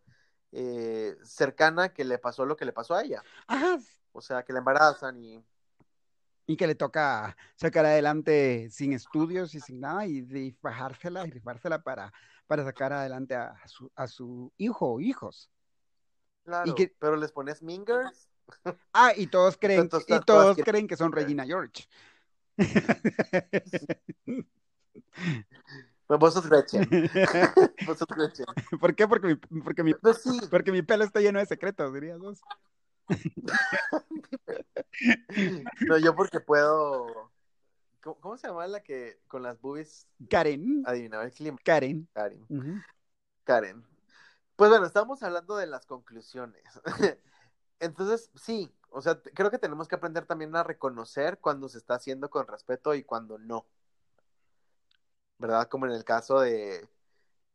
eh, 0.52 1.16
cercana 1.24 1.92
que 1.94 2.04
le 2.04 2.18
pasó 2.18 2.46
lo 2.46 2.56
que 2.56 2.66
le 2.66 2.72
pasó 2.72 2.94
a 2.94 3.02
ella. 3.04 3.26
Ajá. 3.46 3.78
O 4.12 4.20
sea, 4.20 4.42
que 4.42 4.52
la 4.52 4.58
embarazan 4.60 5.22
y 5.22 5.42
Y 6.46 6.56
que 6.56 6.66
le 6.66 6.74
toca 6.74 7.36
sacar 7.56 7.86
adelante 7.86 8.68
sin 8.70 8.92
estudios 8.92 9.54
y 9.54 9.60
sin 9.60 9.80
nada 9.80 10.06
y, 10.06 10.56
bajársela 10.60 11.26
y 11.26 11.30
rifársela 11.30 11.82
para, 11.82 12.12
para 12.46 12.64
sacar 12.64 12.92
adelante 12.92 13.34
a 13.34 13.56
su, 13.66 13.90
a 13.94 14.06
su 14.06 14.52
hijo 14.58 14.92
o 14.94 15.00
hijos. 15.00 15.50
claro, 16.44 16.74
que- 16.74 16.94
pero 16.98 17.16
les 17.16 17.32
pones 17.32 17.62
mingers. 17.62 18.28
Ah, 18.92 19.12
y 19.16 19.26
todos 19.28 19.56
creen, 19.56 19.82
Entonces, 19.82 20.06
y 20.08 20.20
todos 20.20 20.56
quieren- 20.56 20.64
creen 20.72 20.88
que 20.88 20.96
son 20.96 21.12
Regina 21.12 21.44
George. 21.46 21.86
Pues 26.06 26.20
vos 26.20 26.34
sos 26.34 26.46
Gretchen. 26.46 26.86
Vos 27.86 27.98
sos 27.98 28.08
Gretchen. 28.08 28.44
¿Por 28.78 28.94
qué? 28.94 29.08
Porque 29.08 29.26
mi, 29.28 29.34
porque, 29.62 29.82
mi, 29.82 29.94
Pues 29.94 30.20
sí, 30.22 30.38
porque 30.50 30.70
mi 30.70 30.82
pelo 30.82 31.04
está 31.04 31.20
lleno 31.20 31.38
de 31.38 31.46
secretos, 31.46 31.94
dirías 31.94 32.18
vos. 32.18 32.40
no, 35.86 35.98
yo 35.98 36.14
porque 36.14 36.40
puedo. 36.40 37.30
¿Cómo, 38.02 38.16
cómo 38.20 38.36
se 38.36 38.48
llama 38.48 38.66
la 38.66 38.82
que 38.82 39.20
con 39.28 39.42
las 39.42 39.60
boobies 39.60 40.06
Karen, 40.28 40.82
adivinaba 40.86 41.24
el 41.24 41.32
clima? 41.32 41.58
Karen. 41.64 42.08
Karen. 42.12 42.46
Karen. 43.44 43.84
Pues 44.56 44.70
bueno, 44.70 44.86
estamos 44.86 45.22
hablando 45.22 45.56
de 45.56 45.66
las 45.66 45.86
conclusiones. 45.86 46.62
Entonces, 47.80 48.30
sí, 48.34 48.72
o 48.90 49.00
sea, 49.00 49.20
creo 49.34 49.50
que 49.50 49.58
tenemos 49.58 49.88
que 49.88 49.96
aprender 49.96 50.26
también 50.26 50.54
a 50.54 50.62
reconocer 50.62 51.38
cuando 51.38 51.68
se 51.68 51.78
está 51.78 51.94
haciendo 51.94 52.30
con 52.30 52.46
respeto 52.46 52.94
y 52.94 53.02
cuando 53.02 53.38
no. 53.38 53.66
¿Verdad? 55.38 55.68
Como 55.68 55.86
en 55.86 55.92
el 55.92 56.04
caso 56.04 56.40
de. 56.40 56.88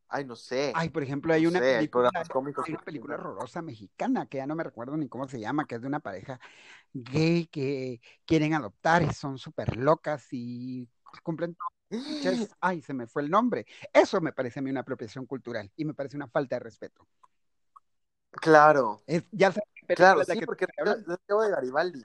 Ay, 0.09 0.25
no 0.25 0.35
sé. 0.35 0.71
Ay, 0.75 0.89
por 0.89 1.03
ejemplo, 1.03 1.33
hay 1.33 1.43
no 1.43 1.51
una 1.51 1.59
sé, 1.59 1.75
película, 1.75 2.11
hay 2.13 2.73
una 2.73 2.81
película 2.83 3.15
horrorosa 3.15 3.61
mexicana 3.61 4.25
que 4.25 4.37
ya 4.37 4.47
no 4.47 4.55
me 4.55 4.63
recuerdo 4.63 4.95
ni 4.97 5.07
cómo 5.09 5.27
se 5.27 5.39
llama, 5.39 5.65
que 5.65 5.75
es 5.75 5.81
de 5.81 5.87
una 5.87 5.99
pareja 5.99 6.39
gay 6.93 7.47
que 7.47 8.01
quieren 8.25 8.53
adoptar 8.53 9.03
y 9.03 9.13
son 9.13 9.37
súper 9.37 9.75
locas 9.77 10.27
y 10.31 10.87
cumplenChes- 11.23 11.55
ay, 12.61 12.81
se 12.81 12.93
me 12.93 13.07
fue 13.07 13.21
el 13.23 13.29
nombre. 13.29 13.65
Eso 13.93 14.21
me 14.21 14.33
parece 14.33 14.59
a 14.59 14.63
mí 14.63 14.69
una 14.69 14.81
apropiación 14.81 15.25
cultural 15.25 15.71
y 15.75 15.85
me 15.85 15.93
parece 15.93 16.15
una 16.15 16.27
falta 16.27 16.55
de 16.55 16.59
respeto. 16.61 17.07
Claro, 18.31 19.01
Es, 19.07 19.23
ya 19.31 19.51
película 19.51 19.95
claro, 19.95 20.23
sí, 20.23 20.39
que 20.39 20.45
porque 20.45 20.65
era 20.77 20.93
el 20.93 21.05
chavo 21.27 21.43
de 21.43 21.49
Garibaldi. 21.51 22.03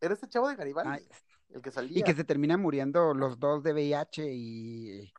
Era 0.00 0.14
este 0.14 0.28
chavo 0.28 0.48
de 0.48 0.56
Garibaldi, 0.56 0.90
Ay, 0.90 1.08
el 1.50 1.62
que 1.62 1.70
y 1.70 1.72
salía. 1.74 2.04
que 2.04 2.14
se 2.14 2.24
terminan 2.24 2.60
muriendo 2.60 3.14
los 3.14 3.38
dos 3.38 3.62
de 3.62 3.72
VIH 3.72 4.32
y, 4.32 5.12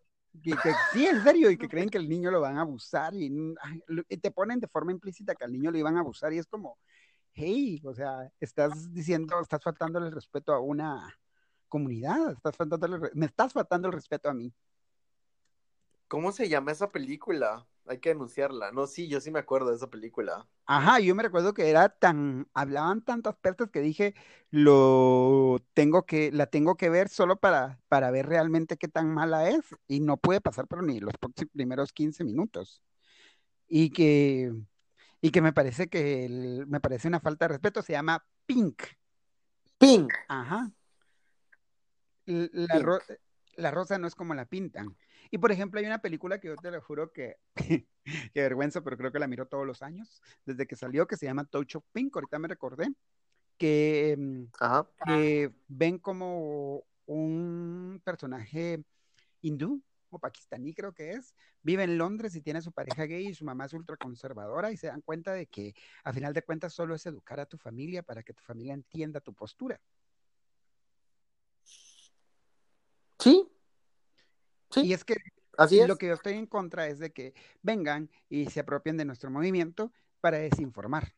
que 0.62 0.76
sí, 0.76 1.06
en 1.06 1.22
serio, 1.22 1.50
y 1.52 1.58
que 1.58 1.68
creen 1.68 1.90
que 1.90 1.98
el 1.98 2.08
niño 2.10 2.32
lo 2.32 2.42
van 2.42 2.58
a 2.58 2.62
abusar 2.62 3.14
y, 3.16 3.30
lo- 3.30 4.04
y 4.08 4.18
te 4.18 4.32
ponen 4.32 4.60
de 4.60 4.68
forma 4.68 4.92
implícita 4.92 5.36
que 5.36 5.44
al 5.44 5.52
niño 5.52 5.72
lo 5.72 5.78
iban 5.78 5.98
a 5.98 6.02
abusar 6.02 6.32
y 6.34 6.38
es 6.38 6.48
como, 6.48 6.78
hey, 7.34 7.82
o 7.84 7.94
sea, 7.94 8.32
estás 8.40 8.94
diciendo, 8.94 9.40
estás 9.42 9.64
faltándole 9.64 10.08
el 10.08 10.14
respeto 10.14 10.54
a 10.54 10.60
una 10.60 11.18
comunidad, 11.68 12.32
estás 12.34 12.56
faltándole, 12.56 13.10
me 13.14 13.26
estás 13.26 13.54
faltando 13.54 13.88
el 13.88 13.94
respeto 13.94 14.30
a 14.30 14.34
mí. 14.34 14.54
¿Cómo 16.08 16.32
se 16.32 16.50
llama 16.50 16.72
esa 16.72 16.92
película? 16.92 17.68
Hay 17.90 17.98
que 17.98 18.10
denunciarla. 18.10 18.72
No, 18.72 18.86
sí, 18.86 19.08
yo 19.08 19.20
sí 19.20 19.32
me 19.32 19.40
acuerdo 19.40 19.72
de 19.72 19.76
esa 19.76 19.90
película. 19.90 20.48
Ajá, 20.68 21.00
yo 21.00 21.16
me 21.16 21.24
recuerdo 21.24 21.56
que 21.56 21.72
era 21.72 21.90
tan, 21.90 22.48
hablaban 22.54 23.02
tantas 23.02 23.36
pertas 23.38 23.72
que 23.72 23.82
dije, 23.82 24.14
lo 24.52 25.60
tengo 25.74 26.06
que, 26.06 26.32
la 26.32 26.46
tengo 26.46 26.78
que 26.78 26.92
ver 26.92 27.10
solo 27.10 27.38
para, 27.40 27.80
para 27.88 28.12
ver 28.12 28.28
realmente 28.28 28.78
qué 28.78 28.88
tan 28.88 29.12
mala 29.12 29.50
es, 29.50 29.62
y 29.88 30.02
no 30.02 30.18
puede 30.18 30.40
pasar 30.40 30.68
por 30.68 30.84
ni 30.84 31.00
los 31.00 31.16
primeros 31.52 31.92
15 31.92 32.24
minutos. 32.24 32.84
Y 33.68 33.90
que, 33.90 34.54
y 35.20 35.32
que 35.32 35.42
me 35.42 35.52
parece 35.52 35.90
que 35.90 36.26
el- 36.26 36.68
me 36.68 36.80
parece 36.80 37.08
una 37.08 37.20
falta 37.20 37.46
de 37.46 37.50
respeto, 37.50 37.82
se 37.82 37.94
llama 37.94 38.24
Pink. 38.46 38.84
Pink. 39.80 40.14
Ajá. 40.28 40.72
L- 42.28 42.50
La, 42.54 42.76
Pink. 42.76 42.86
ro- 42.86 43.00
la 43.56 43.72
rosa 43.72 43.98
no 43.98 44.06
es 44.06 44.14
como 44.14 44.36
la 44.36 44.46
pintan. 44.46 44.96
Y 45.32 45.38
por 45.38 45.52
ejemplo, 45.52 45.80
hay 45.80 45.86
una 45.86 46.02
película 46.02 46.40
que 46.40 46.48
yo 46.48 46.56
te 46.56 46.72
lo 46.72 46.82
juro 46.82 47.12
que, 47.12 47.38
que 48.34 48.42
vergüenza, 48.42 48.82
pero 48.82 48.98
creo 48.98 49.12
que 49.12 49.20
la 49.20 49.28
miro 49.28 49.48
todos 49.48 49.66
los 49.66 49.82
años, 49.82 50.22
desde 50.46 50.66
que 50.66 50.76
salió, 50.76 51.08
que 51.08 51.18
se 51.18 51.26
llama 51.26 51.46
Touch 51.46 51.76
of 51.76 51.86
Pink, 51.92 52.16
ahorita 52.16 52.40
me 52.40 52.48
recordé, 52.48 52.88
que, 53.58 54.16
mm, 54.18 54.44
Ajá. 54.60 54.90
que 55.06 55.54
ven 55.68 56.00
como 56.00 56.84
un 57.06 58.02
personaje 58.04 58.84
hindú 59.42 59.82
o 60.12 60.20
pakistaní 60.20 60.74
creo 60.74 60.94
que 60.94 61.12
es, 61.12 61.36
vive 61.62 61.84
en 61.84 61.98
Londres 61.98 62.36
y 62.36 62.42
tiene 62.42 62.60
a 62.60 62.62
su 62.64 62.72
pareja 62.72 63.04
gay 63.04 63.28
y 63.28 63.34
su 63.36 63.46
mamá 63.46 63.66
es 63.66 63.74
ultraconservadora 63.74 64.72
y 64.72 64.78
se 64.78 64.88
dan 64.88 65.02
cuenta 65.02 65.34
de 65.34 65.46
que 65.46 65.74
a 66.04 66.14
final 66.14 66.34
de 66.34 66.42
cuentas 66.42 66.74
solo 66.74 66.96
es 66.96 67.06
educar 67.06 67.40
a 67.40 67.46
tu 67.46 67.58
familia 67.58 68.02
para 68.02 68.24
que 68.24 68.34
tu 68.34 68.44
familia 68.44 68.74
entienda 68.74 69.22
tu 69.22 69.34
postura. 69.34 69.80
Sí. 73.20 73.48
Sí, 74.72 74.88
Y 74.88 74.94
es 74.94 75.04
que 75.04 75.16
así 75.58 75.80
es. 75.80 75.88
lo 75.88 75.98
que 75.98 76.08
yo 76.08 76.14
estoy 76.14 76.34
en 76.34 76.46
contra 76.46 76.88
es 76.88 77.00
de 77.00 77.12
que 77.12 77.34
vengan 77.62 78.10
y 78.30 78.46
se 78.48 78.60
apropien 78.60 78.98
de 78.98 79.06
nuestro 79.06 79.30
movimiento 79.32 79.92
para 80.22 80.38
desinformar. 80.38 81.14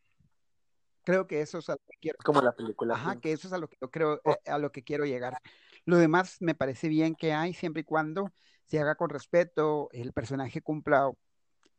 Creo 1.04 1.26
que 1.28 1.42
eso 1.42 1.58
es 1.58 1.70
a 1.70 1.74
lo 1.74 1.82
que 1.90 1.98
quiero. 2.00 2.18
Como 2.24 2.42
la 2.42 2.52
película. 2.52 2.94
Ajá, 2.94 3.20
que 3.20 3.32
eso 3.32 3.48
es 3.48 3.54
a 3.54 3.58
lo 3.58 3.68
que 3.68 3.78
yo 3.82 3.90
creo, 3.90 4.22
eh, 4.24 4.50
a 4.50 4.60
lo 4.60 4.72
que 4.72 4.84
quiero 4.84 5.06
llegar. 5.06 5.38
Lo 5.86 5.98
demás 5.98 6.38
me 6.42 6.54
parece 6.54 6.90
bien 6.90 7.16
que 7.16 7.34
hay 7.34 7.54
siempre 7.54 7.82
y 7.82 7.86
cuando 7.86 8.32
se 8.66 8.80
haga 8.80 8.96
con 8.96 9.10
respeto, 9.10 9.90
el 9.92 10.14
personaje 10.14 10.62
cumpla 10.62 11.12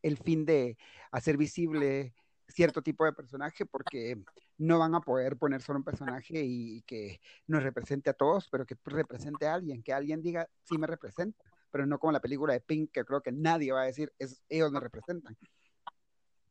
el 0.01 0.17
fin 0.17 0.45
de 0.45 0.77
hacer 1.11 1.37
visible 1.37 2.13
cierto 2.47 2.81
tipo 2.81 3.05
de 3.05 3.13
personaje, 3.13 3.65
porque 3.65 4.21
no 4.57 4.79
van 4.79 4.93
a 4.95 5.01
poder 5.01 5.37
poner 5.37 5.61
solo 5.61 5.79
un 5.79 5.85
personaje 5.85 6.43
y 6.43 6.81
que 6.83 7.19
nos 7.47 7.63
represente 7.63 8.09
a 8.09 8.13
todos, 8.13 8.47
pero 8.49 8.65
que 8.65 8.75
represente 8.85 9.47
a 9.47 9.55
alguien, 9.55 9.81
que 9.81 9.93
alguien 9.93 10.21
diga, 10.21 10.47
sí 10.63 10.77
me 10.77 10.85
representa, 10.85 11.43
pero 11.73 11.87
no 11.87 11.97
como 11.97 12.11
la 12.11 12.21
película 12.21 12.53
de 12.53 12.61
Pink, 12.61 12.91
que 12.91 13.03
creo 13.03 13.23
que 13.23 13.31
nadie 13.31 13.71
va 13.71 13.81
a 13.81 13.85
decir, 13.85 14.13
es, 14.19 14.43
ellos 14.47 14.71
me 14.71 14.79
representan. 14.79 15.35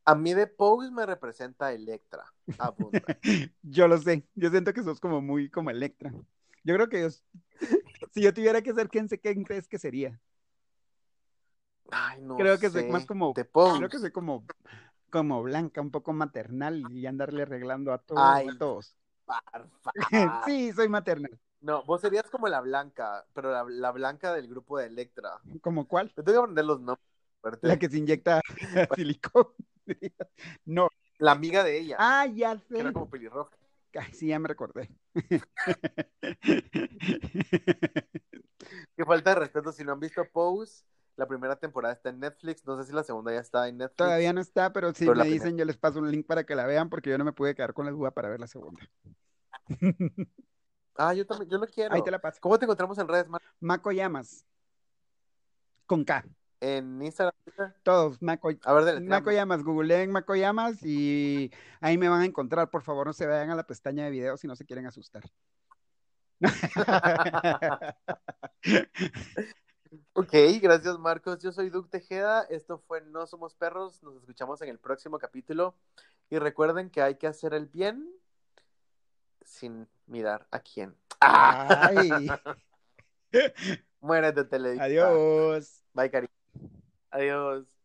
A 0.05 0.17
mí 0.17 0.35
de 0.35 0.49
Pose 0.49 0.91
me 0.91 1.07
representa 1.07 1.73
Electra. 1.73 2.25
Yo 3.63 3.87
lo 3.87 3.99
sé, 3.99 4.27
yo 4.35 4.51
siento 4.51 4.73
que 4.75 4.83
sos 4.83 4.99
como 4.99 5.23
muy 5.23 5.49
como 5.49 5.71
Electra. 5.71 6.13
Yo 6.65 6.75
creo 6.75 6.89
que 6.89 7.03
yo, 7.03 7.09
si 8.11 8.23
yo 8.23 8.35
tuviera 8.35 8.63
que 8.63 8.75
ser 8.75 8.89
quién 8.89 9.09
sé 9.09 9.21
quién 9.21 9.45
crees 9.45 9.69
que 9.69 9.79
sería. 9.79 10.21
Ay, 11.93 12.21
no 12.21 12.37
Creo 12.37 12.59
que 12.59 12.69
soy 12.69 12.89
más 12.91 13.07
como, 13.07 13.33
De 13.33 13.45
Pose. 13.45 13.79
creo 13.79 13.89
que 13.89 13.99
soy 14.01 14.11
como, 14.11 14.45
como 15.11 15.41
blanca, 15.45 15.81
un 15.81 15.93
poco 15.93 16.13
maternal 16.13 16.85
y 16.91 17.07
andarle 17.07 17.43
arreglando 17.43 17.93
a 17.93 17.99
todos, 17.99 18.21
Ay. 18.21 18.49
a 18.49 18.59
todos. 18.59 18.97
Barfa. 19.25 19.93
Sí, 20.47 20.73
soy 20.73 20.89
maternal. 20.89 21.39
No, 21.63 21.85
vos 21.85 22.01
serías 22.01 22.29
como 22.31 22.49
la 22.49 22.61
blanca, 22.61 23.25
pero 23.33 23.51
la, 23.53 23.65
la 23.69 23.91
blanca 23.93 24.35
del 24.35 24.49
grupo 24.49 24.79
de 24.79 24.87
Electra. 24.87 25.41
¿Como 25.61 25.87
cuál? 25.87 26.09
Te 26.15 26.23
tengo 26.23 26.33
que 26.33 26.43
aprender 26.43 26.65
los 26.65 26.81
nombres. 26.81 27.07
fuerte. 27.41 27.67
La 27.69 27.79
que 27.79 27.89
se 27.89 27.99
inyecta 27.99 28.41
silicón. 28.97 29.47
No. 30.65 30.89
La 31.19 31.33
amiga 31.33 31.63
de 31.65 31.79
ella, 31.79 31.97
Ah, 31.99 32.27
ya 32.27 32.57
que 32.57 32.75
sé. 32.75 32.81
era 32.81 32.93
como 32.93 33.09
pelirroja. 33.11 33.57
Ay, 33.95 34.13
sí, 34.13 34.29
ya 34.29 34.39
me 34.39 34.49
recordé. 34.49 34.89
Qué 38.97 39.05
falta 39.05 39.31
de 39.31 39.37
respeto. 39.41 39.73
Si 39.73 39.85
no 39.85 39.93
han 39.93 40.01
visto 40.01 40.25
Pose, 40.33 40.85
la 41.17 41.27
primera 41.27 41.57
temporada 41.57 41.95
está 41.95 42.09
en 42.11 42.21
Netflix. 42.21 42.65
No 42.67 42.77
sé 42.79 42.85
si 42.89 42.93
la 42.95 43.03
segunda 43.05 43.33
ya 43.33 43.41
está 43.41 43.69
en 43.69 43.77
Netflix. 43.79 43.97
Todavía 43.97 44.33
no 44.33 44.41
está, 44.41 44.73
pero 44.73 44.93
si 44.95 45.05
Pero 45.05 45.17
me 45.17 45.23
primera. 45.23 45.45
dicen, 45.45 45.59
yo 45.59 45.65
les 45.65 45.77
paso 45.77 45.99
un 45.99 46.11
link 46.11 46.27
para 46.27 46.45
que 46.45 46.55
la 46.55 46.67
vean, 46.67 46.89
porque 46.89 47.11
yo 47.11 47.19
no 47.19 47.25
me 47.25 47.33
pude 47.33 47.55
quedar 47.55 47.75
con 47.75 47.85
la 47.87 47.93
duda 47.93 48.11
para 48.13 48.29
ver 48.31 48.41
la 48.41 48.47
segunda. 48.47 48.81
Ah, 50.97 51.15
yo 51.15 51.27
también, 51.27 51.51
yo 51.51 51.59
lo 51.59 51.67
quiero. 51.67 51.95
Ahí 51.95 52.03
te 52.03 52.11
la 52.11 52.19
paso. 52.19 52.39
¿Cómo 52.41 52.59
te 52.59 52.65
encontramos 52.65 52.99
en 52.99 53.09
redes, 53.09 53.29
Maco? 53.29 53.45
Maco 53.61 53.91
Con 55.87 56.05
K. 56.05 56.25
En 56.61 57.03
Instagram. 57.03 57.35
Todos, 57.83 58.23
Maco, 58.23 58.51
a 58.65 58.73
ver, 58.75 59.01
Maco 59.01 59.33
Llamas, 59.33 59.65
googleen 59.65 60.13
Maco 60.13 60.37
Llamas 60.37 60.81
y 60.85 61.51
ahí 61.81 61.99
me 61.99 62.09
van 62.09 62.21
a 62.21 62.25
encontrar. 62.25 62.71
Por 62.71 62.83
favor, 62.83 63.07
no 63.07 63.13
se 63.13 63.27
vayan 63.27 63.51
a 63.51 63.57
la 63.57 63.67
pestaña 63.67 64.05
de 64.05 64.13
videos 64.13 64.41
si 64.41 64.47
no 64.47 64.55
se 64.55 64.65
quieren 64.65 64.87
asustar. 64.87 65.25
ok, 70.13 70.33
gracias 70.61 70.99
Marcos. 70.99 71.43
Yo 71.43 71.51
soy 71.51 71.69
Duc 71.71 71.91
Tejeda. 71.91 72.43
Esto 72.43 72.79
fue 72.79 73.01
No 73.01 73.27
Somos 73.27 73.57
Perros. 73.57 74.01
Nos 74.03 74.17
escuchamos 74.17 74.63
en 74.63 74.69
el 74.69 74.79
próximo 74.79 75.19
capítulo. 75.19 75.75
Y 76.31 76.39
recuerden 76.39 76.91
que 76.91 77.03
hay 77.03 77.17
que 77.17 77.27
hacer 77.27 77.55
el 77.55 77.67
bien 77.67 78.09
sin 79.45 79.89
mirar 80.07 80.47
a 80.51 80.61
quién. 80.61 80.95
¡Ay! 81.21 82.29
Muérete, 84.01 84.45
Televisa. 84.45 84.85
Adiós. 84.85 85.83
Bye, 85.95 86.11
cariño. 86.11 86.33
Adiós. 87.11 87.82